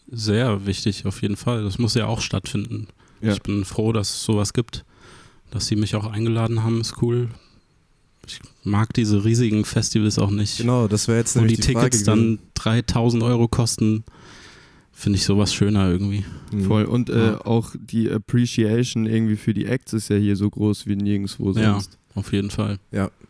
sehr 0.09 0.65
wichtig 0.65 1.05
auf 1.05 1.21
jeden 1.21 1.35
Fall. 1.35 1.63
Das 1.63 1.77
muss 1.77 1.93
ja 1.93 2.07
auch 2.07 2.21
stattfinden. 2.21 2.87
Ja. 3.21 3.33
Ich 3.33 3.41
bin 3.41 3.65
froh, 3.65 3.91
dass 3.91 4.09
es 4.09 4.23
sowas 4.23 4.53
gibt. 4.53 4.85
Dass 5.51 5.67
sie 5.67 5.75
mich 5.75 5.95
auch 5.95 6.05
eingeladen 6.05 6.63
haben, 6.63 6.81
ist 6.81 7.01
cool. 7.01 7.29
Ich 8.27 8.39
mag 8.63 8.93
diese 8.93 9.23
riesigen 9.23 9.65
Festivals 9.65 10.17
auch 10.17 10.31
nicht. 10.31 10.57
Genau, 10.57 10.87
das 10.87 11.07
wäre 11.07 11.19
jetzt 11.19 11.35
wo 11.35 11.41
die 11.41 11.45
nämlich 11.45 11.65
die, 11.65 11.73
Frage 11.73 11.91
Tickets 11.91 12.03
dann 12.03 12.39
3000 12.55 13.23
Euro 13.23 13.47
kosten, 13.47 14.03
finde 14.95 15.17
ich 15.17 15.25
sowas 15.25 15.53
schöner 15.53 15.89
irgendwie. 15.91 16.23
gewesen. 16.49 16.67
Voll. 16.67 16.85
Und 16.85 17.09
äh, 17.09 17.25
Ja. 17.33 17.45
auch 17.45 17.75
die 17.77 18.09
Appreciation 18.09 19.05
irgendwie 19.05 19.35
für 19.35 19.53
die 19.53 19.65
Acts 19.65 19.93
ist 19.93 20.09
ja 20.09 20.15
hier 20.15 20.35
so 20.35 20.49
groß 20.49 20.87
wie 20.87 20.95
nirgendwo 20.95 21.51
Ja, 21.51 21.73
sonst. 21.73 21.97
auf 22.15 22.31
jeden 22.33 22.49
Fall. 22.49 22.79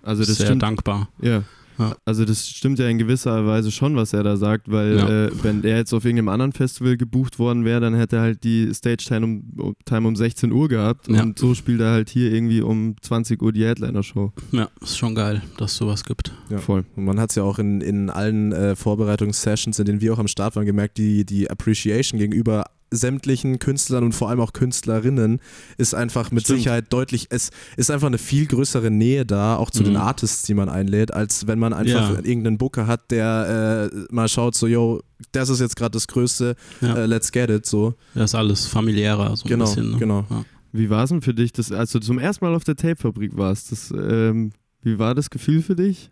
Also 0.03 0.23
das 0.23 0.35
Sehr 0.37 0.45
stimmt. 0.45 0.61
dankbar. 0.63 1.09
Ja. 1.21 1.43
Ja. 1.77 1.95
Also 2.05 2.25
das 2.25 2.47
stimmt 2.47 2.79
ja 2.79 2.87
in 2.87 2.97
gewisser 2.97 3.45
Weise 3.45 3.71
schon, 3.71 3.95
was 3.95 4.13
er 4.13 4.23
da 4.23 4.37
sagt, 4.37 4.71
weil 4.71 4.97
Ja. 4.97 5.25
äh, 5.25 5.31
wenn 5.43 5.63
er 5.63 5.77
jetzt 5.77 5.93
auf 5.93 6.05
irgendeinem 6.05 6.29
anderen 6.29 6.51
Festival 6.53 6.97
gebucht 6.97 7.37
worden 7.39 7.65
wäre, 7.65 7.81
dann 7.81 7.95
hätte 7.95 8.17
er 8.17 8.21
halt 8.21 8.43
die 8.43 8.73
Stage-Time 8.73 9.25
um, 9.25 9.43
um, 9.57 9.75
Time 9.85 10.07
um 10.07 10.15
16 10.15 10.51
Uhr 10.51 10.67
gehabt 10.69 11.07
Ja. 11.07 11.23
und 11.23 11.37
so 11.39 11.53
spielt 11.53 11.81
er 11.81 11.91
halt 11.91 12.09
hier 12.09 12.31
irgendwie 12.33 12.61
um 12.61 12.95
20 13.01 13.41
Uhr 13.41 13.51
die 13.51 13.65
Headliner-Show. 13.65 14.31
Ja, 14.51 14.69
ist 14.81 14.97
schon 14.97 15.15
geil, 15.15 15.41
dass 15.57 15.71
es 15.73 15.77
sowas 15.77 16.03
gibt. 16.05 16.31
Ja. 16.49 16.59
Voll. 16.59 16.85
Und 16.95 17.05
man 17.05 17.19
hat 17.19 17.31
es 17.31 17.35
ja 17.35 17.43
auch 17.43 17.59
in, 17.59 17.81
in 17.81 18.09
allen 18.09 18.51
äh, 18.53 18.75
Vorbereitungssessions, 18.75 19.79
in 19.79 19.85
denen 19.85 20.01
wir 20.01 20.13
auch 20.13 20.19
am 20.19 20.27
Start 20.27 20.55
waren, 20.55 20.65
gemerkt, 20.65 20.97
die, 20.97 21.25
die 21.25 21.49
Appreciation 21.49 22.19
gegenüber 22.19 22.65
sämtlichen 22.95 23.59
Künstlern 23.59 24.03
und 24.03 24.13
vor 24.13 24.29
allem 24.29 24.39
auch 24.39 24.53
Künstlerinnen 24.53 25.39
ist 25.77 25.93
einfach 25.95 26.31
mit 26.31 26.43
Stimmt. 26.43 26.59
Sicherheit 26.59 26.85
deutlich, 26.91 27.27
es 27.29 27.49
ist 27.77 27.91
einfach 27.91 28.07
eine 28.07 28.17
viel 28.17 28.45
größere 28.45 28.91
Nähe 28.91 29.25
da, 29.25 29.55
auch 29.57 29.69
zu 29.71 29.81
Mhm. 29.81 29.85
den 29.87 29.97
Artists, 29.97 30.43
die 30.43 30.53
man 30.53 30.69
einlädt, 30.69 31.13
als 31.13 31.47
wenn 31.47 31.59
man 31.59 31.73
einfach 31.73 32.11
Ja. 32.13 32.15
irgendeinen 32.23 32.57
Booker 32.57 32.87
hat, 32.87 33.11
der 33.11 33.89
äh, 33.93 34.13
mal 34.13 34.27
schaut, 34.29 34.55
so, 34.55 34.67
yo, 34.67 35.01
das 35.31 35.49
ist 35.49 35.59
jetzt 35.59 35.75
gerade 35.75 35.91
das 35.91 36.07
Größte, 36.07 36.55
Ja. 36.81 36.95
äh, 36.95 37.05
let's 37.05 37.31
get 37.31 37.49
it, 37.49 37.65
so. 37.65 37.93
Das 38.13 38.31
ist 38.31 38.35
alles 38.35 38.67
familiärer, 38.67 39.35
so 39.35 39.45
ein 39.45 39.49
Genau, 39.49 39.65
bisschen. 39.65 39.91
Ne? 39.91 39.97
genau. 39.97 40.25
Ja. 40.29 40.45
Wie 40.71 40.89
war 40.89 41.03
es 41.05 41.09
denn 41.09 41.21
für 41.21 41.33
dich, 41.33 41.53
dass, 41.53 41.71
als 41.71 41.91
du 41.93 41.99
zum 41.99 42.19
ersten 42.19 42.43
Mal 42.43 42.53
auf 42.53 42.65
der 42.65 42.75
Tape-Fabrik 42.75 43.37
warst? 43.37 43.71
Das, 43.71 43.91
ähm, 43.97 44.51
wie 44.81 44.99
war 44.99 45.15
das 45.15 45.29
Gefühl 45.29 45.61
für 45.61 45.75
dich? 45.75 46.11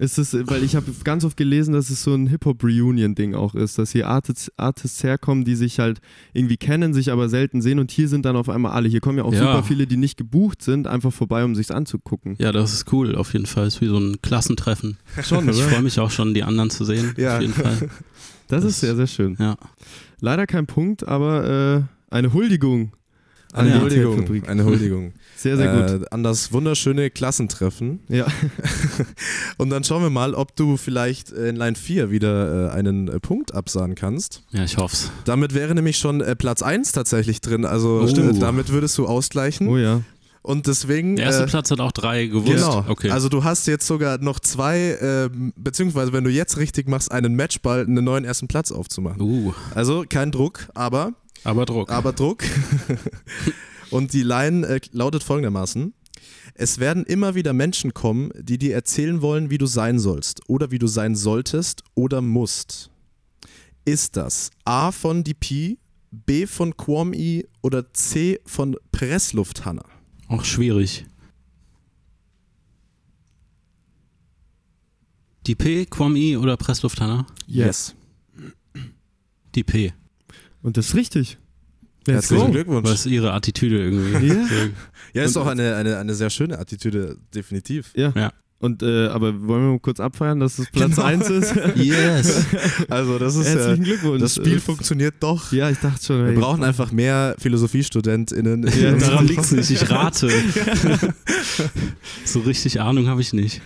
Ist 0.00 0.16
es, 0.16 0.32
weil 0.48 0.64
ich 0.64 0.76
habe 0.76 0.86
ganz 1.04 1.24
oft 1.26 1.36
gelesen, 1.36 1.74
dass 1.74 1.90
es 1.90 2.02
so 2.02 2.14
ein 2.14 2.26
Hip-Hop-Reunion-Ding 2.28 3.34
auch 3.34 3.54
ist, 3.54 3.76
dass 3.78 3.92
hier 3.92 4.08
Artists, 4.08 4.50
Artists 4.56 5.02
herkommen, 5.04 5.44
die 5.44 5.54
sich 5.54 5.78
halt 5.78 6.00
irgendwie 6.32 6.56
kennen, 6.56 6.94
sich 6.94 7.12
aber 7.12 7.28
selten 7.28 7.60
sehen 7.60 7.78
und 7.78 7.90
hier 7.90 8.08
sind 8.08 8.24
dann 8.24 8.34
auf 8.34 8.48
einmal 8.48 8.72
alle. 8.72 8.88
Hier 8.88 9.00
kommen 9.00 9.18
ja 9.18 9.24
auch 9.24 9.32
Ja. 9.34 9.40
super 9.40 9.62
viele, 9.62 9.86
die 9.86 9.98
nicht 9.98 10.16
gebucht 10.16 10.62
sind, 10.62 10.86
einfach 10.86 11.12
vorbei, 11.12 11.44
um 11.44 11.54
sich's 11.54 11.70
anzugucken. 11.70 12.36
ja, 12.38 12.50
das 12.50 12.72
ist 12.72 12.90
cool, 12.94 13.14
auf 13.14 13.34
jeden 13.34 13.44
Fall. 13.44 13.66
Ist 13.66 13.82
wie 13.82 13.88
so 13.88 13.98
ein 13.98 14.22
Klassentreffen. 14.22 14.96
Schon, 15.22 15.46
Ich 15.50 15.62
freue 15.62 15.82
mich 15.82 16.00
auch 16.00 16.10
schon, 16.10 16.32
die 16.32 16.44
anderen 16.44 16.70
zu 16.70 16.86
sehen. 16.86 17.12
Ja. 17.18 17.36
Auf 17.36 17.42
jeden 17.42 17.52
Fall. 17.54 17.76
Das 18.48 18.62
Das- 18.62 18.64
ist 18.64 18.80
sehr, 18.80 18.96
sehr 18.96 19.06
schön. 19.06 19.36
Ja. 19.38 19.56
Leider 20.20 20.46
kein 20.46 20.66
Punkt, 20.66 21.06
aber 21.06 21.86
äh, 22.10 22.14
eine 22.14 22.32
Huldigung. 22.32 22.92
an 23.52 23.66
Eine 23.66 23.74
die 23.74 23.80
Huldigung, 24.06 24.44
eine 24.46 24.64
Huldigung. 24.64 25.12
Sehr, 25.40 25.56
sehr 25.56 25.72
gut. 25.74 26.02
Äh, 26.02 26.06
an 26.10 26.22
das 26.22 26.52
wunderschöne 26.52 27.08
Klassentreffen. 27.10 28.00
Ja. 28.08 28.26
Und 29.56 29.70
dann 29.70 29.84
schauen 29.84 30.02
wir 30.02 30.10
mal, 30.10 30.34
ob 30.34 30.54
du 30.54 30.76
vielleicht 30.76 31.30
in 31.30 31.56
Line 31.56 31.76
4 31.76 32.10
wieder 32.10 32.68
äh, 32.68 32.70
einen 32.72 33.08
äh, 33.08 33.20
Punkt 33.20 33.54
absahen 33.54 33.94
kannst. 33.94 34.42
ja, 34.50 34.64
ich 34.64 34.76
hoffe 34.76 34.94
es. 34.94 35.10
Damit 35.24 35.54
wäre 35.54 35.74
nämlich 35.74 35.96
schon 35.96 36.20
äh, 36.20 36.36
Platz 36.36 36.62
1 36.62 36.92
tatsächlich 36.92 37.40
drin. 37.40 37.64
Also 37.64 38.06
Oh. 38.06 38.32
damit 38.38 38.68
würdest 38.68 38.98
du 38.98 39.06
ausgleichen. 39.06 39.68
Oh 39.68 39.78
ja. 39.78 40.02
Und 40.42 40.66
deswegen. 40.66 41.16
Der 41.16 41.26
erste 41.26 41.44
äh, 41.44 41.46
Platz 41.46 41.70
hat 41.70 41.80
auch 41.80 41.92
drei 41.92 42.26
gewusst. 42.26 42.52
Genau. 42.52 42.84
Okay. 42.88 43.10
Also 43.10 43.28
du 43.30 43.42
hast 43.44 43.66
jetzt 43.66 43.86
sogar 43.86 44.18
noch 44.18 44.40
zwei, 44.40 44.78
äh, 44.78 45.30
beziehungsweise 45.56 46.12
wenn 46.12 46.24
du 46.24 46.30
jetzt 46.30 46.58
richtig 46.58 46.86
machst, 46.88 47.10
einen 47.12 47.34
Matchball, 47.36 47.80
einen 47.84 48.04
neuen 48.04 48.24
ersten 48.26 48.46
Platz 48.48 48.72
aufzumachen. 48.72 49.20
uh, 49.20 49.52
Also 49.74 50.04
kein 50.08 50.32
Druck, 50.32 50.68
aber, 50.74 51.12
aber 51.44 51.64
Druck. 51.66 51.90
aber 51.90 52.12
Druck. 52.12 52.42
Und 53.90 54.12
die 54.12 54.22
Line 54.22 54.66
äh, 54.66 54.80
lautet 54.92 55.22
folgendermaßen. 55.22 55.94
Es 56.54 56.78
werden 56.78 57.04
immer 57.04 57.34
wieder 57.34 57.52
Menschen 57.52 57.94
kommen, 57.94 58.30
die 58.38 58.58
dir 58.58 58.74
erzählen 58.74 59.22
wollen, 59.22 59.50
wie 59.50 59.58
du 59.58 59.66
sein 59.66 59.98
sollst 59.98 60.48
oder 60.48 60.70
wie 60.70 60.78
du 60.78 60.86
sein 60.86 61.14
solltest 61.14 61.82
oder 61.94 62.20
musst. 62.20 62.90
Ist 63.84 64.16
das 64.16 64.50
A 64.64 64.92
von 64.92 65.24
DP, 65.24 65.78
B 66.10 66.46
von 66.46 66.76
Quam-E 66.76 67.44
oder 67.62 67.92
C 67.92 68.40
von 68.44 68.76
Presslufthanna? 68.92 69.84
Auch 70.28 70.44
schwierig. 70.44 71.06
Die 75.46 75.54
P, 75.56 75.86
Quam-I 75.86 76.36
oder 76.36 76.56
Presslufthanna? 76.56 77.26
Yes. 77.46 77.96
Die 79.54 79.64
P. 79.64 79.92
Und 80.62 80.76
das 80.76 80.90
ist 80.90 80.94
richtig. 80.94 81.38
Let's 82.06 82.30
Herzlichen 82.30 82.46
go. 82.46 82.52
Glückwunsch. 82.52 82.88
Was 82.88 83.00
ist 83.00 83.06
ihre 83.06 83.32
Attitüde 83.32 83.78
irgendwie? 83.82 84.28
Ja. 84.28 84.68
Ja, 85.12 85.24
ist 85.24 85.36
auch 85.36 85.46
eine, 85.46 85.74
eine, 85.74 85.98
eine 85.98 86.14
sehr 86.14 86.30
schöne 86.30 86.60
Attitüde, 86.60 87.16
definitiv. 87.34 87.90
Ja. 87.96 88.12
Ja. 88.14 88.32
Und 88.62 88.82
äh, 88.82 89.06
aber 89.06 89.32
wollen 89.48 89.62
wir 89.64 89.70
mal 89.72 89.78
kurz 89.80 90.00
abfeiern, 90.00 90.38
dass 90.38 90.58
es 90.58 90.70
Platz 90.70 90.96
Genau. 90.96 91.06
1 91.06 91.30
ist? 91.30 91.54
Yes. 91.76 92.44
Also 92.90 93.18
das 93.18 93.34
ist 93.36 93.46
Herzlichen 93.48 93.82
äh, 93.82 93.86
Glückwunsch. 93.86 94.20
das 94.20 94.34
Spiel 94.34 94.60
funktioniert 94.60 95.14
doch. 95.20 95.50
Ja, 95.52 95.70
ich 95.70 95.78
dachte 95.78 96.04
schon. 96.04 96.26
Wir 96.26 96.34
brauchen 96.38 96.62
einfach 96.62 96.92
mehr 96.92 97.36
PhilosophiestudentInnen. 97.38 98.64
in 98.64 98.82
Ja, 98.82 98.92
Daran 98.98 99.26
liegt 99.26 99.40
es 99.40 99.52
nicht, 99.52 99.70
ich 99.70 99.90
rate. 99.90 100.28
so 102.24 102.40
richtig 102.40 102.80
Ahnung 102.80 103.08
habe 103.08 103.20
ich 103.20 103.32
nicht. 103.32 103.62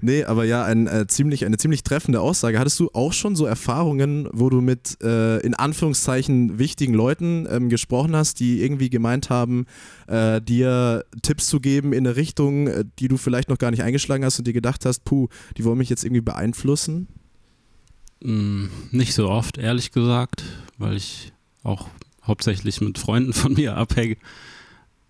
Nee, 0.00 0.24
aber 0.24 0.44
ja, 0.44 0.64
ein, 0.64 0.86
äh, 0.86 1.06
ziemlich, 1.06 1.44
eine 1.46 1.56
ziemlich 1.56 1.82
treffende 1.82 2.20
Aussage. 2.20 2.58
Hattest 2.58 2.78
du 2.80 2.90
auch 2.92 3.12
schon 3.12 3.36
so 3.36 3.46
Erfahrungen, 3.46 4.28
wo 4.32 4.50
du 4.50 4.60
mit 4.60 4.98
äh, 5.02 5.38
in 5.38 5.54
Anführungszeichen 5.54 6.58
wichtigen 6.58 6.94
Leuten 6.94 7.46
ähm, 7.50 7.68
gesprochen 7.68 8.14
hast, 8.14 8.40
die 8.40 8.62
irgendwie 8.62 8.90
gemeint 8.90 9.30
haben, 9.30 9.66
äh, 10.12 10.42
dir 10.42 11.04
Tipps 11.22 11.48
zu 11.48 11.58
geben 11.58 11.92
in 11.94 12.06
eine 12.06 12.16
Richtung, 12.16 12.66
äh, 12.66 12.84
die 12.98 13.08
du 13.08 13.16
vielleicht 13.16 13.48
noch 13.48 13.58
gar 13.58 13.70
nicht 13.70 13.82
eingeschlagen 13.82 14.24
hast 14.24 14.38
und 14.38 14.46
dir 14.46 14.52
gedacht 14.52 14.84
hast, 14.84 15.04
puh, 15.04 15.28
die 15.56 15.64
wollen 15.64 15.78
mich 15.78 15.88
jetzt 15.88 16.04
irgendwie 16.04 16.20
beeinflussen? 16.20 17.08
Mm, 18.22 18.66
nicht 18.90 19.14
so 19.14 19.30
oft, 19.30 19.56
ehrlich 19.56 19.90
gesagt, 19.90 20.44
weil 20.76 20.96
ich 20.96 21.32
auch 21.62 21.88
hauptsächlich 22.22 22.80
mit 22.82 22.98
Freunden 22.98 23.32
von 23.32 23.54
mir 23.54 23.76
abhänge. 23.76 24.16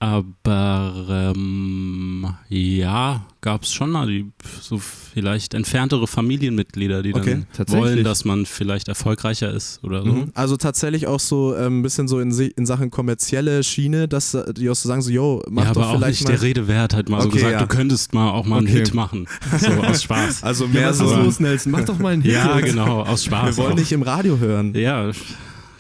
Aber 0.03 1.33
ähm, 1.37 2.27
ja, 2.49 3.25
gab 3.41 3.63
es 3.63 3.73
schon 3.73 3.91
mal 3.91 4.09
die, 4.09 4.33
so 4.61 4.79
vielleicht 4.79 5.55
entferntere 5.55 6.09
Familienmitglieder, 6.09 7.05
die 7.05 7.15
Okay, 7.15 7.45
dann 7.57 7.69
wollen, 7.69 8.03
dass 8.03 8.25
man 8.25 8.45
vielleicht 8.45 8.89
erfolgreicher 8.89 9.53
ist 9.53 9.79
oder 9.85 10.03
so. 10.03 10.11
Mhm. 10.13 10.33
Also 10.35 10.57
tatsächlich 10.57 11.07
auch 11.07 11.21
so 11.21 11.55
ein 11.55 11.67
ähm, 11.67 11.83
bisschen 11.83 12.09
so 12.09 12.19
in, 12.19 12.33
in 12.33 12.67
Sachen 12.67 12.91
kommerzielle 12.91 13.63
Schiene, 13.63 14.09
dass 14.09 14.35
äh, 14.35 14.53
die 14.53 14.69
auch 14.71 14.75
so 14.75 14.89
sagen, 14.89 15.03
so, 15.03 15.11
yo, 15.13 15.41
mach 15.49 15.67
ja, 15.67 15.73
doch 15.73 15.83
aber 15.83 15.91
auch 15.93 15.97
vielleicht 15.99 16.23
nicht 16.23 16.29
mal. 16.29 16.33
der 16.33 16.43
Rede 16.43 16.67
wert, 16.67 16.95
halt 16.95 17.09
mal 17.09 17.21
so 17.21 17.29
Okay, 17.29 17.37
gesagt, 17.37 17.53
ja. 17.53 17.61
du 17.61 17.67
könntest 17.69 18.13
mal 18.13 18.29
auch 18.31 18.45
mal 18.45 18.59
einen 18.59 18.67
Okay. 18.67 18.79
Hit 18.79 18.95
machen. 18.95 19.29
So 19.57 19.69
aus 19.85 20.03
Spaß. 20.03 20.43
also 20.43 20.65
Ja, 20.65 20.71
mehr 20.73 20.91
was 20.91 20.99
so, 20.99 21.05
ist 21.13 21.17
los, 21.17 21.39
Nelson? 21.39 21.71
Mach 21.71 21.85
doch 21.85 22.01
mal 22.01 22.15
einen 22.15 22.23
Hit. 22.23 22.33
ja, 22.33 22.59
genau, 22.59 23.03
aus 23.03 23.25
Spaß. 23.27 23.57
wir 23.57 23.63
wollen 23.63 23.75
auch. 23.75 23.79
nicht 23.79 23.93
im 23.93 24.03
Radio 24.03 24.37
hören. 24.37 24.75
Ja, 24.75 25.13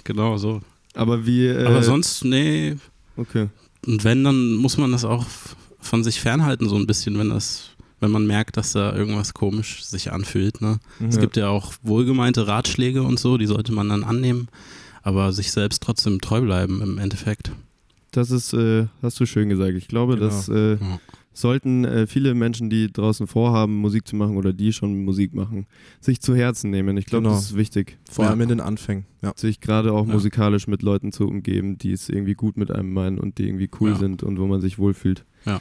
genau 0.04 0.36
so. 0.36 0.60
Aber 0.94 1.26
wie. 1.26 1.48
Äh, 1.48 1.64
Aber 1.66 1.82
sonst, 1.82 2.24
nee. 2.24 2.76
Okay. 3.16 3.48
Und 3.86 4.04
wenn, 4.04 4.22
dann 4.24 4.54
muss 4.54 4.76
man 4.78 4.92
das 4.92 5.04
auch 5.04 5.26
von 5.80 6.04
sich 6.04 6.20
fernhalten, 6.20 6.68
so 6.68 6.76
ein 6.76 6.86
bisschen, 6.86 7.18
wenn 7.18 7.30
das, 7.30 7.70
wenn 8.00 8.10
man 8.10 8.26
merkt, 8.26 8.56
dass 8.56 8.72
da 8.72 8.94
irgendwas 8.94 9.34
komisch 9.34 9.84
sich 9.84 10.12
anfühlt. 10.12 10.60
Ne? 10.60 10.78
Es 11.08 11.16
Ja. 11.16 11.20
gibt 11.20 11.36
ja 11.36 11.48
auch 11.48 11.72
wohlgemeinte 11.82 12.46
Ratschläge 12.46 13.02
und 13.02 13.18
so, 13.18 13.38
die 13.38 13.46
sollte 13.46 13.72
man 13.72 13.88
dann 13.88 14.04
annehmen, 14.04 14.48
aber 15.02 15.32
sich 15.32 15.50
selbst 15.50 15.82
trotzdem 15.82 16.20
treu 16.20 16.40
bleiben 16.40 16.80
im 16.80 16.98
Endeffekt. 16.98 17.50
Das 18.12 18.30
ist, 18.30 18.52
äh, 18.52 18.86
hast 19.02 19.18
du 19.18 19.26
schön 19.26 19.48
gesagt. 19.48 19.74
Ich 19.74 19.88
glaube, 19.88 20.14
Genau. 20.14 20.26
das 20.26 20.48
äh, 20.48 20.74
Ja. 20.74 21.00
Sollten 21.32 21.84
äh, 21.84 22.06
viele 22.06 22.34
Menschen, 22.34 22.70
die 22.70 22.92
draußen 22.92 23.26
vorhaben, 23.26 23.76
Musik 23.76 24.06
zu 24.06 24.16
machen 24.16 24.36
oder 24.36 24.52
die 24.52 24.72
schon 24.72 25.04
Musik 25.04 25.34
machen, 25.34 25.66
sich 26.00 26.20
zu 26.20 26.34
Herzen 26.34 26.70
nehmen. 26.70 26.96
Ich 26.96 27.06
glaube, 27.06 27.24
Genau. 27.24 27.34
das 27.34 27.46
ist 27.50 27.56
wichtig. 27.56 27.98
Vor 28.10 28.24
Ja. 28.24 28.30
allem 28.30 28.40
in 28.42 28.48
den 28.48 28.60
Anfängen. 28.60 29.06
Ja. 29.22 29.32
Sich 29.36 29.60
gerade 29.60 29.92
auch 29.92 30.06
Ja. 30.06 30.12
musikalisch 30.12 30.66
mit 30.66 30.82
Leuten 30.82 31.12
zu 31.12 31.26
umgeben, 31.26 31.78
die 31.78 31.92
es 31.92 32.08
irgendwie 32.08 32.34
gut 32.34 32.56
mit 32.56 32.70
einem 32.70 32.92
meinen 32.92 33.18
und 33.18 33.38
die 33.38 33.46
irgendwie 33.46 33.70
cool 33.80 33.96
sind 33.96 34.22
und 34.22 34.38
wo 34.38 34.46
man 34.46 34.60
sich 34.60 34.78
wohlfühlt. 34.78 35.24
Ja. 35.46 35.60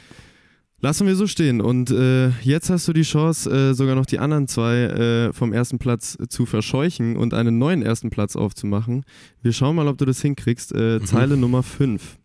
Lassen 0.84 1.06
wir 1.06 1.14
so 1.14 1.28
stehen. 1.28 1.60
Und 1.60 1.92
äh, 1.92 2.30
jetzt 2.42 2.68
hast 2.68 2.88
du 2.88 2.92
die 2.92 3.02
Chance, 3.02 3.48
äh, 3.48 3.72
sogar 3.72 3.94
noch 3.94 4.04
die 4.04 4.18
anderen 4.18 4.48
zwei 4.48 4.78
äh, 4.78 5.32
vom 5.32 5.52
ersten 5.52 5.78
Platz 5.78 6.18
zu 6.28 6.44
verscheuchen 6.44 7.16
und 7.16 7.34
einen 7.34 7.56
neuen 7.56 7.82
ersten 7.82 8.10
Platz 8.10 8.34
aufzumachen. 8.34 9.04
Wir 9.42 9.52
schauen 9.52 9.76
mal, 9.76 9.86
ob 9.86 9.96
du 9.98 10.04
das 10.06 10.20
hinkriegst. 10.22 10.72
Äh, 10.74 10.98
Mhm. 10.98 11.06
Zeile 11.06 11.36
Nummer 11.36 11.62
5. 11.62 12.18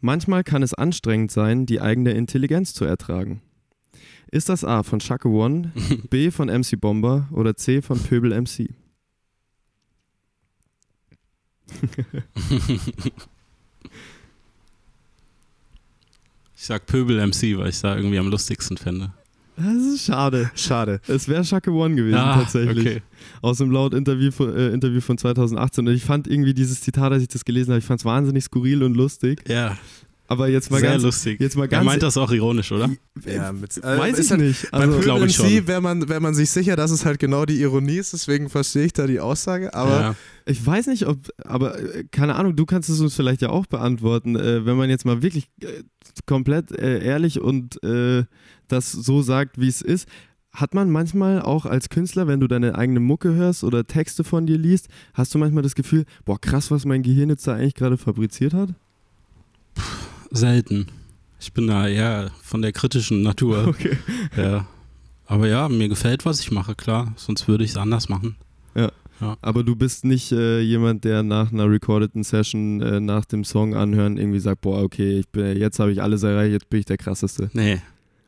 Manchmal 0.00 0.44
kann 0.44 0.62
es 0.62 0.74
anstrengend 0.74 1.30
sein, 1.30 1.66
die 1.66 1.80
eigene 1.80 2.12
Intelligenz 2.12 2.72
zu 2.72 2.84
ertragen. 2.84 3.42
Ist 4.30 4.48
das 4.48 4.64
A 4.64 4.82
von 4.82 5.00
Shaka 5.00 5.28
One, 5.28 5.72
B 6.10 6.30
von 6.30 6.48
MC 6.48 6.80
Bomber 6.80 7.28
oder 7.32 7.56
C 7.56 7.82
von 7.82 7.98
Pöbel 7.98 8.32
MC? 8.40 8.68
Ich 16.60 16.66
sag 16.66 16.84
Pöbel 16.84 17.26
MC, 17.26 17.56
weil 17.56 17.70
ich 17.70 17.80
da 17.80 17.96
irgendwie 17.96 18.18
am 18.18 18.28
lustigsten 18.28 18.76
fände. 18.76 19.14
Das 19.62 19.84
ist 19.94 20.06
schade. 20.06 20.50
Schade. 20.54 21.00
Es 21.06 21.28
wäre 21.28 21.44
Shaka 21.44 21.70
One 21.70 21.94
gewesen, 21.94 22.16
tatsächlich. 22.16 22.86
okay. 22.86 23.02
Aus 23.42 23.58
dem 23.58 23.70
Laut-Interview 23.70 24.30
von, 24.30 24.54
äh, 24.56 24.68
Interview 24.70 25.00
von 25.00 25.18
2018. 25.18 25.86
Und 25.86 25.94
ich 25.94 26.04
fand 26.04 26.26
irgendwie 26.26 26.54
dieses 26.54 26.80
Zitat, 26.80 27.12
als 27.12 27.22
ich 27.22 27.28
das 27.28 27.44
gelesen 27.44 27.70
habe, 27.70 27.78
ich 27.78 27.84
fand 27.84 28.00
es 28.00 28.04
wahnsinnig 28.04 28.44
skurril 28.44 28.82
und 28.82 28.94
lustig. 28.96 29.42
Ja, 29.48 29.76
Aber 30.30 30.48
jetzt 30.48 30.70
mal 30.70 30.78
sehr 30.78 30.90
ganz. 30.92 31.02
lustig. 31.02 31.40
jetzt 31.40 31.56
mal 31.56 31.64
er 31.64 31.68
ganz- 31.68 31.84
meint 31.84 32.04
das 32.04 32.16
auch 32.16 32.30
ironisch, 32.30 32.70
oder? 32.70 32.88
Ja, 33.26 33.50
mit, 33.50 33.76
äh, 33.78 33.98
Weiß 33.98 34.16
ich 34.16 34.30
halt- 34.30 34.40
nicht. 34.40 34.70
Beim 34.70 34.82
Also, 34.82 34.92
Pöbel 34.92 35.04
glaub 35.04 35.22
ich 35.24 35.34
schon. 35.34 35.66
wäre 35.66 35.80
man, 35.80 36.08
wär 36.08 36.20
man 36.20 36.34
sich 36.34 36.50
sicher, 36.50 36.76
dass 36.76 36.92
es 36.92 37.04
halt 37.04 37.18
genau 37.18 37.44
die 37.46 37.60
Ironie 37.60 37.96
ist, 37.96 38.12
deswegen 38.12 38.48
verstehe 38.48 38.84
ich 38.84 38.92
da 38.92 39.08
die 39.08 39.18
Aussage. 39.18 39.74
Aber 39.74 40.00
ja. 40.00 40.14
ich 40.46 40.64
weiß 40.64 40.86
nicht, 40.86 41.08
ob, 41.08 41.18
aber 41.44 41.76
äh, 41.80 42.04
keine 42.12 42.36
Ahnung, 42.36 42.54
du 42.54 42.64
kannst 42.64 42.88
es 42.88 43.00
uns 43.00 43.16
vielleicht 43.16 43.42
ja 43.42 43.48
auch 43.50 43.66
beantworten. 43.66 44.36
Äh, 44.36 44.64
wenn 44.64 44.76
man 44.76 44.88
jetzt 44.88 45.04
mal 45.04 45.20
wirklich 45.20 45.48
äh, 45.62 45.66
komplett 46.26 46.70
äh, 46.70 47.02
ehrlich 47.04 47.40
und 47.40 47.82
äh, 47.82 48.22
das 48.68 48.92
so 48.92 49.22
sagt, 49.22 49.60
wie 49.60 49.66
es 49.66 49.82
ist, 49.82 50.08
hat 50.52 50.74
man 50.74 50.90
manchmal 50.90 51.42
auch 51.42 51.66
als 51.66 51.88
Künstler, 51.88 52.28
wenn 52.28 52.38
du 52.38 52.46
deine 52.46 52.76
eigene 52.76 53.00
Mucke 53.00 53.34
hörst 53.34 53.64
oder 53.64 53.84
Texte 53.84 54.22
von 54.22 54.46
dir 54.46 54.58
liest, 54.58 54.86
hast 55.14 55.34
du 55.34 55.38
manchmal 55.38 55.64
das 55.64 55.74
Gefühl, 55.74 56.04
boah, 56.24 56.40
krass, 56.40 56.70
was 56.70 56.84
mein 56.84 57.02
Gehirn 57.02 57.30
jetzt 57.30 57.46
da 57.48 57.54
eigentlich 57.54 57.74
gerade 57.74 57.96
fabriziert 57.96 58.54
hat? 58.54 58.70
Selten. 60.30 60.86
Ich 61.38 61.52
bin 61.52 61.66
da 61.66 61.88
eher 61.88 62.30
von 62.42 62.62
der 62.62 62.72
kritischen 62.72 63.22
Natur. 63.22 63.66
Okay. 63.68 63.96
Ja. 64.36 64.66
Aber 65.26 65.46
ja, 65.46 65.68
mir 65.68 65.88
gefällt, 65.88 66.24
was 66.26 66.40
ich 66.40 66.50
mache, 66.50 66.74
klar. 66.74 67.12
Sonst 67.16 67.46
würde 67.46 67.64
ich 67.64 67.70
es 67.70 67.76
anders 67.76 68.08
machen. 68.08 68.36
Aber 69.42 69.62
du 69.64 69.76
bist 69.76 70.04
nicht 70.04 70.32
äh, 70.32 70.60
jemand, 70.60 71.04
der 71.04 71.22
nach 71.22 71.52
einer 71.52 71.70
recordeten 71.70 72.22
Session, 72.22 72.80
äh, 72.80 73.00
nach 73.00 73.24
dem 73.24 73.44
Song 73.44 73.74
anhören, 73.74 74.16
irgendwie 74.16 74.40
sagt, 74.40 74.62
boah, 74.62 74.82
okay, 74.82 75.18
ich 75.20 75.28
bin, 75.28 75.56
jetzt 75.56 75.78
habe 75.78 75.92
ich 75.92 76.02
alles 76.02 76.22
erreicht, 76.22 76.52
jetzt 76.52 76.70
bin 76.70 76.80
ich 76.80 76.86
der 76.86 76.96
krasseste. 76.96 77.50
Nee. 77.52 77.80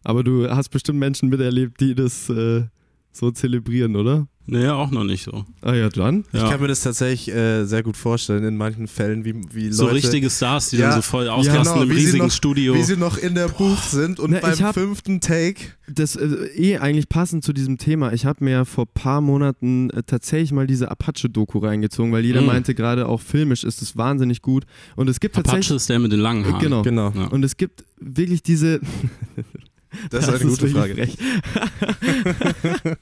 Aber 0.04 0.22
du 0.22 0.50
hast 0.50 0.68
bestimmt 0.68 0.98
Menschen 0.98 1.28
miterlebt, 1.28 1.80
die 1.80 1.94
das 1.94 2.28
äh, 2.28 2.64
so 3.10 3.30
zelebrieren, 3.30 3.96
oder? 3.96 4.26
Nee, 4.44 4.66
auch 4.66 4.90
noch 4.90 5.04
nicht 5.04 5.22
so. 5.24 5.44
Ah 5.60 5.72
ja, 5.72 5.88
dann. 5.88 6.24
ich 6.32 6.40
Ja. 6.40 6.50
kann 6.50 6.60
mir 6.60 6.66
das 6.66 6.80
tatsächlich 6.80 7.32
äh, 7.32 7.64
sehr 7.64 7.84
gut 7.84 7.96
vorstellen, 7.96 8.42
in 8.42 8.56
manchen 8.56 8.88
Fällen, 8.88 9.24
wie, 9.24 9.34
wie 9.52 9.64
Leute. 9.66 9.72
so 9.74 9.86
richtige 9.86 10.28
Stars, 10.30 10.70
die 10.70 10.78
Ja, 10.78 10.88
dann 10.88 10.96
so 10.96 11.02
voll 11.02 11.28
ausrasten 11.28 11.62
genau, 11.62 11.82
im 11.82 11.90
wie 11.90 11.94
sie 11.94 12.06
riesigen 12.06 12.24
noch- 12.24 12.32
Studio. 12.32 12.74
Wie 12.74 12.82
sie 12.82 12.96
noch 12.96 13.16
in 13.18 13.36
der 13.36 13.46
Booth 13.48 13.78
sind 13.84 14.18
und 14.18 14.32
Na, 14.32 14.38
ich 14.38 14.42
beim 14.42 14.58
hab- 14.58 14.74
fünften 14.74 15.20
Take. 15.20 15.56
Das 15.88 16.16
äh, 16.16 16.26
eh 16.56 16.78
eigentlich 16.78 17.08
passend 17.08 17.44
zu 17.44 17.52
diesem 17.52 17.78
Thema. 17.78 18.12
Ich 18.12 18.26
habe 18.26 18.42
mir 18.44 18.50
ja 18.50 18.64
vor 18.64 18.86
paar 18.86 19.20
Monaten 19.20 19.90
äh, 19.90 20.02
tatsächlich 20.02 20.50
mal 20.52 20.66
diese 20.66 20.90
Apache-Doku 20.90 21.58
reingezogen, 21.60 22.10
weil 22.12 22.24
jeder 22.24 22.42
Mm. 22.42 22.46
meinte, 22.46 22.74
gerade 22.74 23.06
auch 23.08 23.20
filmisch 23.20 23.62
ist 23.62 23.80
es 23.80 23.96
wahnsinnig 23.96 24.42
gut. 24.42 24.64
Und 24.96 25.08
es 25.08 25.20
gibt 25.20 25.36
Apache 25.36 25.52
tatsächlich. 25.56 25.76
ist 25.76 25.88
der 25.88 25.98
mit 26.00 26.10
den 26.10 26.20
langen 26.20 26.44
Haaren. 26.46 26.60
Genau. 26.60 26.82
Genau. 26.82 27.12
Ja. 27.14 27.26
Und 27.28 27.44
es 27.44 27.56
gibt 27.56 27.84
wirklich 28.00 28.42
diese. 28.42 28.80
Das, 30.10 30.28
ist 30.28 30.34
eine 30.34 30.50
gute 30.50 30.72
wirklich 30.74 31.16
Frage. 31.16 32.96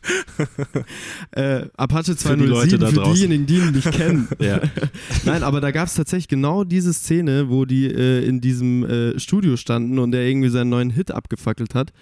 äh, 1.32 1.66
Apache 1.76 2.04
Für 2.04 2.36
die 2.36 2.46
207 2.46 2.48
Leute 2.48 2.78
da 2.78 2.88
für 2.88 2.94
draußen. 2.96 3.14
diejenigen, 3.14 3.46
die 3.46 3.56
ihn 3.56 3.72
nicht 3.72 3.90
kennen. 3.92 4.28
Ja. 4.40 4.60
Nein, 5.24 5.42
aber 5.42 5.60
da 5.60 5.70
gab 5.70 5.86
es 5.86 5.94
tatsächlich 5.94 6.28
genau 6.28 6.64
diese 6.64 6.92
Szene, 6.92 7.50
wo 7.50 7.64
die 7.64 7.86
äh, 7.86 8.24
in 8.24 8.40
diesem 8.40 8.84
äh, 8.84 9.18
Studio 9.18 9.56
standen 9.56 9.98
und 9.98 10.14
er 10.14 10.26
irgendwie 10.26 10.48
seinen 10.48 10.70
neuen 10.70 10.90
Hit 10.90 11.10
abgefackelt 11.10 11.74
hat 11.74 11.92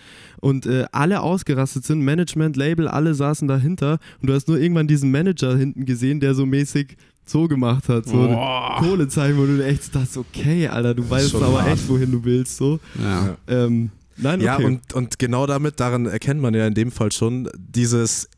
und 0.41 0.67
äh, 0.67 0.85
alle 0.93 1.21
ausgerastet 1.21 1.85
sind, 1.85 2.01
Management, 2.01 2.57
Label, 2.57 2.87
alle 2.87 3.15
saßen 3.15 3.49
dahinter 3.49 3.99
und 4.21 4.31
du 4.31 4.35
hast 4.35 4.47
nur 4.49 4.59
irgendwann 4.59 4.87
diesen 4.87 5.11
Manager 5.11 5.57
hinten 5.57 5.85
gesehen, 5.85 6.21
der 6.21 6.35
so 6.35 6.47
mäßig 6.47 6.97
so 7.27 7.49
gemacht 7.49 7.89
hat, 7.89 8.07
so 8.07 8.13
Boah. 8.29 8.77
Kohlezeichen, 8.81 9.37
wo 9.37 9.45
du 9.45 9.65
echt 9.65 9.95
dachtest, 9.95 10.17
okay, 10.17 10.69
Alter, 10.69 10.95
du 10.95 11.09
weißt 11.09 11.35
aber 11.35 11.63
hart. 11.63 11.73
echt, 11.75 11.89
wohin 11.89 12.11
du 12.13 12.25
willst, 12.25 12.57
so. 12.57 12.81
Ja. 13.03 13.37
Ähm, 13.47 13.91
nein, 14.19 14.41
okay. 14.41 14.45
Ja, 14.45 14.57
und, 14.59 14.93
und 14.95 15.19
genau 15.19 15.47
damit, 15.47 15.81
daran 15.81 16.07
erkennt 16.07 16.41
man 16.41 16.55
ja 16.55 16.67
in 16.67 16.75
dem 16.75 16.91
Fall 16.91 17.13
schon 17.13 17.49
dieses 17.57 18.29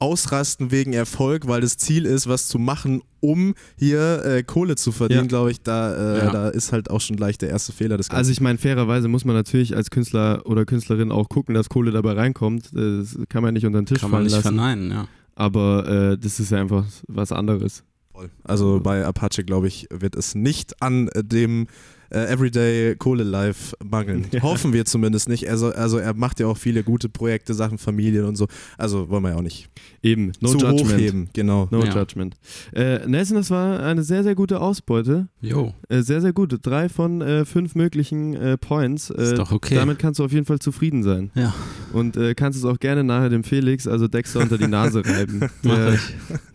Ausrasten 0.00 0.70
wegen 0.70 0.92
Erfolg, 0.92 1.48
weil 1.48 1.60
das 1.60 1.76
Ziel 1.76 2.06
ist, 2.06 2.28
was 2.28 2.46
zu 2.46 2.58
machen, 2.60 3.02
um 3.18 3.54
hier 3.76 4.24
äh, 4.24 4.42
Kohle 4.44 4.76
zu 4.76 4.92
verdienen, 4.92 5.22
Ja. 5.22 5.26
glaube 5.26 5.50
ich, 5.50 5.60
da, 5.62 5.94
äh, 5.94 6.18
Ja. 6.18 6.30
da 6.30 6.48
ist 6.50 6.72
halt 6.72 6.88
auch 6.88 7.00
schon 7.00 7.16
gleich 7.16 7.36
der 7.36 7.48
erste 7.48 7.72
Fehler 7.72 7.96
des 7.96 8.08
Ganzen. 8.08 8.18
Also 8.18 8.30
ich 8.30 8.40
meine, 8.40 8.58
fairerweise 8.58 9.08
muss 9.08 9.24
man 9.24 9.34
natürlich 9.34 9.74
als 9.74 9.90
Künstler 9.90 10.42
oder 10.46 10.64
Künstlerin 10.66 11.10
auch 11.10 11.28
gucken, 11.28 11.54
dass 11.56 11.68
Kohle 11.68 11.90
dabei 11.90 12.12
reinkommt. 12.12 12.70
Das 12.72 13.18
kann 13.28 13.42
man 13.42 13.54
nicht 13.54 13.66
unter 13.66 13.80
den 13.80 13.86
Tisch 13.86 13.98
Kann 14.00 14.10
man 14.12 14.18
fallen 14.18 14.24
nicht 14.26 14.32
lassen. 14.34 14.42
verneinen, 14.42 14.90
ja. 14.92 15.08
Aber 15.34 15.88
äh, 16.12 16.18
das 16.18 16.38
ist 16.38 16.52
ja 16.52 16.60
einfach 16.60 16.84
was 17.08 17.32
anderes. 17.32 17.82
Voll. 18.12 18.30
Also 18.44 18.78
bei 18.80 19.04
Apache, 19.04 19.42
glaube 19.42 19.66
ich, 19.66 19.88
wird 19.90 20.14
es 20.14 20.36
nicht 20.36 20.80
an 20.80 21.08
äh, 21.08 21.24
dem 21.24 21.66
äh, 22.10 22.32
Everyday 22.32 22.96
Kohle 22.96 23.22
Live 23.24 23.74
mangeln. 23.84 24.26
Ja. 24.32 24.42
Hoffen 24.42 24.72
wir 24.72 24.84
zumindest 24.84 25.28
nicht. 25.28 25.48
Also, 25.48 25.72
also 25.72 25.98
er 25.98 26.14
macht 26.14 26.40
ja 26.40 26.46
auch 26.46 26.56
viele 26.56 26.82
gute 26.82 27.08
Projekte, 27.08 27.54
Sachen 27.54 27.78
Familien 27.78 28.24
und 28.24 28.36
so. 28.36 28.46
Also 28.76 29.08
wollen 29.10 29.22
wir 29.22 29.30
ja 29.30 29.36
auch 29.36 29.42
nicht 29.42 29.68
Eben, 30.02 30.32
no 30.40 30.48
zu 30.50 30.58
judgment. 30.58 30.92
hochheben. 30.92 31.28
Genau. 31.32 31.68
No 31.70 31.84
Ja. 31.84 31.94
judgment. 31.94 32.36
Äh, 32.72 33.06
Nelson, 33.06 33.36
das 33.36 33.50
war 33.50 33.80
eine 33.80 34.02
sehr, 34.02 34.22
sehr 34.22 34.34
gute 34.34 34.60
Ausbeute. 34.60 35.28
Jo. 35.40 35.74
Äh, 35.88 36.02
sehr, 36.02 36.20
sehr 36.20 36.32
gut. 36.32 36.54
Drei 36.62 36.88
von 36.88 37.20
äh, 37.20 37.44
fünf 37.44 37.74
möglichen 37.74 38.34
äh, 38.34 38.56
Points. 38.56 39.10
Äh, 39.10 39.22
Ist 39.22 39.38
doch 39.38 39.52
okay. 39.52 39.74
Damit 39.74 39.98
kannst 39.98 40.20
du 40.20 40.24
auf 40.24 40.32
jeden 40.32 40.46
Fall 40.46 40.58
zufrieden 40.58 41.02
sein. 41.02 41.30
Ja. 41.34 41.54
Und 41.92 42.16
äh, 42.16 42.34
kannst 42.34 42.58
es 42.58 42.64
auch 42.64 42.78
gerne 42.78 43.04
nachher 43.04 43.28
dem 43.30 43.44
Felix, 43.44 43.86
also 43.86 44.08
Dexter, 44.08 44.40
unter 44.40 44.58
die 44.58 44.66
Nase 44.68 45.04
reiben. 45.04 45.40
Mach 45.62 45.74
der, 45.76 45.94
ich. 45.94 46.00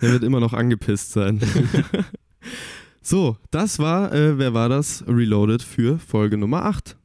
der 0.02 0.12
wird 0.14 0.24
immer 0.24 0.40
noch 0.40 0.54
angepisst 0.54 1.12
sein. 1.14 1.40
so, 3.04 3.38
das 3.52 3.80
war, 3.80 4.12
äh, 4.14 4.38
wer 4.38 4.54
war 4.54 4.70
das? 4.70 5.04
Reloaded 5.08 5.62
für 5.62 6.00
Folge 6.00 6.38
Nummer 6.38 6.66
8. 6.66 6.96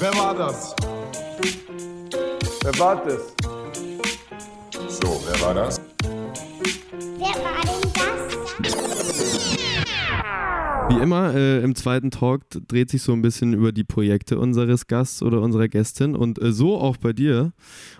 Wer 0.00 0.14
war 0.16 0.34
das? 0.34 0.74
Wer 2.62 2.78
war 2.78 3.04
das? 3.04 3.34
So, 4.88 5.22
wer 5.26 5.40
war 5.40 5.54
das? 5.54 5.80
Wer 7.18 7.44
war 7.44 7.62
das? 7.62 7.73
Wie 10.88 11.00
immer, 11.00 11.34
äh, 11.34 11.62
im 11.62 11.74
zweiten 11.74 12.10
Talk 12.10 12.42
dreht 12.68 12.90
sich 12.90 13.00
so 13.00 13.12
ein 13.12 13.22
bisschen 13.22 13.54
über 13.54 13.72
die 13.72 13.84
Projekte 13.84 14.38
unseres 14.38 14.86
Gasts 14.86 15.22
oder 15.22 15.40
unserer 15.40 15.68
Gästin 15.68 16.14
und 16.14 16.40
äh, 16.40 16.52
so 16.52 16.78
auch 16.78 16.98
bei 16.98 17.14
dir. 17.14 17.52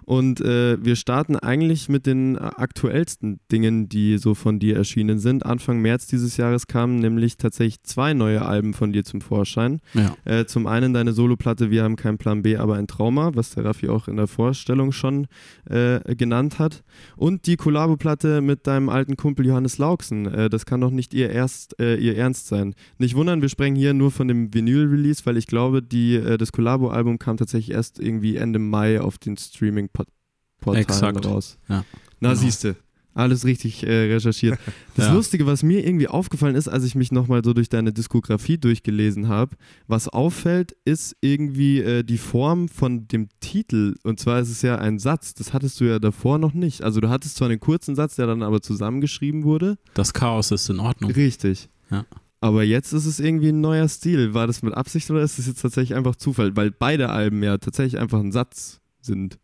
Und 0.04 0.42
äh, 0.42 0.76
wir 0.84 0.94
starten 0.96 1.36
eigentlich 1.36 1.88
mit 1.88 2.04
den 2.04 2.36
äh, 2.36 2.40
aktuellsten 2.40 3.40
Dingen, 3.50 3.88
die 3.88 4.18
so 4.18 4.34
von 4.34 4.58
dir 4.58 4.76
erschienen 4.76 5.18
sind. 5.18 5.46
Anfang 5.46 5.80
März 5.80 6.08
dieses 6.08 6.36
Jahres 6.36 6.66
kamen 6.66 6.98
nämlich 6.98 7.38
tatsächlich 7.38 7.82
zwei 7.84 8.12
neue 8.12 8.44
Alben 8.44 8.74
von 8.74 8.92
dir 8.92 9.02
zum 9.02 9.22
Vorschein. 9.22 9.80
Ja. 9.94 10.14
Äh, 10.26 10.44
zum 10.44 10.66
einen 10.66 10.92
deine 10.92 11.14
Soloplatte 11.14 11.70
Wir 11.70 11.84
haben 11.84 11.96
keinen 11.96 12.18
Plan 12.18 12.42
B, 12.42 12.58
aber 12.58 12.74
ein 12.74 12.86
Trauma, 12.86 13.30
was 13.34 13.50
der 13.50 13.64
Raffi 13.64 13.88
auch 13.88 14.08
in 14.08 14.16
der 14.16 14.26
Vorstellung 14.26 14.92
schon 14.92 15.26
äh, 15.70 16.14
genannt 16.14 16.58
hat. 16.58 16.84
Und 17.16 17.46
die 17.46 17.56
Kollabo-Platte 17.56 18.42
mit 18.42 18.66
deinem 18.66 18.90
alten 18.90 19.16
Kumpel 19.16 19.46
Johannes 19.46 19.78
Lauksen. 19.78 20.48
Das 20.50 20.66
kann 20.66 20.80
doch 20.80 20.90
nicht 20.90 21.14
ihr, 21.14 21.30
erst, 21.30 21.80
äh, 21.80 21.96
ihr 21.96 22.16
Ernst 22.16 22.46
sein. 22.46 22.73
Nicht 22.98 23.14
wundern, 23.14 23.42
wir 23.42 23.48
sprechen 23.48 23.76
hier 23.76 23.94
nur 23.94 24.10
von 24.10 24.28
dem 24.28 24.52
Vinyl-Release, 24.52 25.22
weil 25.26 25.36
ich 25.36 25.46
glaube, 25.46 25.82
die, 25.82 26.14
äh, 26.16 26.38
das 26.38 26.52
Kollabo-Album 26.52 27.18
kam 27.18 27.36
tatsächlich 27.36 27.74
erst 27.74 27.98
irgendwie 28.00 28.36
Ende 28.36 28.58
Mai 28.58 29.00
auf 29.00 29.18
den 29.18 29.36
Streaming-Portalen 29.36 31.16
raus. 31.18 31.58
Ja. 31.68 31.84
Na, 32.20 32.30
Genau. 32.30 32.40
siehste. 32.40 32.76
Alles 33.16 33.44
richtig 33.44 33.84
äh, 33.86 34.12
recherchiert. 34.12 34.58
Das 34.96 35.06
Ja. 35.06 35.14
Lustige, 35.14 35.46
was 35.46 35.62
mir 35.62 35.84
irgendwie 35.86 36.08
aufgefallen 36.08 36.54
ist, 36.56 36.66
als 36.68 36.82
ich 36.84 36.94
mich 36.96 37.12
nochmal 37.12 37.42
so 37.44 37.52
durch 37.52 37.68
deine 37.68 37.92
Diskografie 37.92 38.58
durchgelesen 38.58 39.28
habe, 39.28 39.56
was 39.86 40.08
auffällt, 40.08 40.74
ist 40.84 41.16
irgendwie 41.20 41.78
äh, 41.80 42.02
die 42.02 42.18
Form 42.18 42.68
von 42.68 43.06
dem 43.08 43.28
Titel. 43.40 43.94
Und 44.02 44.18
zwar 44.18 44.40
ist 44.40 44.50
es 44.50 44.62
ja 44.62 44.76
ein 44.78 44.98
Satz. 44.98 45.34
Das 45.34 45.52
hattest 45.52 45.80
du 45.80 45.84
ja 45.84 45.98
davor 46.00 46.38
noch 46.38 46.54
nicht. 46.54 46.82
Also 46.82 47.00
du 47.00 47.08
hattest 47.08 47.36
zwar 47.36 47.48
einen 47.48 47.60
kurzen 47.60 47.94
Satz, 47.94 48.16
der 48.16 48.26
dann 48.26 48.42
aber 48.42 48.62
zusammengeschrieben 48.62 49.44
wurde. 49.44 49.78
Das 49.94 50.12
Chaos 50.12 50.50
ist 50.50 50.68
in 50.68 50.80
Ordnung. 50.80 51.12
Richtig. 51.12 51.68
Ja. 51.90 52.04
Aber 52.44 52.62
jetzt 52.62 52.92
ist 52.92 53.06
es 53.06 53.20
irgendwie 53.20 53.48
ein 53.48 53.62
neuer 53.62 53.88
Stil. 53.88 54.34
War 54.34 54.46
das 54.46 54.60
mit 54.60 54.74
Absicht 54.74 55.10
oder 55.10 55.22
ist 55.22 55.38
es 55.38 55.46
jetzt 55.46 55.62
tatsächlich 55.62 55.96
einfach 55.96 56.14
Zufall? 56.14 56.54
Weil 56.54 56.70
beide 56.70 57.08
Alben 57.08 57.42
ja 57.42 57.56
tatsächlich 57.56 57.98
einfach 57.98 58.20
ein 58.20 58.32
Satz 58.32 58.82
sind. 59.00 59.38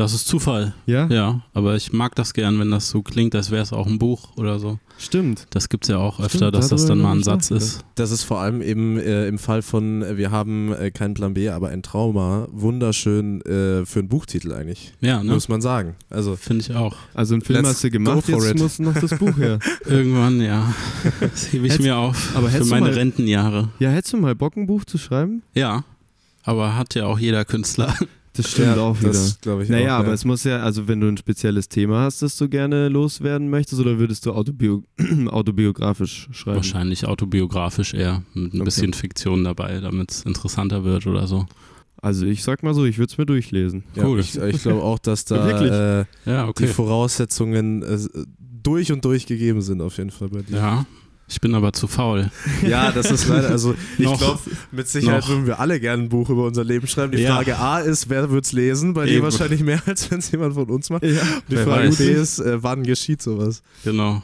Das 0.00 0.14
ist 0.14 0.26
Zufall. 0.26 0.72
Ja? 0.86 1.06
Ja, 1.08 1.42
aber 1.52 1.76
ich 1.76 1.92
mag 1.92 2.14
das 2.14 2.32
gern, 2.32 2.58
wenn 2.58 2.70
das 2.70 2.88
so 2.88 3.02
klingt, 3.02 3.34
als 3.34 3.50
wäre 3.50 3.62
es 3.62 3.72
auch 3.72 3.86
ein 3.86 3.98
Buch 3.98 4.36
oder 4.36 4.58
so. 4.58 4.78
Stimmt. 4.98 5.46
Das 5.50 5.68
gibt 5.68 5.84
es 5.84 5.88
ja 5.90 5.98
auch 5.98 6.20
öfter, 6.20 6.38
Stimmt, 6.38 6.54
dass 6.54 6.68
das 6.68 6.86
dann 6.86 6.98
mal 7.00 7.12
ein 7.12 7.22
Satz 7.22 7.50
ist. 7.50 7.84
Das 7.96 8.10
ist 8.10 8.22
vor 8.24 8.40
allem 8.40 8.62
eben 8.62 8.98
äh, 8.98 9.26
im 9.28 9.38
Fall 9.38 9.60
von 9.62 10.02
äh, 10.02 10.16
Wir 10.16 10.30
haben 10.30 10.72
äh, 10.72 10.90
keinen 10.90 11.12
Plan 11.14 11.34
B, 11.34 11.50
aber 11.50 11.68
ein 11.68 11.82
Trauma 11.82 12.48
wunderschön 12.50 13.42
äh, 13.42 13.84
für 13.84 13.98
einen 14.00 14.08
Buchtitel 14.08 14.52
eigentlich. 14.52 14.92
Ja, 15.02 15.22
ne? 15.22 15.32
Muss 15.34 15.48
man 15.48 15.60
sagen. 15.60 15.96
Also 16.08 16.36
Finde 16.36 16.64
ich 16.68 16.74
auch. 16.74 16.96
Also 17.14 17.34
einen 17.34 17.42
Film 17.42 17.58
Let's 17.58 17.68
hast 17.68 17.84
du 17.84 17.90
gemacht, 17.90 18.26
jetzt 18.28 18.44
it. 18.50 18.58
muss 18.58 18.78
noch 18.78 18.94
das 18.94 19.18
Buch 19.18 19.36
her. 19.36 19.58
Irgendwann, 19.86 20.40
ja. 20.40 20.72
Das 21.20 21.52
hebe 21.52 21.66
ich 21.66 21.72
Hättest- 21.74 21.80
mir 21.86 21.96
auf 21.96 22.30
aber 22.34 22.46
für 22.48 22.54
hättest 22.54 22.70
du 22.70 22.74
meine 22.74 22.86
mal- 22.86 22.94
Rentenjahre. 22.94 23.68
Ja, 23.78 23.90
hättest 23.90 24.14
du 24.14 24.16
mal 24.18 24.34
Bock, 24.34 24.56
ein 24.56 24.66
Buch 24.66 24.84
zu 24.86 24.96
schreiben? 24.96 25.42
Ja, 25.54 25.84
aber 26.42 26.76
hat 26.76 26.94
ja 26.94 27.04
auch 27.06 27.18
jeder 27.18 27.44
Künstler. 27.44 27.94
Das 28.42 28.50
stimmt 28.52 28.76
ja, 28.76 28.82
auch 28.82 28.98
wieder. 29.00 29.08
Das 29.10 29.40
glaube 29.40 29.62
ich 29.64 29.68
Naja, 29.68 29.96
auch. 29.96 30.00
aber 30.00 30.08
ja. 30.08 30.14
es 30.14 30.24
muss 30.24 30.44
ja, 30.44 30.58
also 30.60 30.88
wenn 30.88 31.00
du 31.00 31.08
ein 31.08 31.16
spezielles 31.16 31.68
Thema 31.68 32.00
hast, 32.02 32.22
das 32.22 32.36
du 32.36 32.48
gerne 32.48 32.88
loswerden 32.88 33.50
möchtest, 33.50 33.80
oder 33.80 33.98
würdest 33.98 34.24
du 34.26 34.32
autobio 34.32 34.82
autobiografisch 35.28 36.28
schreiben? 36.32 36.56
Wahrscheinlich 36.56 37.06
autobiografisch 37.06 37.94
eher, 37.94 38.22
mit 38.34 38.52
ein 38.54 38.58
Okay. 38.60 38.64
bisschen 38.64 38.92
Fiktion 38.92 39.44
dabei, 39.44 39.80
damit 39.80 40.10
es 40.10 40.22
interessanter 40.22 40.84
wird 40.84 41.06
oder 41.06 41.26
so. 41.26 41.46
Also 42.02 42.24
ich 42.26 42.42
sag 42.42 42.62
mal 42.62 42.72
so, 42.74 42.84
ich 42.86 42.96
würde 42.98 43.10
es 43.12 43.18
mir 43.18 43.26
durchlesen. 43.26 43.84
ja, 43.94 44.06
cool. 44.06 44.20
Ich, 44.20 44.36
ich 44.36 44.62
glaube 44.62 44.82
auch, 44.82 44.98
dass 44.98 45.24
da 45.26 45.44
Wirklich? 45.46 45.70
äh, 45.70 45.98
Ja, 46.30 46.44
die 46.44 46.48
okay. 46.50 46.66
Voraussetzungen 46.68 47.82
äh, 47.82 47.98
durch 48.62 48.92
und 48.92 49.04
durch 49.04 49.26
gegeben 49.26 49.60
sind, 49.62 49.80
auf 49.82 49.96
jeden 49.98 50.10
Fall 50.10 50.28
bei 50.28 50.42
dir. 50.42 50.56
Ja, 50.56 50.86
ich 51.30 51.40
bin 51.40 51.54
aber 51.54 51.72
zu 51.72 51.86
faul. 51.86 52.30
Ja, 52.66 52.90
das 52.92 53.10
ist 53.10 53.28
leider, 53.28 53.48
also 53.50 53.74
ich 53.98 54.04
glaube, 54.18 54.40
mit 54.72 54.88
Sicherheit 54.88 55.20
Noch. 55.22 55.28
würden 55.28 55.46
wir 55.46 55.60
alle 55.60 55.80
gerne 55.80 56.02
ein 56.02 56.08
Buch 56.08 56.28
über 56.28 56.44
unser 56.44 56.64
Leben 56.64 56.86
schreiben. 56.86 57.12
Die 57.12 57.22
Ja. 57.22 57.36
Frage 57.36 57.56
A 57.58 57.78
ist, 57.78 58.10
wer 58.10 58.30
wird's 58.30 58.52
lesen? 58.52 58.92
Bei 58.94 59.06
dir 59.06 59.22
wahrscheinlich 59.22 59.62
mehr, 59.62 59.80
als 59.86 60.10
wenn 60.10 60.18
es 60.18 60.30
jemand 60.32 60.54
von 60.54 60.68
uns 60.68 60.90
macht. 60.90 61.04
Ja. 61.04 61.22
Die 61.48 61.56
Wer 61.56 61.64
Frage 61.64 61.88
weiß. 61.88 61.96
B 61.98 62.10
ist, 62.12 62.38
äh, 62.40 62.62
wann 62.62 62.82
geschieht 62.82 63.22
sowas? 63.22 63.62
Genau. 63.84 64.22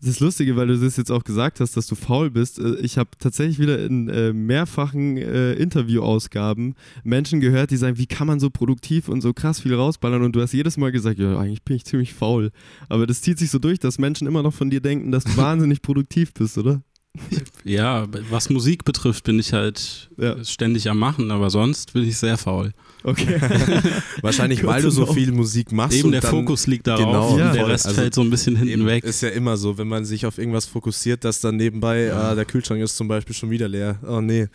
Das 0.00 0.10
ist 0.10 0.20
lustige, 0.20 0.54
weil 0.56 0.68
du 0.68 0.78
das 0.78 0.96
jetzt 0.96 1.10
auch 1.10 1.24
gesagt 1.24 1.58
hast, 1.58 1.76
dass 1.76 1.88
du 1.88 1.96
faul 1.96 2.30
bist. 2.30 2.58
Äh, 2.60 2.76
Ich 2.82 2.98
habe 2.98 3.10
tatsächlich 3.18 3.58
wieder 3.58 3.84
in 3.84 4.08
äh, 4.08 4.32
mehrfachen 4.32 5.16
äh, 5.16 5.54
Interviewausgaben 5.54 6.74
Menschen 7.02 7.40
gehört, 7.40 7.72
die 7.72 7.76
sagen, 7.76 7.98
wie 7.98 8.06
kann 8.06 8.26
man 8.28 8.38
so 8.38 8.48
produktiv 8.48 9.08
und 9.08 9.22
so 9.22 9.32
krass 9.32 9.60
viel 9.60 9.74
rausballern? 9.74 10.22
Und 10.22 10.36
du 10.36 10.40
hast 10.40 10.52
jedes 10.52 10.76
Mal 10.76 10.92
gesagt, 10.92 11.18
ja, 11.18 11.36
eigentlich 11.38 11.62
bin 11.64 11.76
ich 11.76 11.84
ziemlich 11.84 12.14
faul. 12.14 12.52
Aber 12.88 13.06
das 13.06 13.22
zieht 13.22 13.38
sich 13.38 13.50
so 13.50 13.58
durch, 13.58 13.80
dass 13.80 13.98
Menschen 13.98 14.28
immer 14.28 14.42
noch 14.42 14.54
von 14.54 14.70
dir 14.70 14.80
denken, 14.80 15.10
dass 15.10 15.24
du 15.24 15.36
wahnsinnig 15.36 15.82
produktiv 15.82 16.32
bist, 16.32 16.58
oder? 16.58 16.80
Ja, 17.64 18.06
was 18.30 18.48
Musik 18.48 18.84
betrifft, 18.84 19.24
bin 19.24 19.38
ich 19.38 19.52
halt 19.52 20.08
Ja. 20.16 20.42
ständig 20.44 20.88
am 20.88 20.98
Machen, 20.98 21.30
aber 21.30 21.50
sonst 21.50 21.92
bin 21.92 22.04
ich 22.04 22.16
sehr 22.16 22.38
faul. 22.38 22.72
Okay. 23.02 23.40
Wahrscheinlich, 24.22 24.64
weil 24.64 24.82
du 24.82 24.90
so 24.90 25.06
viel 25.06 25.32
Musik 25.32 25.72
machst. 25.72 25.96
Eben 25.96 26.06
und 26.06 26.12
der 26.12 26.20
dann 26.20 26.30
Fokus 26.30 26.66
liegt 26.66 26.86
darauf 26.86 27.34
Genau, 27.34 27.38
ja. 27.38 27.52
der. 27.52 27.66
Rest 27.68 27.86
Also 27.86 28.00
fällt 28.00 28.14
so 28.14 28.20
ein 28.22 28.30
bisschen 28.30 28.56
hinten 28.56 28.86
weg. 28.86 29.04
Ist 29.04 29.20
ja 29.22 29.28
immer 29.30 29.56
so, 29.56 29.78
wenn 29.78 29.88
man 29.88 30.04
sich 30.04 30.26
auf 30.26 30.38
irgendwas 30.38 30.66
fokussiert, 30.66 31.24
dass 31.24 31.40
dann 31.40 31.56
nebenbei, 31.56 32.04
Ja. 32.06 32.30
ah, 32.30 32.34
der 32.34 32.44
Kühlschrank 32.44 32.80
ist 32.82 32.96
zum 32.96 33.08
Beispiel 33.08 33.34
schon 33.34 33.50
wieder 33.50 33.68
leer. 33.68 33.98
Oh 34.06 34.20
nee. 34.20 34.46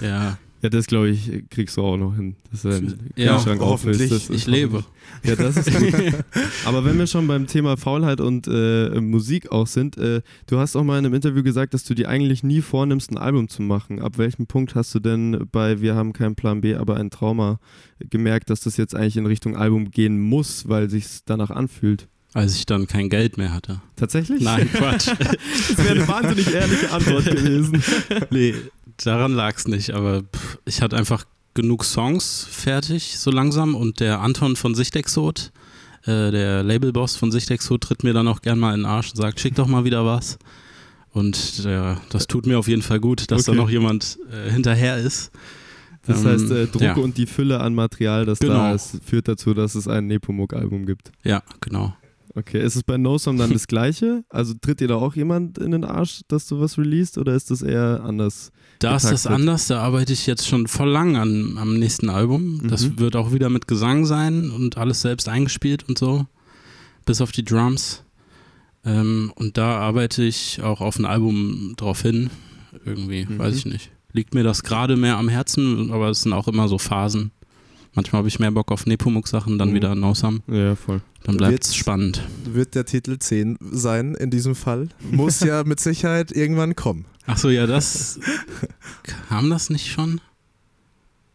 Ja, 0.00 0.38
Ja, 0.62 0.68
das 0.68 0.86
glaube 0.86 1.08
ich, 1.10 1.48
kriegst 1.50 1.76
du 1.76 1.82
auch 1.82 1.96
noch 1.96 2.14
hin. 2.14 2.36
Du 2.52 2.68
deinen 2.68 3.10
Ja, 3.16 3.34
Kühlschrank 3.34 3.60
hoffentlich. 3.60 4.10
Das 4.10 4.30
ist 4.30 4.30
ich 4.30 4.46
lebe. 4.46 4.84
Ja, 5.24 5.34
das 5.34 5.56
ist 5.56 5.76
gut. 5.76 5.92
Aber 6.64 6.84
wenn 6.84 6.96
wir 6.98 7.08
schon 7.08 7.26
beim 7.26 7.48
Thema 7.48 7.76
Faulheit 7.76 8.20
und 8.20 8.46
äh, 8.46 9.00
Musik 9.00 9.50
auch 9.50 9.66
sind, 9.66 9.98
äh, 9.98 10.22
du 10.46 10.58
hast 10.58 10.76
auch 10.76 10.84
mal 10.84 11.00
in 11.00 11.06
einem 11.06 11.14
Interview 11.14 11.42
gesagt, 11.42 11.74
dass 11.74 11.82
du 11.82 11.94
dir 11.94 12.08
eigentlich 12.08 12.44
nie 12.44 12.60
vornimmst, 12.60 13.10
ein 13.10 13.18
Album 13.18 13.48
zu 13.48 13.60
machen. 13.60 14.00
Ab 14.00 14.18
welchem 14.18 14.46
Punkt 14.46 14.76
hast 14.76 14.94
du 14.94 15.00
denn 15.00 15.48
bei 15.50 15.80
Wir 15.80 15.96
haben 15.96 16.12
keinen 16.12 16.36
Plan 16.36 16.60
B, 16.60 16.76
aber 16.76 16.96
ein 16.96 17.10
Trauma 17.10 17.58
gemerkt, 17.98 18.48
dass 18.48 18.60
das 18.60 18.76
jetzt 18.76 18.94
eigentlich 18.94 19.16
in 19.16 19.26
Richtung 19.26 19.56
Album 19.56 19.90
gehen 19.90 20.20
muss, 20.20 20.68
weil 20.68 20.88
sich's 20.88 21.24
danach 21.24 21.50
anfühlt? 21.50 22.08
Als 22.34 22.56
ich 22.56 22.64
dann 22.66 22.86
kein 22.86 23.08
Geld 23.10 23.36
mehr 23.36 23.52
hatte. 23.52 23.80
Tatsächlich? 23.96 24.42
Nein, 24.42 24.70
Quatsch. 24.72 25.06
Das 25.08 25.78
wäre 25.78 25.90
eine 25.90 26.08
wahnsinnig 26.08 26.52
ehrliche 26.52 26.90
Antwort 26.90 27.26
gewesen. 27.26 27.82
nee, 28.30 28.54
daran 28.96 29.32
lag 29.34 29.56
es 29.56 29.68
nicht, 29.68 29.90
aber 29.90 30.22
pff, 30.22 30.58
ich 30.64 30.80
hatte 30.80 30.96
einfach 30.96 31.24
genug 31.54 31.84
Songs 31.84 32.46
fertig, 32.50 33.18
so 33.18 33.30
langsam. 33.30 33.74
Und 33.74 34.00
der 34.00 34.20
Anton 34.20 34.56
von 34.56 34.74
Sichtexot, 34.74 35.52
äh, 36.04 36.30
der 36.30 36.62
Labelboss 36.62 37.16
von 37.16 37.30
Sichtexot, 37.30 37.82
tritt 37.82 38.02
mir 38.04 38.14
dann 38.14 38.26
auch 38.28 38.40
gern 38.40 38.58
mal 38.58 38.72
in 38.74 38.80
den 38.80 38.86
Arsch 38.86 39.10
und 39.10 39.16
sagt, 39.16 39.38
schick 39.38 39.54
doch 39.54 39.66
mal 39.66 39.84
wieder 39.84 40.06
was. 40.06 40.38
Und 41.12 41.66
äh, 41.66 41.96
das 42.08 42.26
tut 42.26 42.46
mir 42.46 42.58
auf 42.58 42.68
jeden 42.68 42.80
Fall 42.80 42.98
gut, 43.00 43.30
dass 43.30 43.46
Okay. 43.46 43.50
da 43.56 43.62
noch 43.62 43.68
jemand 43.68 44.18
äh, 44.32 44.50
hinterher 44.50 44.96
ist. 44.96 45.30
Das 46.06 46.20
Ähm, 46.24 46.30
heißt, 46.30 46.50
äh, 46.50 46.66
Druck 46.68 46.80
ja. 46.82 46.94
und 46.94 47.18
die 47.18 47.26
Fülle 47.26 47.60
an 47.60 47.74
Material, 47.74 48.24
das 48.24 48.38
da 48.38 48.46
Genau. 48.46 48.74
ist, 48.74 48.98
führt 49.04 49.28
dazu, 49.28 49.52
dass 49.52 49.74
es 49.74 49.86
ein 49.86 50.06
Nepomuk-Album 50.06 50.86
gibt. 50.86 51.12
Ja, 51.22 51.42
genau. 51.60 51.94
Okay, 52.34 52.62
ist 52.62 52.76
es 52.76 52.82
bei 52.82 52.96
No 52.96 53.18
Song 53.18 53.36
dann 53.36 53.50
das 53.52 53.66
Gleiche? 53.66 54.24
Also 54.30 54.54
tritt 54.60 54.80
dir 54.80 54.88
da 54.88 54.94
auch 54.96 55.14
jemand 55.14 55.58
in 55.58 55.70
den 55.72 55.84
Arsch, 55.84 56.22
dass 56.28 56.46
du 56.46 56.60
was 56.60 56.78
releast 56.78 57.18
oder 57.18 57.34
ist 57.34 57.50
das 57.50 57.60
eher 57.62 58.02
anders? 58.04 58.50
Da 58.78 58.96
ist 58.96 59.10
das 59.10 59.26
anders, 59.26 59.66
da 59.66 59.80
arbeite 59.80 60.12
ich 60.12 60.26
jetzt 60.26 60.48
schon 60.48 60.66
voll 60.66 60.88
lang 60.88 61.16
an, 61.16 61.56
am 61.58 61.78
nächsten 61.78 62.08
Album. 62.08 62.62
Das 62.68 62.88
Mhm. 62.88 62.98
wird 62.98 63.16
auch 63.16 63.32
wieder 63.32 63.48
mit 63.50 63.68
Gesang 63.68 64.06
sein 64.06 64.50
und 64.50 64.78
alles 64.78 65.02
selbst 65.02 65.28
eingespielt 65.28 65.88
und 65.88 65.98
so, 65.98 66.26
bis 67.04 67.20
auf 67.20 67.32
die 67.32 67.44
Drums. 67.44 68.02
Ähm, 68.84 69.32
und 69.36 69.58
da 69.58 69.76
arbeite 69.76 70.24
ich 70.24 70.60
auch 70.62 70.80
auf 70.80 70.98
ein 70.98 71.04
Album 71.04 71.74
drauf 71.76 72.02
hin. 72.02 72.30
Irgendwie, 72.84 73.26
Mhm. 73.26 73.38
weiß 73.38 73.54
ich 73.56 73.66
nicht. 73.66 73.90
Liegt 74.12 74.34
mir 74.34 74.42
das 74.42 74.62
gerade 74.62 74.96
mehr 74.96 75.18
am 75.18 75.28
Herzen, 75.28 75.90
aber 75.92 76.08
es 76.10 76.22
sind 76.22 76.32
auch 76.32 76.48
immer 76.48 76.66
so 76.68 76.78
Phasen. 76.78 77.30
Manchmal 77.94 78.20
habe 78.20 78.28
ich 78.28 78.38
mehr 78.38 78.50
Bock 78.50 78.72
auf 78.72 78.86
Nepomuk-Sachen, 78.86 79.58
dann 79.58 79.70
Mhm. 79.70 79.74
wieder 79.74 79.94
Nosam. 79.94 80.42
Ja, 80.46 80.74
voll. 80.76 81.02
Dann 81.24 81.36
bleibt 81.36 81.64
es 81.64 81.74
spannend. 81.76 82.22
Wird 82.44 82.74
der 82.74 82.86
Titel 82.86 83.18
10 83.18 83.58
sein 83.70 84.14
in 84.14 84.30
diesem 84.30 84.54
Fall? 84.54 84.88
Muss 85.10 85.40
ja 85.40 85.62
mit 85.66 85.78
Sicherheit 85.78 86.32
irgendwann 86.32 86.74
kommen. 86.74 87.04
Achso, 87.26 87.48
ja, 87.50 87.66
das. 87.66 88.18
kam 89.28 89.50
das 89.50 89.70
nicht 89.70 89.88
schon? 89.90 90.20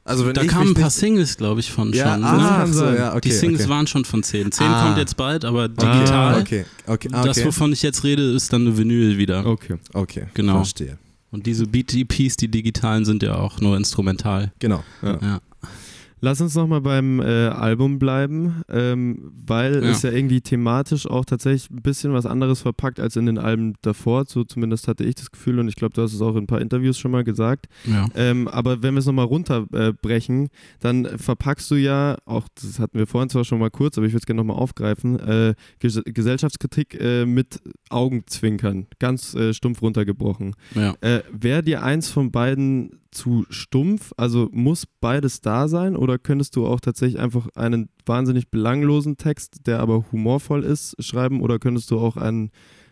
Also 0.04 0.26
wenn 0.26 0.34
Da 0.34 0.42
ich 0.44 0.48
kamen 0.48 0.70
ein 0.70 0.74
paar 0.74 0.90
Singles, 0.90 1.36
glaube 1.38 1.60
ich, 1.60 1.72
von 1.72 1.92
ja, 1.94 2.14
schon. 2.16 2.24
ah, 2.24 2.66
ne? 2.66 2.74
so, 2.74 2.86
ja, 2.86 3.12
okay, 3.12 3.28
die 3.30 3.32
Singles 3.36 3.62
okay. 3.64 3.70
waren 3.70 3.88
schon 3.88 4.06
von 4.06 4.24
10. 4.24 4.52
10 4.54 4.66
Ah. 4.66 4.86
kommt 4.86 4.98
jetzt 4.98 5.18
bald, 5.18 5.44
aber 5.44 5.64
Ah, 5.64 5.68
digital. 5.68 6.42
Okay, 6.42 6.66
okay, 6.88 7.10
ah, 7.12 7.26
Das, 7.26 7.38
okay. 7.38 7.48
wovon 7.48 7.74
ich 7.74 7.82
jetzt 7.84 8.04
rede, 8.06 8.24
ist 8.34 8.52
dann 8.54 8.62
eine 8.62 8.78
Vinyl 8.78 9.18
wieder. 9.18 9.46
Okay. 9.46 9.76
okay, 9.94 10.28
Genau. 10.34 10.56
verstehe. 10.56 10.98
Und 11.30 11.46
diese 11.46 11.68
Beat-EPs, 11.68 12.38
die 12.38 12.48
digitalen, 12.48 13.04
sind 13.04 13.22
ja 13.22 13.36
auch 13.36 13.60
nur 13.60 13.76
instrumental. 13.76 14.54
Genau. 14.60 14.82
Ja. 15.02 15.20
Ja. 15.22 15.40
Lass 16.20 16.42
uns 16.42 16.56
nochmal 16.56 16.82
beim 16.82 17.20
äh, 17.20 17.48
Album 17.48 18.00
bleiben, 18.00 18.64
ähm, 18.70 19.32
weil 19.46 19.84
Ja. 19.84 19.90
es 19.92 20.02
ja 20.02 20.12
irgendwie 20.12 20.42
thematisch 20.42 21.06
auch 21.08 21.26
tatsächlich 21.26 21.70
ein 21.70 21.82
bisschen 21.84 22.12
was 22.14 22.26
anderes 22.26 22.62
verpackt 22.62 23.00
als 23.00 23.16
in 23.16 23.26
den 23.28 23.38
Alben 23.38 23.76
davor. 23.84 24.26
So 24.28 24.44
zumindest 24.44 24.88
hatte 24.88 25.04
ich 25.04 25.16
das 25.16 25.32
Gefühl 25.32 25.60
und 25.60 25.68
ich 25.68 25.76
glaube, 25.76 25.94
du 25.94 26.02
hast 26.02 26.14
es 26.14 26.22
auch 26.22 26.32
in 26.36 26.44
ein 26.44 26.48
paar 26.48 26.62
Interviews 26.62 26.98
schon 26.98 27.12
mal 27.12 27.24
gesagt. 27.24 27.68
ja. 27.86 28.08
Ähm, 28.16 28.48
aber 28.48 28.82
wenn 28.82 28.96
wir 28.96 29.00
es 29.00 29.06
nochmal 29.06 29.26
runterbrechen, 29.26 30.50
dann 30.80 31.06
verpackst 31.18 31.70
du 31.72 31.76
ja, 31.76 32.18
auch 32.26 32.48
das 32.62 32.80
hatten 32.80 32.98
wir 32.98 33.08
vorhin 33.08 33.30
zwar 33.30 33.46
schon 33.46 33.60
mal 33.60 33.70
kurz, 33.72 33.98
aber 33.98 34.08
ich 34.08 34.14
würde 34.14 34.22
es 34.22 34.26
gerne 34.26 34.40
nochmal 34.42 34.58
aufgreifen, 34.62 35.20
äh, 35.20 35.54
Ges 35.80 36.02
Gesellschaftskritik 36.06 37.00
äh, 37.00 37.26
mit 37.26 37.60
Augenzwinkern, 37.90 38.88
ganz 39.00 39.34
äh, 39.36 39.54
stumpf 39.54 39.82
runtergebrochen. 39.82 40.56
ja. 40.76 40.96
Äh, 41.02 41.22
Wäre 41.32 41.62
dir 41.64 41.84
eins 41.84 42.10
von 42.10 42.32
beiden 42.32 43.00
zu 43.12 43.46
stumpf? 43.50 44.14
Also 44.18 44.50
muss 44.52 44.86
beides 44.86 45.42
da 45.42 45.68
sein 45.68 45.96
oder 45.96 46.18
könntest 46.18 46.56
du 46.56 46.66
auch 46.68 46.80
tatsächlich 46.80 47.20
einfach 47.20 47.48
einen 47.56 47.90
wahnsinnig 48.06 48.50
belanglosen 48.50 49.18
Text, 49.18 49.68
der 49.68 49.80
aber 49.80 50.06
humorvoll 50.12 50.64
ist, 50.64 50.96
schreiben 51.04 51.42
oder 51.42 51.60
könntest 51.60 51.92
du 51.92 52.00
auch 52.00 52.18
einen 52.18 52.52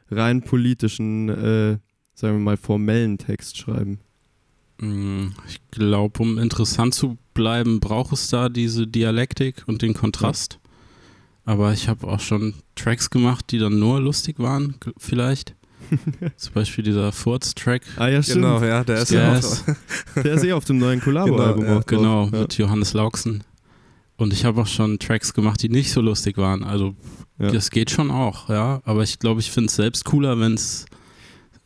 rein 0.10 0.42
politischen, 0.42 1.30
äh, 1.30 1.78
sagen 2.14 2.38
wir 2.38 2.44
mal, 2.44 2.58
formellen 2.58 3.18
Text 3.18 3.58
schreiben? 3.58 4.00
Mm, 4.80 5.28
Ich 5.48 5.60
glaube, 5.72 6.22
um 6.22 6.38
interessant 6.38 6.94
zu 6.94 7.18
bleiben, 7.34 7.80
braucht 7.80 8.14
es 8.14 8.30
da 8.30 8.50
diese 8.50 8.88
Dialektik 8.88 9.64
und 9.68 9.82
den 9.82 9.94
Kontrast. 9.94 10.60
Aber 11.46 11.74
ich 11.74 11.88
habe 11.88 12.08
auch 12.08 12.20
schon 12.20 12.56
Tracks 12.76 13.10
gemacht, 13.10 13.52
die 13.52 13.60
dann 13.60 13.78
nur 13.80 14.02
lustig 14.02 14.40
waren, 14.40 14.76
vielleicht. 14.98 15.56
Zum 16.38 16.54
Beispiel 16.54 16.84
dieser 16.84 17.12
Furz-Track. 17.12 17.82
Ah 17.98 18.08
ja, 18.08 18.22
stimmt. 18.24 18.44
Genau, 18.44 18.64
ja, 18.64 18.84
der 18.84 19.02
ist 19.02 19.12
ja 19.12 19.38
auch. 19.38 19.58
Der 20.24 20.34
ist 20.34 20.44
eh 20.44 20.54
auf 20.54 20.66
dem 20.66 20.78
neuen 20.78 21.02
Collabo-Album 21.02 21.62
Genau, 21.64 21.72
ja, 21.74 21.78
auch 21.80 21.84
drauf. 21.84 21.86
Genau, 21.86 22.30
Ja. 22.32 22.42
mit 22.42 22.58
Johannes 22.58 22.94
Lauksen. 22.94 23.44
Und 24.18 24.32
ich 24.34 24.46
habe 24.46 24.62
auch 24.62 24.68
schon 24.68 24.98
Tracks 25.00 25.34
gemacht, 25.34 25.62
die 25.62 25.70
nicht 25.70 25.92
so 25.92 26.02
lustig 26.02 26.38
waren. 26.38 26.64
Also 26.64 26.96
Ja. 27.38 27.52
das 27.52 27.70
geht 27.70 27.92
schon 27.92 28.12
auch, 28.12 28.50
ja. 28.50 28.82
Aber 28.86 29.04
ich 29.04 29.20
glaube, 29.20 29.42
ich 29.42 29.52
finde 29.52 29.68
es 29.68 29.76
selbst 29.76 30.06
cooler, 30.06 30.40
wenn's, 30.40 30.86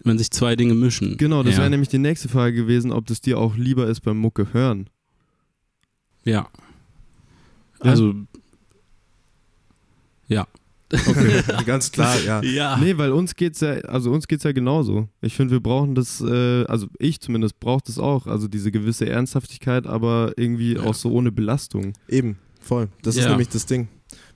wenn 0.04 0.18
sich 0.18 0.32
zwei 0.32 0.56
Dinge 0.56 0.74
mischen. 0.74 1.18
Genau, 1.18 1.44
das 1.44 1.54
ja. 1.56 1.60
wäre 1.60 1.70
nämlich 1.70 1.90
die 1.90 2.00
nächste 2.00 2.28
Frage 2.30 2.56
gewesen, 2.56 2.92
ob 2.92 3.06
das 3.06 3.22
dir 3.22 3.38
auch 3.38 3.56
lieber 3.56 3.88
ist 3.88 4.02
beim 4.02 4.18
Mucke 4.18 4.52
hören. 4.54 4.90
Ja. 6.24 6.48
Ja? 7.84 7.92
Also, 7.92 8.14
ja. 10.28 10.48
Okay, 10.92 11.42
ganz 11.66 11.92
klar, 11.92 12.16
ja. 12.26 12.42
Ja. 12.44 12.78
Nee, 12.78 12.98
weil 12.98 13.12
uns 13.12 13.36
geht's 13.36 13.60
ja, 13.62 13.74
also 13.82 14.12
uns 14.12 14.28
geht's 14.28 14.44
ja 14.44 14.52
genauso. 14.52 15.08
Ich 15.22 15.36
finde, 15.36 15.54
wir 15.54 15.60
brauchen 15.60 15.94
das, 15.96 16.20
äh, 16.22 16.64
also 16.66 16.88
ich 16.98 17.20
zumindest 17.20 17.60
brauche 17.60 17.84
das 17.86 18.00
auch, 18.00 18.26
also 18.28 18.48
diese 18.48 18.72
gewisse 18.72 19.08
Ernsthaftigkeit, 19.08 19.86
aber 19.86 20.34
irgendwie 20.38 20.74
Ja. 20.74 20.82
auch 20.84 20.96
so 20.96 21.12
ohne 21.12 21.32
Belastung. 21.32 21.94
Eben, 22.08 22.38
voll. 22.60 22.88
Das 23.04 23.16
ist 23.16 23.24
Ja. 23.24 23.30
nämlich 23.30 23.50
das 23.50 23.66
Ding. 23.66 23.88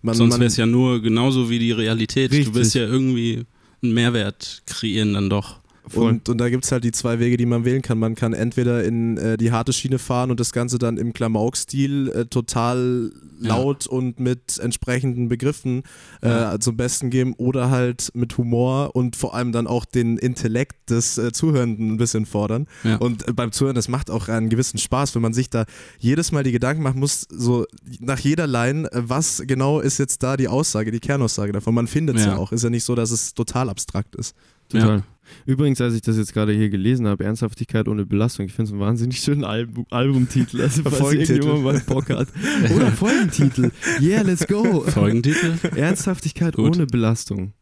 Man, 0.03 0.15
Sonst 0.15 0.35
wäre 0.35 0.45
es 0.45 0.57
ja 0.57 0.65
nur 0.67 1.01
genauso 1.01 1.49
wie 1.49 1.57
die 1.59 1.71
Realität. 1.71 2.31
Richtig. 2.31 2.49
Du 2.49 2.53
willst 2.55 2.75
ja 2.75 2.83
irgendwie 2.83 3.45
einen 3.81 3.93
Mehrwert 3.93 4.61
kreieren 4.67 5.13
dann 5.13 5.29
doch. 5.29 5.59
Voll. 5.87 6.09
Und, 6.11 6.29
und 6.29 6.37
da 6.37 6.49
gibt 6.49 6.63
es 6.63 6.71
halt 6.71 6.83
die 6.85 6.91
zwei 6.93 7.19
Wege, 7.19 7.35
die 7.35 7.45
man 7.45 7.65
wählen 7.65 7.81
kann. 7.81 7.99
Man 7.99 8.15
kann 8.15 8.31
entweder 8.33 8.83
in 8.85 9.17
äh, 9.17 9.35
die 9.37 9.51
harte 9.51 9.73
Schiene 9.73 9.99
fahren 9.99 10.31
und 10.31 10.39
das 10.39 10.53
Ganze 10.53 10.79
dann 10.79 10.97
im 10.97 11.11
Klamauk-Stil 11.13 12.09
äh, 12.09 12.25
total 12.25 13.11
Ja. 13.41 13.57
laut 13.57 13.85
und 13.87 14.19
mit 14.19 14.59
entsprechenden 14.59 15.27
Begriffen 15.27 15.83
äh, 16.21 16.29
Ja. 16.29 16.59
zum 16.59 16.77
Besten 16.77 17.09
geben 17.09 17.33
oder 17.37 17.69
halt 17.69 18.11
mit 18.13 18.37
Humor 18.37 18.95
und 18.95 19.17
vor 19.17 19.35
allem 19.35 19.51
dann 19.51 19.67
auch 19.67 19.83
den 19.83 20.17
Intellekt 20.17 20.89
des 20.89 21.17
äh, 21.17 21.33
Zuhörenden 21.33 21.91
ein 21.91 21.97
bisschen 21.97 22.25
fordern. 22.25 22.67
Ja. 22.85 22.95
Und 22.97 23.27
äh, 23.27 23.33
beim 23.33 23.51
Zuhören, 23.51 23.75
das 23.75 23.89
macht 23.89 24.09
auch 24.09 24.29
einen 24.29 24.47
gewissen 24.49 24.77
Spaß, 24.77 25.13
wenn 25.15 25.21
man 25.21 25.33
sich 25.33 25.49
da 25.49 25.65
jedes 25.99 26.31
Mal 26.31 26.43
die 26.43 26.53
Gedanken 26.53 26.81
machen 26.81 26.99
muss, 27.01 27.27
so 27.29 27.65
nach 27.99 28.19
jeder 28.19 28.47
Line, 28.47 28.89
äh, 28.93 29.01
was 29.03 29.43
genau 29.45 29.81
ist 29.81 29.97
jetzt 29.97 30.23
da 30.23 30.37
die 30.37 30.47
Aussage, 30.47 30.91
die 30.91 30.99
Kernaussage 31.01 31.51
davon. 31.51 31.75
Man 31.75 31.87
findet 31.87 32.15
es 32.15 32.25
ja. 32.25 32.31
Ja. 32.31 32.37
auch. 32.37 32.53
Ist 32.53 32.63
ja 32.63 32.69
nicht 32.69 32.85
so, 32.85 32.95
dass 32.95 33.11
es 33.11 33.33
total 33.33 33.69
abstrakt 33.69 34.15
ist. 34.15 34.33
Total. 34.69 35.03
Übrigens, 35.45 35.81
als 35.81 35.93
ich 35.95 36.01
das 36.01 36.17
jetzt 36.17 36.33
gerade 36.33 36.53
hier 36.53 36.69
gelesen 36.69 37.07
habe, 37.07 37.23
Ernsthaftigkeit 37.23 37.87
ohne 37.87 38.05
Belastung, 38.05 38.45
ich 38.45 38.53
finde 38.53 38.69
es 38.69 38.71
einen 38.71 38.81
wahnsinnig 38.81 39.19
schönen 39.19 39.43
Album, 39.43 39.85
Albumtitel. 39.89 40.61
Also, 40.61 40.83
falls 40.83 40.97
Folgentitel. 40.97 41.33
irgendjemand 41.43 41.63
mal 41.63 41.79
Bock 41.85 42.09
hat. 42.09 42.27
Oder 42.75 42.91
Folgentitel. 42.91 43.71
Yeah, 44.01 44.21
let's 44.21 44.47
go. 44.47 44.81
Folgentitel? 44.81 45.53
Ernsthaftigkeit 45.75 46.55
Gut. 46.55 46.75
ohne 46.75 46.85
Belastung. 46.85 47.53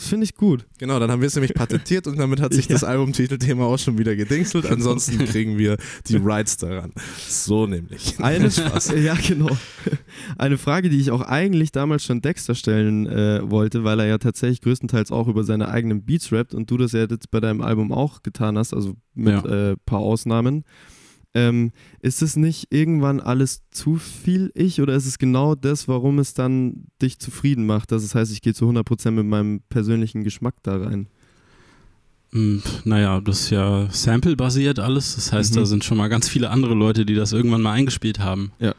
Das 0.00 0.08
finde 0.08 0.24
ich 0.24 0.34
gut. 0.34 0.64
Genau, 0.78 0.98
dann 0.98 1.10
haben 1.10 1.20
wir 1.20 1.26
es 1.26 1.34
nämlich 1.34 1.52
patentiert 1.52 2.06
und 2.06 2.18
damit 2.18 2.40
hat 2.40 2.54
sich 2.54 2.64
Ja. 2.68 2.72
das 2.72 2.84
Albumtitelthema 2.84 3.64
auch 3.66 3.78
schon 3.78 3.98
wieder 3.98 4.16
gedingselt. 4.16 4.64
Ansonsten 4.64 5.18
kriegen 5.26 5.58
wir 5.58 5.76
die 6.08 6.16
Rights 6.16 6.56
daran. 6.56 6.92
So 7.28 7.66
nämlich. 7.66 8.14
Eine 8.18 8.48
ja, 8.96 9.14
genau. 9.28 9.54
Eine 10.38 10.56
Frage, 10.56 10.88
die 10.88 10.98
ich 10.98 11.10
auch 11.10 11.20
eigentlich 11.20 11.70
damals 11.70 12.02
schon 12.02 12.22
Dexter 12.22 12.54
stellen 12.54 13.06
äh, 13.06 13.40
wollte, 13.50 13.84
weil 13.84 14.00
er 14.00 14.06
ja 14.06 14.16
tatsächlich 14.16 14.62
größtenteils 14.62 15.12
auch 15.12 15.28
über 15.28 15.44
seine 15.44 15.68
eigenen 15.68 16.02
Beats 16.06 16.32
rappt 16.32 16.54
und 16.54 16.70
du 16.70 16.78
das 16.78 16.92
ja 16.92 17.00
jetzt 17.00 17.30
bei 17.30 17.40
deinem 17.40 17.60
Album 17.60 17.92
auch 17.92 18.22
getan 18.22 18.56
hast, 18.56 18.72
also 18.72 18.94
mit 19.14 19.34
Ja. 19.44 19.70
äh, 19.72 19.76
paar 19.84 19.98
Ausnahmen. 20.00 20.64
Ähm, 21.32 21.70
ist 22.00 22.22
es 22.22 22.34
nicht 22.34 22.68
irgendwann 22.70 23.20
alles 23.20 23.62
zu 23.70 23.96
viel 23.96 24.50
ich 24.54 24.80
oder 24.80 24.94
ist 24.94 25.06
es 25.06 25.18
genau 25.18 25.54
das, 25.54 25.86
warum 25.86 26.18
es 26.18 26.34
dann 26.34 26.86
dich 27.00 27.18
zufrieden 27.20 27.66
macht? 27.66 27.92
Dass 27.92 28.02
es 28.02 28.14
heißt, 28.16 28.32
ich 28.32 28.42
gehe 28.42 28.52
zu 28.54 28.68
100% 28.68 29.12
mit 29.12 29.26
meinem 29.26 29.60
persönlichen 29.68 30.24
Geschmack 30.24 30.56
da 30.64 30.76
rein. 30.78 31.06
Hm, 32.32 32.62
naja, 32.84 33.20
das 33.20 33.42
ist 33.42 33.50
ja 33.50 33.88
Sample-basiert 33.90 34.78
alles. 34.78 35.14
Das 35.16 35.32
heißt, 35.32 35.52
Mhm. 35.54 35.58
da 35.60 35.64
sind 35.66 35.84
schon 35.84 35.98
mal 35.98 36.08
ganz 36.08 36.28
viele 36.28 36.50
andere 36.50 36.74
Leute, 36.74 37.04
die 37.06 37.14
das 37.14 37.32
irgendwann 37.32 37.62
mal 37.62 37.72
eingespielt 37.72 38.18
haben. 38.20 38.52
Ja. 38.58 38.74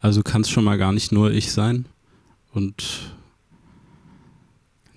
Also 0.00 0.22
kann 0.22 0.42
es 0.42 0.50
schon 0.50 0.64
mal 0.64 0.76
gar 0.78 0.92
nicht 0.92 1.12
nur 1.12 1.30
ich 1.30 1.52
sein. 1.52 1.86
Und 2.52 3.13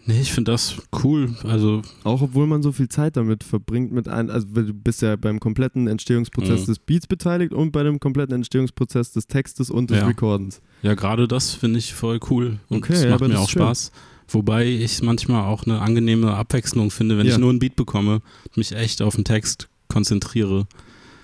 nee, 0.08 0.20
ich 0.20 0.32
finde 0.34 0.52
das 0.54 0.76
cool. 1.04 1.36
Also 1.44 1.82
Auch 2.04 2.22
obwohl 2.22 2.48
man 2.48 2.64
so 2.64 2.72
viel 2.72 2.90
Zeit 2.90 3.16
damit 3.18 3.44
verbringt 3.44 3.92
mit 3.92 4.08
ein, 4.08 4.30
also 4.32 4.48
du 4.48 4.74
bist 4.74 5.02
ja 5.04 5.16
beim 5.16 5.40
kompletten 5.40 5.88
Entstehungsprozess 5.88 6.62
Mhm. 6.62 6.66
des 6.66 6.80
Beats 6.80 7.06
beteiligt 7.08 7.54
und 7.54 7.72
bei 7.72 7.84
dem 7.84 8.00
kompletten 8.00 8.34
Entstehungsprozess 8.36 9.12
des 9.12 9.28
Textes 9.28 9.70
und 9.70 9.90
des 9.92 10.00
Ja. 10.00 10.08
Recordens. 10.08 10.62
ja, 10.82 10.96
gerade 10.96 11.28
das 11.28 11.54
finde 11.54 11.78
ich 11.80 11.94
voll 11.94 12.20
cool. 12.30 12.60
Und 12.70 12.78
Okay, 12.80 12.94
das 12.94 13.04
ja, 13.04 13.10
macht 13.12 13.20
aber 13.22 13.28
mir 13.28 13.34
das 13.36 13.44
auch. 13.44 13.50
Spaß. 13.50 13.92
Wobei 14.30 14.66
ich 14.66 15.02
manchmal 15.04 15.44
auch 15.46 15.66
eine 15.66 15.80
angenehme 15.82 16.34
Abwechslung 16.34 16.92
finde, 16.92 17.18
wenn 17.18 17.28
Ja. 17.28 17.34
ich 17.34 17.38
nur 17.40 17.50
einen 17.50 17.60
Beat 17.60 17.76
bekomme 17.78 18.16
und 18.46 18.58
mich 18.58 18.74
echt 18.74 19.02
auf 19.02 19.16
den 19.16 19.24
Text 19.24 19.70
konzentriere. 19.88 20.68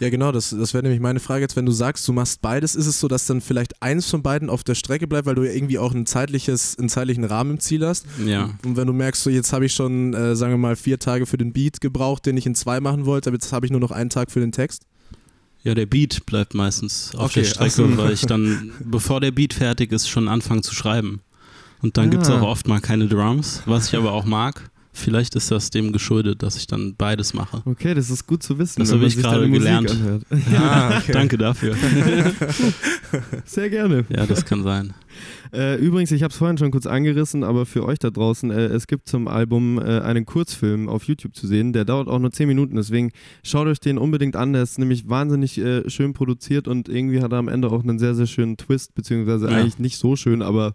Ja, 0.04 0.10
genau, 0.10 0.34
das, 0.34 0.50
das 0.50 0.74
wäre 0.74 0.84
nämlich 0.84 1.00
meine 1.00 1.22
Frage 1.22 1.42
jetzt, 1.44 1.56
wenn 1.56 1.66
du 1.66 1.72
sagst, 1.72 2.06
du 2.10 2.12
machst 2.12 2.42
beides, 2.42 2.76
ist 2.76 2.88
es 2.88 3.00
so, 3.00 3.08
dass 3.08 3.26
dann 3.26 3.40
vielleicht 3.40 3.82
eins 3.82 4.10
von 4.10 4.22
beiden 4.22 4.50
auf 4.50 4.66
der 4.66 4.76
Strecke 4.76 5.08
bleibt, 5.08 5.26
weil 5.28 5.36
du 5.36 5.44
ja 5.44 5.54
irgendwie 5.54 5.80
auch 5.80 5.94
ein 5.94 6.06
zeitliches, 6.06 6.78
einen 6.78 6.90
zeitlichen 6.90 7.24
Rahmen 7.24 7.52
im 7.52 7.60
Ziel 7.62 7.88
hast? 7.88 8.06
Ja. 8.26 8.50
Und 8.66 8.76
wenn 8.76 8.86
du 8.88 8.92
merkst, 8.92 9.24
so 9.24 9.30
jetzt 9.30 9.54
habe 9.54 9.66
ich 9.66 9.74
schon, 9.74 10.14
äh, 10.14 10.36
sagen 10.36 10.52
wir 10.52 10.58
mal, 10.58 10.76
vier 10.76 11.00
Tage 11.00 11.26
für 11.26 11.38
den 11.38 11.54
Beat 11.54 11.80
gebraucht, 11.80 12.26
den 12.26 12.36
ich 12.36 12.46
in 12.46 12.54
zwei 12.54 12.82
machen 12.82 13.06
wollte, 13.06 13.30
aber 13.30 13.36
jetzt 13.36 13.54
habe 13.54 13.66
ich 13.66 13.72
nur 13.72 13.80
noch 13.80 13.92
einen 13.92 14.10
Tag 14.10 14.30
für 14.30 14.42
den 14.42 14.52
Text? 14.52 14.84
Ja, 15.64 15.74
der 15.74 15.86
Beat 15.86 16.26
bleibt 16.26 16.54
meistens 16.54 17.12
auf 17.16 17.28
Okay, 17.32 17.40
der 17.44 17.48
Strecke, 17.48 17.72
so. 17.72 17.98
weil 17.98 18.12
ich 18.12 18.26
dann, 18.26 18.72
bevor 18.84 19.22
der 19.22 19.32
Beat 19.32 19.54
fertig 19.54 19.94
ist, 19.94 20.10
schon 20.10 20.28
anfange 20.28 20.64
zu 20.64 20.76
schreiben. 20.76 21.22
Und 21.82 21.96
dann 21.96 22.10
gibt 22.10 22.24
es 22.24 22.30
Ah. 22.30 22.42
auch 22.42 22.48
oft 22.50 22.68
mal 22.68 22.82
keine 22.82 23.08
Drums, 23.08 23.62
was 23.66 23.88
ich 23.88 23.96
aber 23.96 24.12
auch 24.12 24.26
mag. 24.26 24.70
Vielleicht 24.96 25.36
ist 25.36 25.50
das 25.50 25.72
dem 25.72 25.92
geschuldet, 25.92 26.44
dass 26.44 26.56
ich 26.56 26.68
dann 26.68 26.96
beides 26.96 27.34
mache. 27.34 27.64
Okay, 27.66 27.96
das 27.96 28.12
ist 28.12 28.28
gut 28.28 28.44
zu 28.44 28.60
wissen. 28.60 28.80
Das 28.80 28.92
habe 28.92 29.06
ich 29.06 29.18
gerade 29.18 29.50
gelernt. 29.50 29.96
Ah, 30.56 30.98
okay. 31.00 31.12
Danke 31.14 31.38
dafür. 31.38 31.76
Sehr 33.46 33.70
gerne. 33.70 34.06
Ja, 34.10 34.26
das 34.28 34.46
kann 34.46 34.64
sein. 34.64 34.94
Äh, 35.54 35.76
übrigens, 35.80 36.12
ich 36.12 36.24
habe 36.24 36.32
es 36.32 36.38
vorhin 36.38 36.58
schon 36.58 36.72
kurz 36.72 36.86
angerissen, 36.86 37.44
aber 37.44 37.66
für 37.66 37.86
euch 37.86 38.00
da 38.00 38.10
draußen, 38.10 38.52
äh, 38.52 38.66
es 38.66 38.88
gibt 38.88 39.08
zum 39.08 39.28
Album 39.28 39.80
äh, 39.80 40.00
einen 40.02 40.26
Kurzfilm 40.26 40.90
auf 40.90 41.04
YouTube 41.06 41.36
zu 41.36 41.48
sehen, 41.48 41.74
der 41.74 41.86
dauert 41.86 42.08
auch 42.08 42.20
nur 42.20 42.32
10 42.32 42.48
Minuten, 42.48 42.76
deswegen 42.76 43.12
schaut 43.44 43.68
euch 43.68 43.80
den 43.80 43.98
unbedingt 43.98 44.36
an, 44.36 44.54
der 44.54 44.64
ist 44.64 44.80
nämlich 44.80 45.08
wahnsinnig 45.10 45.58
äh, 45.58 45.90
schön 45.90 46.14
produziert 46.14 46.68
und 46.68 46.90
irgendwie 46.90 47.22
hat 47.22 47.32
er 47.32 47.38
am 47.38 47.48
Ende 47.48 47.70
auch 47.70 47.84
einen 47.84 48.00
sehr, 48.00 48.16
sehr 48.16 48.28
schönen 48.28 48.58
Twist, 48.58 48.96
beziehungsweise 48.96 49.48
Ja. 49.50 49.58
eigentlich 49.58 49.80
nicht 49.80 49.98
so 49.98 50.16
schön, 50.16 50.42
aber 50.42 50.74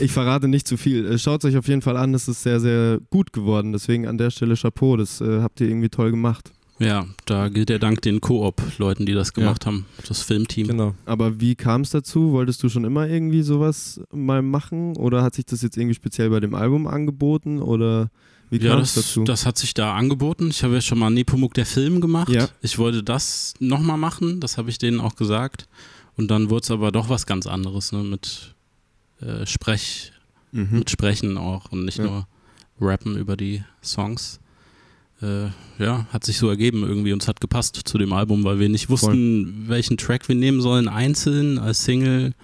ich 0.00 0.12
verrate 0.12 0.48
nicht 0.48 0.66
zu 0.66 0.76
viel. 0.76 1.06
Äh, 1.06 1.18
schaut 1.18 1.44
es 1.44 1.50
euch 1.50 1.56
auf 1.56 1.68
jeden 1.68 1.82
Fall 1.82 1.96
an, 1.96 2.12
das 2.12 2.28
ist 2.28 2.42
sehr, 2.42 2.60
sehr 2.60 3.00
gut 3.10 3.32
geworden, 3.32 3.72
deswegen 3.72 4.06
an 4.06 4.18
der 4.18 4.30
Stelle 4.30 4.54
Chapeau, 4.56 4.96
das 4.96 5.20
äh, 5.20 5.40
habt 5.40 5.60
ihr 5.60 5.68
irgendwie 5.68 5.88
toll 5.88 6.10
gemacht. 6.10 6.52
Ja, 6.80 7.06
da 7.26 7.48
gilt 7.50 7.68
der 7.68 7.78
Dank 7.78 8.00
den 8.02 8.20
Koop-Leuten, 8.22 9.04
die 9.04 9.12
das 9.12 9.34
gemacht 9.34 9.66
haben, 9.66 9.84
das 10.08 10.22
Filmteam. 10.22 10.66
Genau. 10.68 10.94
Aber 11.04 11.38
wie 11.40 11.54
kam 11.54 11.82
es 11.82 11.90
dazu? 11.90 12.32
Wolltest 12.32 12.62
du 12.62 12.68
schon 12.70 12.84
immer 12.84 13.06
irgendwie 13.06 13.42
sowas 13.42 14.00
mal 14.12 14.40
machen 14.40 14.96
oder 14.96 15.22
hat 15.22 15.34
sich 15.34 15.44
das 15.44 15.60
jetzt 15.60 15.76
irgendwie 15.76 15.94
speziell 15.94 16.30
bei 16.30 16.40
dem 16.40 16.54
Album 16.54 16.86
angeboten 16.86 17.60
oder 17.60 18.10
wie 18.48 18.56
Ja, 18.58 18.72
kam 18.72 18.80
es 18.80 18.94
das, 18.94 19.04
dazu? 19.08 19.24
das 19.24 19.44
hat 19.44 19.58
sich 19.58 19.74
da 19.74 19.94
angeboten. 19.94 20.48
Ich 20.48 20.64
habe 20.64 20.74
ja 20.74 20.80
schon 20.80 20.98
mal 20.98 21.10
Nepomuk 21.10 21.52
der 21.54 21.66
Film 21.66 22.00
gemacht. 22.00 22.30
Ja. 22.30 22.48
Ich 22.62 22.78
wollte 22.78 23.02
das 23.02 23.52
nochmal 23.60 23.98
machen, 23.98 24.40
das 24.40 24.56
habe 24.56 24.70
ich 24.70 24.78
denen 24.78 25.00
auch 25.00 25.16
gesagt. 25.16 25.68
Und 26.16 26.30
dann 26.30 26.48
wurde 26.50 26.62
es 26.64 26.70
aber 26.70 26.90
doch 26.92 27.08
was 27.10 27.26
ganz 27.26 27.46
anderes, 27.46 27.92
ne? 27.92 28.02
mit 28.02 28.54
äh, 29.20 29.44
Sprech, 29.46 30.12
Mhm. 30.52 30.78
mit 30.80 30.90
Sprechen 30.90 31.36
auch 31.38 31.70
und 31.70 31.84
nicht 31.84 31.98
Ja. 31.98 32.04
nur 32.04 32.26
Rappen 32.80 33.16
über 33.18 33.36
die 33.36 33.62
Songs. 33.84 34.40
Äh, 35.22 35.48
ja, 35.78 36.06
hat 36.12 36.24
sich 36.24 36.38
so 36.38 36.48
ergeben 36.48 36.82
irgendwie 36.82 37.12
und 37.12 37.22
es 37.22 37.28
hat 37.28 37.40
gepasst 37.40 37.80
zu 37.84 37.98
dem 37.98 38.12
Album, 38.12 38.44
weil 38.44 38.58
wir 38.58 38.68
nicht 38.68 38.88
wussten, 38.88 39.64
welchen 39.68 39.96
Track 39.96 40.28
wir 40.28 40.34
nehmen 40.34 40.60
sollen, 40.60 40.88
einzeln, 40.88 41.58
als 41.58 41.84
Single, 41.84 42.34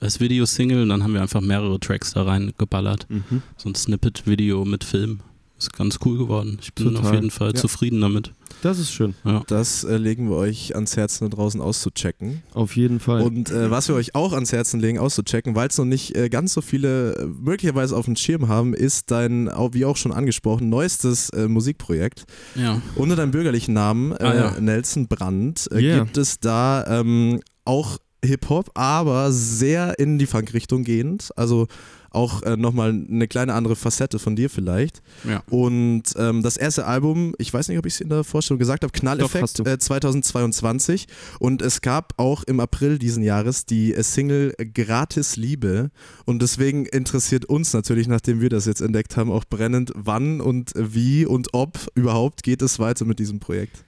als 0.00 0.20
Videosingle. 0.20 0.82
Und 0.82 0.88
dann 0.88 1.02
haben 1.02 1.14
wir 1.14 1.22
einfach 1.22 1.40
mehrere 1.40 1.78
Tracks 1.80 2.12
da 2.12 2.22
reingeballert. 2.22 3.08
Mhm. 3.08 3.42
So 3.56 3.68
ein 3.68 3.74
Snippet-Video 3.74 4.64
mit 4.64 4.84
Film. 4.84 5.20
Ist 5.60 5.72
ganz 5.74 5.98
cool 6.04 6.18
geworden. 6.18 6.58
Ich 6.60 6.74
bin 6.74 6.86
Total. 6.94 7.06
auf 7.06 7.14
jeden 7.14 7.30
Fall 7.30 7.48
Ja. 7.48 7.54
zufrieden 7.54 8.00
damit. 8.00 8.32
Das 8.62 8.78
ist 8.78 8.92
schön. 8.92 9.14
Ja. 9.24 9.42
Das 9.46 9.84
äh, 9.84 9.96
legen 9.96 10.28
wir 10.28 10.36
euch 10.36 10.74
ans 10.74 10.96
Herzen, 10.96 11.28
da 11.30 11.36
draußen 11.36 11.60
auszuchecken. 11.60 12.42
Auf 12.54 12.76
jeden 12.76 12.98
Fall. 12.98 13.22
Und 13.22 13.50
äh, 13.50 13.70
was 13.70 13.88
wir 13.88 13.94
euch 13.94 14.14
auch 14.14 14.32
ans 14.32 14.52
Herzen 14.52 14.80
legen, 14.80 14.98
auszuchecken, 14.98 15.54
weil 15.54 15.68
es 15.68 15.78
noch 15.78 15.84
nicht 15.84 16.16
äh, 16.16 16.28
ganz 16.28 16.52
so 16.54 16.60
viele 16.62 17.14
äh, 17.16 17.26
möglicherweise 17.26 17.96
auf 17.96 18.06
dem 18.06 18.16
Schirm 18.16 18.48
haben, 18.48 18.74
ist 18.74 19.10
dein, 19.10 19.46
wie 19.72 19.84
auch 19.84 19.96
schon 19.96 20.12
angesprochen, 20.12 20.68
neuestes 20.68 21.30
äh, 21.30 21.46
Musikprojekt. 21.48 22.24
ja. 22.54 22.80
Unter 22.96 23.16
deinem 23.16 23.30
bürgerlichen 23.30 23.74
Namen, 23.74 24.12
äh, 24.12 24.16
Ah, 24.24 24.34
ja. 24.34 24.60
Nelson 24.60 25.08
Brandt, 25.08 25.68
äh, 25.72 25.78
Yeah. 25.80 26.04
gibt 26.04 26.16
es 26.18 26.40
da 26.40 27.00
ähm, 27.00 27.40
auch 27.64 27.98
Hip-Hop, 28.24 28.70
aber 28.74 29.32
sehr 29.32 29.98
in 29.98 30.18
die 30.18 30.26
Funk-Richtung 30.26 30.84
gehend. 30.84 31.30
Also 31.36 31.68
auch 32.10 32.42
äh, 32.42 32.56
nochmal 32.56 32.90
eine 32.90 33.28
kleine 33.28 33.54
andere 33.54 33.76
Facette 33.76 34.18
von 34.18 34.36
dir 34.36 34.50
vielleicht. 34.50 35.02
Ja. 35.28 35.42
Und 35.48 36.02
ähm, 36.16 36.42
das 36.42 36.56
erste 36.56 36.86
Album, 36.86 37.34
ich 37.38 37.52
weiß 37.52 37.68
nicht, 37.68 37.78
ob 37.78 37.86
ich 37.86 37.94
es 37.94 38.00
in 38.00 38.08
der 38.08 38.24
Vorstellung 38.24 38.58
gesagt 38.58 38.82
habe, 38.82 38.92
Doch, 38.92 38.98
Knalleffekt 39.00 39.58
du. 39.58 39.64
äh, 39.64 39.78
2022. 39.78 41.06
Und 41.38 41.62
es 41.62 41.80
gab 41.80 42.14
auch 42.16 42.42
im 42.44 42.60
April 42.60 42.98
diesen 42.98 43.22
Jahres 43.22 43.66
die 43.66 43.94
äh, 43.94 44.02
Single 44.02 44.54
Gratis 44.74 45.36
Liebe. 45.36 45.90
Und 46.24 46.42
deswegen 46.42 46.86
interessiert 46.86 47.44
uns 47.46 47.72
natürlich, 47.72 48.08
nachdem 48.08 48.40
wir 48.40 48.48
das 48.48 48.66
jetzt 48.66 48.80
entdeckt 48.80 49.16
haben, 49.16 49.30
auch 49.30 49.44
brennend, 49.44 49.92
wann 49.94 50.40
und 50.40 50.72
wie 50.76 51.26
und 51.26 51.48
ob 51.52 51.78
überhaupt 51.94 52.42
geht 52.42 52.62
es 52.62 52.78
weiter 52.78 53.04
mit 53.04 53.18
diesem 53.18 53.40
Projekt. 53.40 53.84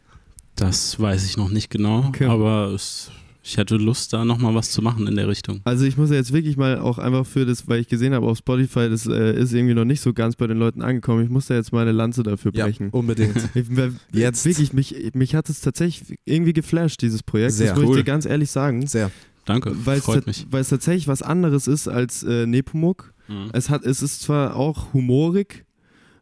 Das 0.55 1.01
weiß 1.01 1.25
ich 1.25 1.37
noch 1.37 1.49
nicht 1.49 1.71
genau, 1.71 2.05
Okay. 2.09 2.27
aber 2.27 2.67
es, 2.75 3.11
ich 3.45 3.57
hätte 3.57 3.77
Lust, 3.77 4.13
da 4.13 4.25
nochmal 4.25 4.55
was 4.55 4.71
zu 4.71 4.83
machen 4.83 5.07
in 5.09 5.17
der 5.17 5.27
Richtung. 5.29 5.61
also 5.65 5.85
ich 5.85 5.97
muss 5.97 6.11
ja 6.11 6.17
jetzt 6.17 6.33
wirklich 6.33 6.57
mal 6.57 6.79
auch 6.79 6.99
einfach 6.99 7.27
für 7.27 7.45
das, 7.45 7.67
weil 7.69 7.81
ich 7.81 7.89
gesehen 7.89 8.15
habe 8.15 8.27
auf 8.27 8.39
Spotify, 8.39 8.89
das 8.89 9.07
äh, 9.07 9.37
ist 9.39 9.53
irgendwie 9.53 9.75
noch 9.75 9.85
nicht 9.85 10.01
so 10.01 10.13
ganz 10.13 10.37
bei 10.37 10.47
den 10.47 10.59
Leuten 10.59 10.81
angekommen. 10.83 11.25
Ich 11.25 11.31
muss 11.31 11.47
da 11.47 11.55
jetzt 11.55 11.73
meine 11.73 11.93
Lanze 11.93 12.23
dafür 12.23 12.53
brechen. 12.53 12.91
unbedingt. 12.91 13.37
Ich, 13.55 13.67
Jetzt. 14.13 14.45
Wirklich, 14.45 14.73
mich, 14.73 15.13
mich 15.15 15.35
hat 15.35 15.49
es 15.49 15.61
tatsächlich 15.61 16.19
irgendwie 16.25 16.53
geflasht, 16.53 17.03
dieses 17.03 17.23
Projekt. 17.23 17.53
Sehr 17.53 17.69
das 17.69 17.77
muss 17.77 17.85
ich 17.85 17.91
cool. 17.91 17.97
dir 17.97 18.05
ganz 18.05 18.25
ehrlich 18.27 18.51
sagen. 18.51 18.87
Sehr. 18.87 19.11
Danke, 19.45 19.73
Weil 19.85 19.99
es 19.99 20.05
freut 20.05 20.27
mich. 20.27 20.47
weil 20.51 20.61
es 20.61 20.69
tatsächlich 20.69 21.09
was 21.09 21.23
anderes 21.23 21.67
ist 21.67 21.89
als 21.89 22.23
äh, 22.23 22.47
Nepomuk. 22.47 23.13
Mhm. 23.29 23.51
Es, 23.53 23.71
hat, 23.71 23.85
es 23.85 24.03
ist 24.03 24.23
zwar 24.23 24.55
auch 24.57 24.93
humorig, 24.93 25.65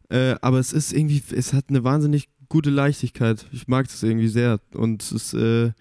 äh, 0.09 0.35
aber 0.41 0.59
es 0.59 0.73
ist 0.73 0.91
irgendwie, 0.91 1.21
es 1.35 1.53
hat 1.53 1.65
eine 1.69 1.83
wahnsinnig 1.83 2.29
gute 2.51 2.69
Leichtigkeit. 2.69 3.45
Ich 3.53 3.67
mag 3.67 3.87
das 3.87 4.03
irgendwie 4.03 4.27
sehr. 4.27 4.59
Und 4.73 5.01
es 5.01 5.11
ist 5.11 5.33
äh, 5.33 5.71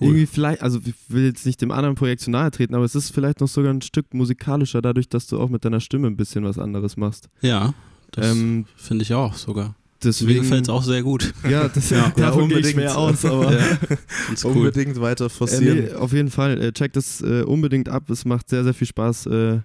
irgendwie 0.00 0.26
vielleicht, 0.26 0.62
also 0.62 0.80
ich 0.84 0.94
will 1.08 1.24
jetzt 1.26 1.44
nicht 1.46 1.60
dem 1.60 1.70
anderen 1.70 1.94
Projekt 1.94 2.22
zu 2.22 2.30
nahe 2.30 2.50
treten, 2.50 2.74
aber 2.74 2.84
es 2.84 2.94
ist 2.94 3.10
vielleicht 3.10 3.40
noch 3.40 3.48
sogar 3.48 3.72
ein 3.72 3.82
Stück 3.82 4.12
musikalischer, 4.14 4.80
dadurch, 4.82 5.08
dass 5.08 5.26
du 5.26 5.38
auch 5.38 5.50
mit 5.50 5.64
deiner 5.64 5.80
Stimme 5.80 6.06
ein 6.08 6.16
bisschen 6.16 6.44
was 6.44 6.58
anderes 6.58 6.96
machst. 6.96 7.28
Ja, 7.42 7.74
das 8.10 8.32
Ähm, 8.32 8.64
finde 8.76 9.02
ich 9.02 9.12
auch 9.14 9.34
sogar. 9.34 9.66
Mir 9.68 10.10
deswegen 10.10 10.40
gefällt 10.42 10.62
es 10.64 10.68
auch 10.68 10.82
sehr 10.82 11.02
gut. 11.02 11.32
Ja, 11.48 11.68
das 11.68 11.88
Ja, 11.90 12.08
davon 12.10 12.18
ja, 12.18 12.32
unbedingt. 12.32 12.66
schwer 12.74 12.96
aus, 12.98 13.24
aber 13.24 13.52
Ja, 13.52 13.78
cool. 14.44 14.50
Unbedingt 14.56 15.00
weiter 15.00 15.26
Äh, 15.26 15.30
forcieren. 15.30 15.78
nee, 15.84 15.92
auf 15.92 16.12
jeden 16.12 16.30
Fall. 16.30 16.60
Äh, 16.60 16.72
checkt 16.72 16.96
das 16.96 17.20
äh, 17.22 17.42
unbedingt 17.42 17.88
ab. 17.88 18.08
Es 18.10 18.24
macht 18.24 18.48
sehr, 18.50 18.64
sehr 18.64 18.74
viel 18.74 18.86
Spaß 18.86 19.26
äh, 19.26 19.60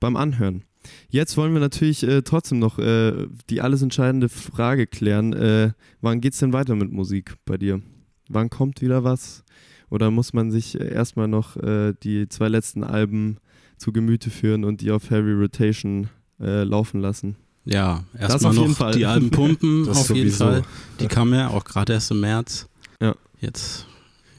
beim 0.00 0.16
Anhören. 0.16 0.62
Jetzt 1.08 1.36
wollen 1.36 1.52
wir 1.52 1.60
natürlich 1.60 2.02
äh, 2.06 2.22
trotzdem 2.22 2.58
noch 2.58 2.78
äh, 2.78 3.26
die 3.50 3.60
alles 3.60 3.82
entscheidende 3.82 4.28
Frage 4.28 4.86
klären. 4.86 5.32
Äh, 5.32 5.72
wann 6.00 6.20
geht's 6.20 6.38
denn 6.38 6.52
weiter 6.52 6.74
mit 6.74 6.92
Musik 6.92 7.34
bei 7.44 7.56
dir? 7.56 7.80
Wann 8.28 8.50
kommt 8.50 8.80
wieder 8.80 9.04
was? 9.04 9.44
Oder 9.90 10.10
muss 10.10 10.32
man 10.32 10.50
sich 10.50 10.80
äh, 10.80 10.92
erstmal 10.92 11.28
noch 11.28 11.56
äh, 11.56 11.92
die 12.02 12.28
zwei 12.28 12.48
letzten 12.48 12.82
Alben 12.84 13.36
zu 13.76 13.92
Gemüte 13.92 14.30
führen 14.30 14.64
und 14.64 14.80
die 14.80 14.90
auf 14.90 15.10
Heavy 15.10 15.32
Rotation 15.32 16.08
äh, 16.40 16.64
laufen 16.64 17.00
lassen? 17.00 17.36
Ja, 17.64 18.02
Das 18.14 18.32
erstmal 18.32 18.50
auf 18.52 18.56
jeden 18.58 18.70
noch 18.70 18.76
Fall. 18.78 18.92
die 18.94 19.06
Alben 19.06 19.30
pumpen, 19.30 19.84
Das 19.86 19.98
auf 19.98 20.08
jeden 20.16 20.30
sowieso. 20.30 20.44
Fall. 20.46 20.62
Die 20.98 21.06
kamen 21.06 21.34
ja 21.34 21.48
auch 21.48 21.64
gerade 21.64 21.92
erst 21.92 22.10
im 22.10 22.20
März. 22.20 22.68
Ja. 23.00 23.14
Jetzt. 23.40 23.86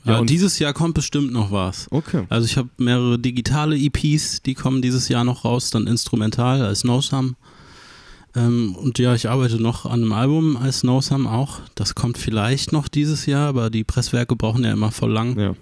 Ja, 0.06 0.20
und- 0.20 0.30
dieses 0.30 0.60
Jahr 0.60 0.74
kommt 0.74 0.96
bestimmt 0.96 1.32
noch 1.32 1.52
was. 1.52 1.88
Okay. 1.92 2.26
Also 2.30 2.46
ich 2.46 2.58
habe 2.58 2.70
mehrere 2.78 3.18
digitale 3.20 3.78
EPs, 3.78 4.42
die 4.42 4.54
kommen 4.54 4.82
dieses 4.82 5.08
Jahr 5.08 5.24
noch 5.24 5.46
raus, 5.46 5.70
dann 5.70 5.88
instrumental 5.88 6.62
als 6.62 6.84
No 6.84 7.00
Sum. 7.02 7.36
Ähm, 8.36 8.76
und 8.76 8.98
ja, 9.00 9.14
ich 9.14 9.30
arbeite 9.30 9.62
noch 9.62 9.86
an 9.86 10.02
einem 10.02 10.12
Album 10.14 10.58
als 10.58 10.84
No 10.84 11.00
Sum 11.02 11.28
auch. 11.28 11.60
Das 11.76 11.96
kommt 11.96 12.18
vielleicht 12.18 12.74
noch 12.74 12.88
dieses 12.88 13.26
Jahr, 13.28 13.48
aber 13.48 13.70
die 13.70 13.84
Presswerke 13.84 14.36
brauchen 14.36 14.64
ja 14.64 14.74
immer 14.74 14.92
voll 14.92 15.12
lang. 15.12 15.40
Ja. 15.40 15.54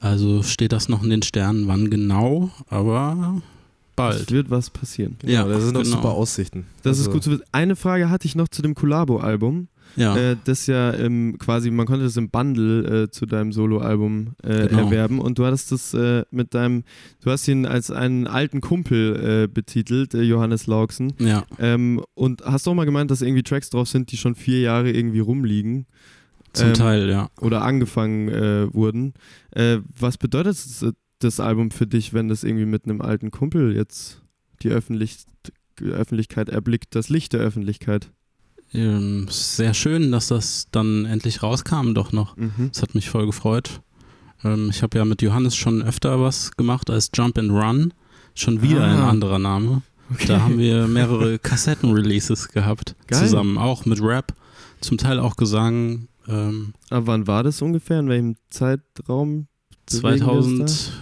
Also 0.00 0.42
steht 0.42 0.72
das 0.72 0.88
noch 0.88 1.02
in 1.02 1.10
den 1.10 1.22
Sternen, 1.22 1.68
wann 1.68 1.90
genau, 1.90 2.50
aber 2.68 3.34
Es 3.36 3.42
bald. 3.96 4.30
wird 4.32 4.50
was 4.50 4.70
passieren. 4.70 5.16
Genau, 5.20 5.32
ja, 5.32 5.44
da 5.46 5.60
sind 5.60 5.74
doch 5.76 5.82
genau. 5.82 5.96
super 5.96 6.10
Aussichten. 6.12 6.66
Das 6.82 6.96
ist 6.98 7.06
Also, 7.06 7.12
gut 7.12 7.22
zu 7.22 7.30
wissen. 7.32 7.44
Eine 7.52 7.76
Frage 7.76 8.08
hatte 8.08 8.26
ich 8.26 8.34
noch 8.34 8.48
zu 8.48 8.62
dem 8.62 8.74
Collabo-Album. 8.74 9.68
Ja, 9.96 10.16
Äh, 10.16 10.36
das 10.44 10.66
ja 10.66 10.94
ähm, 10.94 11.36
quasi, 11.38 11.70
man 11.70 11.86
konnte 11.86 12.04
das 12.04 12.16
im 12.16 12.30
Bundle 12.30 13.04
äh, 13.04 13.10
zu 13.10 13.26
deinem 13.26 13.52
Soloalbum 13.52 14.34
äh, 14.42 14.68
Genau. 14.68 14.84
erwerben 14.84 15.18
und 15.20 15.38
du 15.38 15.44
hattest 15.46 15.72
das 15.72 15.94
äh, 15.94 16.24
mit 16.30 16.54
deinem, 16.54 16.84
du 17.22 17.30
hast 17.30 17.46
ihn 17.48 17.66
als 17.66 17.90
einen 17.90 18.26
alten 18.26 18.60
Kumpel 18.60 19.44
äh, 19.44 19.48
betitelt, 19.48 20.14
äh, 20.14 20.22
Johannes 20.22 20.66
Lauksen. 20.66 21.12
ja. 21.18 21.44
Ähm, 21.58 22.02
und 22.14 22.42
hast 22.44 22.68
auch 22.68 22.74
mal 22.74 22.84
gemeint, 22.84 23.10
dass 23.10 23.22
irgendwie 23.22 23.42
Tracks 23.42 23.70
drauf 23.70 23.88
sind, 23.88 24.12
die 24.12 24.16
schon 24.16 24.34
vier 24.34 24.60
Jahre 24.60 24.90
irgendwie 24.90 25.20
rumliegen 25.20 25.86
Zum 26.52 26.68
Ähm, 26.68 26.74
Teil, 26.74 27.08
ja. 27.10 27.28
oder 27.40 27.62
angefangen 27.62 28.28
wurden. 28.74 29.14
Was 29.98 30.18
bedeutet 30.18 30.52
das, 30.56 30.84
das 31.20 31.40
Album 31.40 31.70
für 31.70 31.86
dich, 31.86 32.12
wenn 32.14 32.28
das 32.28 32.44
irgendwie 32.44 32.64
mit 32.66 32.84
einem 32.86 33.00
alten 33.00 33.30
Kumpel 33.30 33.74
jetzt 33.76 34.22
die 34.62 34.68
Öffentlich 34.70 35.18
Öffentlichkeit 35.80 36.48
erblickt, 36.50 36.94
das 36.94 37.08
Licht 37.08 37.32
der 37.32 37.40
Öffentlichkeit? 37.40 38.10
Ähm, 38.72 39.26
sehr 39.30 39.74
schön, 39.74 40.12
dass 40.12 40.28
das 40.28 40.68
dann 40.70 41.04
endlich 41.04 41.42
rauskam, 41.42 41.92
doch 41.94 42.12
noch. 42.12 42.36
Mhm. 42.36 42.70
Das 42.72 42.82
hat 42.82 42.94
mich 42.94 43.10
voll 43.10 43.26
gefreut. 43.26 43.80
Ähm, 44.44 44.68
ich 44.70 44.82
habe 44.82 44.96
ja 44.98 45.04
mit 45.04 45.22
Johannes 45.22 45.56
schon 45.56 45.82
öfter 45.82 46.20
was 46.20 46.52
gemacht 46.56 46.88
als 46.90 47.10
Jump 47.14 47.36
and 47.38 47.50
Run. 47.50 47.92
Schon 48.34 48.62
wieder 48.62 48.84
ein 48.84 48.98
Ah. 48.98 49.10
anderer 49.10 49.38
Name. 49.40 49.82
Da 50.26 50.40
haben 50.42 50.58
wir 50.58 50.86
mehrere 50.88 51.38
Kassetten-Releases 51.42 52.48
gehabt. 52.48 52.94
Geil. 53.06 53.20
Zusammen, 53.20 53.58
auch 53.58 53.84
mit 53.86 54.00
Rap. 54.00 54.34
Zum 54.80 54.98
Teil 54.98 55.18
auch 55.18 55.36
Gesang. 55.36 56.08
Ähm, 56.28 56.74
Aber 56.90 57.06
wann 57.08 57.26
war 57.26 57.42
das 57.42 57.60
ungefähr? 57.62 57.98
In 58.00 58.08
welchem 58.08 58.36
Zeitraum? 58.50 59.46
bewegen 59.90 60.24
wir 60.24 60.32
uns 60.32 60.92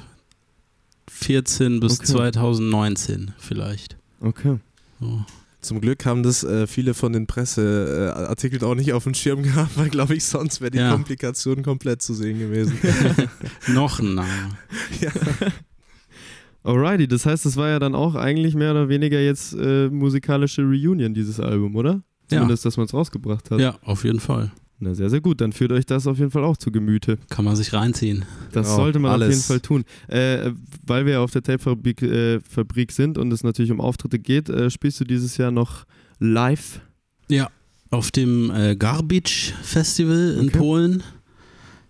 2014 1.07 1.81
bis 1.81 2.01
Okay. 2.01 2.07
2019 2.07 3.33
vielleicht. 3.39 3.97
Okay. 4.21 4.59
So. 5.01 5.25
Zum 5.61 5.81
Glück 5.81 6.07
haben 6.07 6.23
das 6.23 6.45
äh, 6.45 6.67
viele 6.69 6.95
von 6.95 7.13
den 7.13 7.27
Presseartikeln 7.27 8.63
auch 8.63 8.77
nicht 8.77 8.93
auf 8.93 9.05
dem 9.05 9.15
Schirm 9.15 9.43
gehabt, 9.43 9.77
weil, 9.77 9.89
glaube 9.89 10.15
ich, 10.15 10.25
sonst 10.25 10.61
wäre 10.61 10.71
die 10.71 10.79
Ja. 10.79 10.93
Komplikation 10.93 11.63
komplett 11.63 12.01
zu 12.01 12.15
sehen 12.15 12.39
gewesen. 12.39 12.79
Noch 13.67 13.99
ein 13.99 14.15
Name. 14.15 14.57
Alrighty, 16.65 17.09
das 17.09 17.25
heißt, 17.27 17.45
das 17.47 17.57
war 17.57 17.69
ja 17.69 17.79
dann 17.79 17.95
auch 17.95 18.15
eigentlich 18.15 18.55
mehr 18.55 18.73
oder 18.73 18.89
weniger 18.89 19.21
jetzt 19.21 19.55
äh, 19.55 19.89
musikalische 19.89 20.63
Reunion, 20.63 21.15
dieses 21.15 21.41
Album, 21.41 21.77
oder? 21.77 22.03
Ja. 22.31 22.39
Zumindest, 22.39 22.65
dass 22.65 22.77
man 22.77 22.87
es 22.87 22.95
rausgebracht 22.95 23.51
hat. 23.51 23.59
Ja, 23.61 23.79
auf 23.83 24.05
jeden 24.05 24.21
Fall. 24.21 24.53
Na, 24.81 24.95
sehr, 24.95 25.11
sehr 25.11 25.21
gut. 25.21 25.41
Dann 25.41 25.53
führt 25.53 25.73
euch 25.73 25.87
das 25.87 26.07
auf 26.07 26.19
jeden 26.19 26.31
Fall 26.31 26.45
auch 26.45 26.57
zu 26.57 26.71
Gemüte. 26.71 27.19
Kann 27.31 27.45
man 27.45 27.57
sich 27.57 27.73
reinziehen. 27.73 28.25
Das 28.53 28.69
Ja, 28.69 28.77
sollte 28.77 28.99
man 29.01 29.11
auf 29.11 29.15
alles. 29.15 29.29
jeden 29.35 29.43
Fall 29.43 29.61
tun. 29.61 29.85
Äh, 30.07 30.53
weil 30.87 31.05
wir 31.05 31.15
ja 31.15 31.21
auf 31.21 31.33
der 31.33 31.43
Tape-Fabrik 31.43 32.01
äh, 32.03 32.39
Fabrik 32.41 32.93
sind 32.93 33.19
und 33.19 33.33
es 33.33 33.43
natürlich 33.43 33.73
um 33.73 33.81
Auftritte 33.81 34.19
geht, 34.21 34.49
äh, 34.49 34.71
spielst 34.71 35.01
du 35.01 35.05
dieses 35.05 35.37
Jahr 35.37 35.51
noch 35.51 35.85
live? 36.21 36.81
Ja, 37.29 37.51
auf 37.91 38.11
dem 38.13 38.51
äh, 38.53 38.77
Garbage 38.77 39.53
Festival 39.63 40.37
in 40.41 40.49
Okay. 40.49 40.59
Polen. 40.59 41.03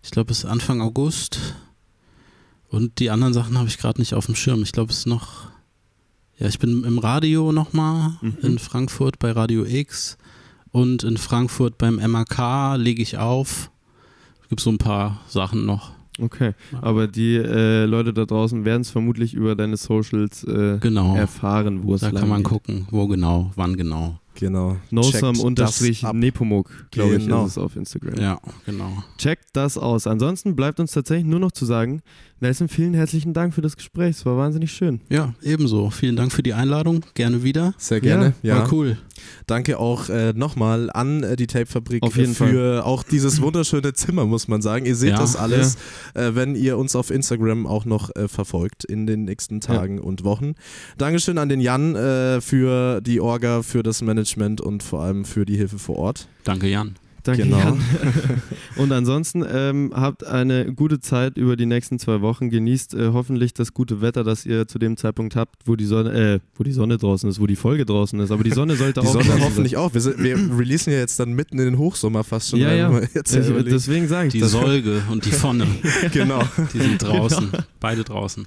Ich 0.03 0.11
glaube, 0.11 0.33
es 0.33 0.39
ist 0.39 0.45
Anfang 0.47 0.81
August. 0.81 1.39
Und 2.69 2.99
die 3.01 3.11
anderen 3.11 3.35
Sachen 3.35 3.59
habe 3.59 3.69
ich 3.69 3.79
gerade 3.79 4.01
nicht 4.01 4.15
auf 4.15 4.27
dem 4.27 4.35
Schirm. 4.35 4.63
Ich 4.63 4.73
glaube, 4.73 4.93
es 4.93 4.99
ist 5.01 5.07
noch. 5.07 5.49
Ja, 6.39 6.47
ich 6.47 6.59
bin 6.59 6.85
im 6.85 6.99
Radio 6.99 7.51
nochmal 7.53 8.17
Mhm. 8.23 8.37
in 8.43 8.59
Frankfurt 8.59 9.19
bei 9.19 9.33
Radio 9.33 9.65
X. 9.67 10.17
Und 10.79 11.03
in 11.03 11.17
Frankfurt 11.17 11.77
beim 11.79 11.97
MAK 11.97 12.77
lege 12.77 13.03
ich 13.03 13.19
auf. 13.19 13.71
Es 14.43 14.49
gibt 14.49 14.61
so 14.61 14.71
ein 14.71 14.79
paar 14.79 15.21
Sachen 15.29 15.67
noch. 15.67 15.91
Okay. 16.21 16.53
Aber 16.83 17.07
die 17.09 17.35
äh, 17.37 17.85
Leute 17.85 18.13
da 18.13 18.25
draußen 18.25 18.65
werden 18.65 18.83
es 18.83 18.91
vermutlich 18.91 19.35
über 19.35 19.55
deine 19.57 19.77
Socials 19.77 20.45
äh, 20.45 20.79
Genau. 20.81 21.15
erfahren, 21.17 21.83
wo 21.85 21.95
es 21.95 22.01
Da 22.01 22.11
kann 22.13 22.29
man 22.29 22.39
geht. 22.43 22.49
gucken, 22.49 22.87
wo 22.91 23.07
genau, 23.07 23.51
wann 23.57 23.77
genau. 23.77 24.19
genau. 24.35 24.73
Checkt 24.73 24.93
Nosam 24.93 25.39
unterstrich 25.41 26.01
das 26.01 26.11
ab. 26.11 26.17
Nepomuk, 26.17 26.71
glaube 26.91 27.17
ich, 27.17 27.25
Genau. 27.25 27.45
ist 27.45 27.53
es 27.53 27.59
auf 27.59 27.77
Instagram. 27.77 28.21
Ja, 28.21 28.41
genau. 28.67 29.03
Checkt 29.17 29.49
das 29.55 29.79
aus. 29.79 30.07
Ansonsten 30.07 30.55
bleibt 30.57 30.81
uns 30.81 30.93
tatsächlich 30.93 31.27
nur 31.27 31.41
noch 31.41 31.53
zu 31.53 31.65
sagen, 31.65 32.03
Nelson, 32.41 32.69
vielen 32.69 32.95
herzlichen 32.95 33.33
Dank 33.33 33.53
für 33.53 33.63
das 33.63 33.77
Gespräch. 33.77 34.11
Es 34.11 34.25
war 34.27 34.37
wahnsinnig 34.37 34.71
schön. 34.71 35.01
Ja, 35.09 35.35
ebenso. 35.43 35.91
Vielen 35.91 36.15
Dank 36.15 36.31
für 36.31 36.45
die 36.45 36.55
Einladung. 36.55 37.05
Gerne 37.15 37.43
wieder. 37.43 37.75
Sehr 37.79 38.01
gerne. 38.01 38.35
Ja, 38.43 38.59
War 38.61 38.73
cool. 38.73 38.97
Danke 39.49 39.79
auch 39.81 40.09
äh, 40.09 40.33
nochmal 40.35 40.89
an 40.93 41.25
äh, 41.25 41.35
die 41.35 41.49
Tape-Fabrik 41.49 42.05
Auf 42.05 42.17
jeden 42.17 42.35
für 42.37 42.87
auch 42.87 43.03
dieses 43.03 43.43
wunderschöne 43.43 43.93
Zimmer, 43.93 44.25
muss 44.25 44.47
man 44.47 44.63
sagen. 44.63 44.87
Ihr 44.87 44.95
seht 44.95 45.11
Ja, 45.11 45.19
das 45.19 45.35
alles, 45.35 45.77
äh, 46.15 46.31
wenn 46.35 46.55
ihr 46.55 46.79
uns 46.79 46.95
auf 46.95 47.11
Instagram 47.11 47.67
auch 47.67 47.85
noch 47.85 48.15
äh, 48.15 48.29
verfolgt 48.29 48.85
in 48.85 49.09
den 49.09 49.25
nächsten 49.25 49.61
Tagen 49.61 49.99
und 49.99 50.23
Wochen. 50.23 50.55
Dankeschön 50.97 51.39
an 51.39 51.49
den 51.49 51.61
Jan 51.61 51.97
äh, 51.97 52.41
für 52.41 53.01
die 53.01 53.21
Orga, 53.21 53.63
für 53.63 53.83
das 53.83 54.01
Management 54.01 54.61
und 54.61 54.85
vor 54.85 55.03
allem 55.03 55.25
für 55.25 55.45
die 55.45 55.57
Hilfe 55.57 55.81
vor 55.81 55.97
Ort. 55.97 56.29
Danke, 56.45 56.69
Jan. 56.69 56.95
Danke. 57.23 57.43
Genau. 57.43 57.59
Jan. 57.59 57.81
Und 58.77 58.93
ansonsten 58.93 59.45
ähm, 59.51 59.93
habt 59.95 60.25
eine 60.25 60.73
gute 60.73 61.01
Zeit 61.01 61.37
über 61.37 61.57
die 61.57 61.67
nächsten 61.67 61.99
zwei 61.99 62.21
Wochen. 62.21 62.51
Genießt 62.51 62.95
äh, 62.95 63.11
hoffentlich 63.13 63.55
das 63.55 63.75
gute 63.75 64.01
Wetter, 64.01 64.25
das 64.25 64.47
ihr 64.47 64.69
zu 64.69 64.79
dem 64.79 64.97
Zeitpunkt 64.97 65.37
habt, 65.37 65.67
wo 65.67 65.77
die 65.77 65.85
Sonne, 65.85 66.13
äh, 66.13 66.41
wo 66.55 66.65
die 66.65 66.73
Sonne 66.73 66.97
draußen 66.97 67.29
ist, 67.29 67.41
wo 67.41 67.47
die 67.47 67.57
Folge 67.57 67.85
draußen 67.85 68.19
ist. 68.21 68.31
Aber 68.31 68.45
die 68.45 68.51
Sonne 68.51 68.77
sollte 68.77 69.01
Die 69.01 69.07
auch 69.07 69.13
Sonne 69.13 69.25
draußen 69.25 69.43
hoffentlich 69.43 69.77
auch. 69.77 69.93
Wir, 69.95 70.01
sind, 70.01 70.23
wir 70.23 70.37
releasen 70.59 70.93
ja 70.93 70.99
jetzt 71.01 71.19
dann 71.19 71.33
mitten 71.33 71.59
in 71.59 71.65
den 71.65 71.79
Hochsommer 71.79 72.25
fast 72.25 72.51
schon. 72.51 72.61
Ja, 72.61 72.73
ja. 72.75 73.01
Jetzt 73.15 73.33
sein. 73.33 73.43
Ich, 73.59 73.65
deswegen 73.65 74.09
sage 74.09 74.29
ich 74.29 74.33
Die 74.33 74.41
das. 74.41 74.53
Säuge 74.53 75.03
und 75.11 75.25
die 75.25 75.31
Pfanne, 75.31 75.67
genau. 76.13 76.43
die 76.73 76.79
sind 76.79 77.03
draußen. 77.03 77.51
Beide 77.81 78.05
draußen. 78.05 78.47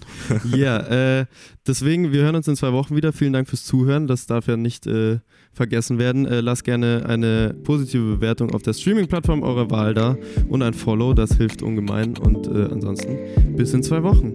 Ja, 0.56 1.20
äh, 1.20 1.26
deswegen, 1.68 2.12
wir 2.12 2.24
hören 2.24 2.36
uns 2.36 2.48
in 2.48 2.56
zwei 2.56 2.74
Wochen 2.74 2.96
wieder. 2.96 3.14
Vielen 3.14 3.34
Dank 3.34 3.48
fürs 3.48 3.64
Zuhören. 3.64 4.08
Das 4.08 4.26
darf 4.26 4.48
ja 4.48 4.58
nicht 4.58 4.88
äh, 4.88 5.20
vergessen 5.54 6.00
werden. 6.00 6.26
Äh, 6.26 6.42
lasst 6.42 6.64
gerne 6.64 7.04
eine 7.08 7.56
positive 7.64 8.16
Bewertung 8.16 8.54
auf 8.54 8.64
der 8.64 8.74
Streaming-Plattform 8.74 9.44
eurer 9.44 9.70
Wahl 9.70 9.94
da 9.94 10.18
und 10.50 10.62
ein 10.62 10.74
Follow. 10.74 11.14
Das 11.14 11.36
hilft 11.36 11.62
ungemein. 11.62 12.18
Und 12.18 12.48
äh, 12.48 12.70
ansonsten 12.72 13.18
bis 13.56 13.74
in 13.74 13.84
zwei 13.84 14.04
Wochen. 14.04 14.34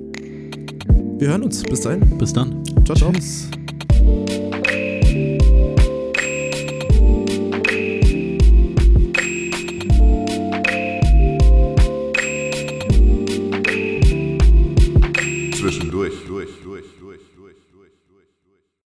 Wir 1.19 1.29
hören 1.29 1.43
uns. 1.45 1.63
Bis 1.63 1.81
dahin. 1.81 2.19
Bis 2.19 2.33
dann. 2.33 2.63
Ciao, 2.85 2.97
ciao. 2.97 3.13
Tschüss. 3.13 3.49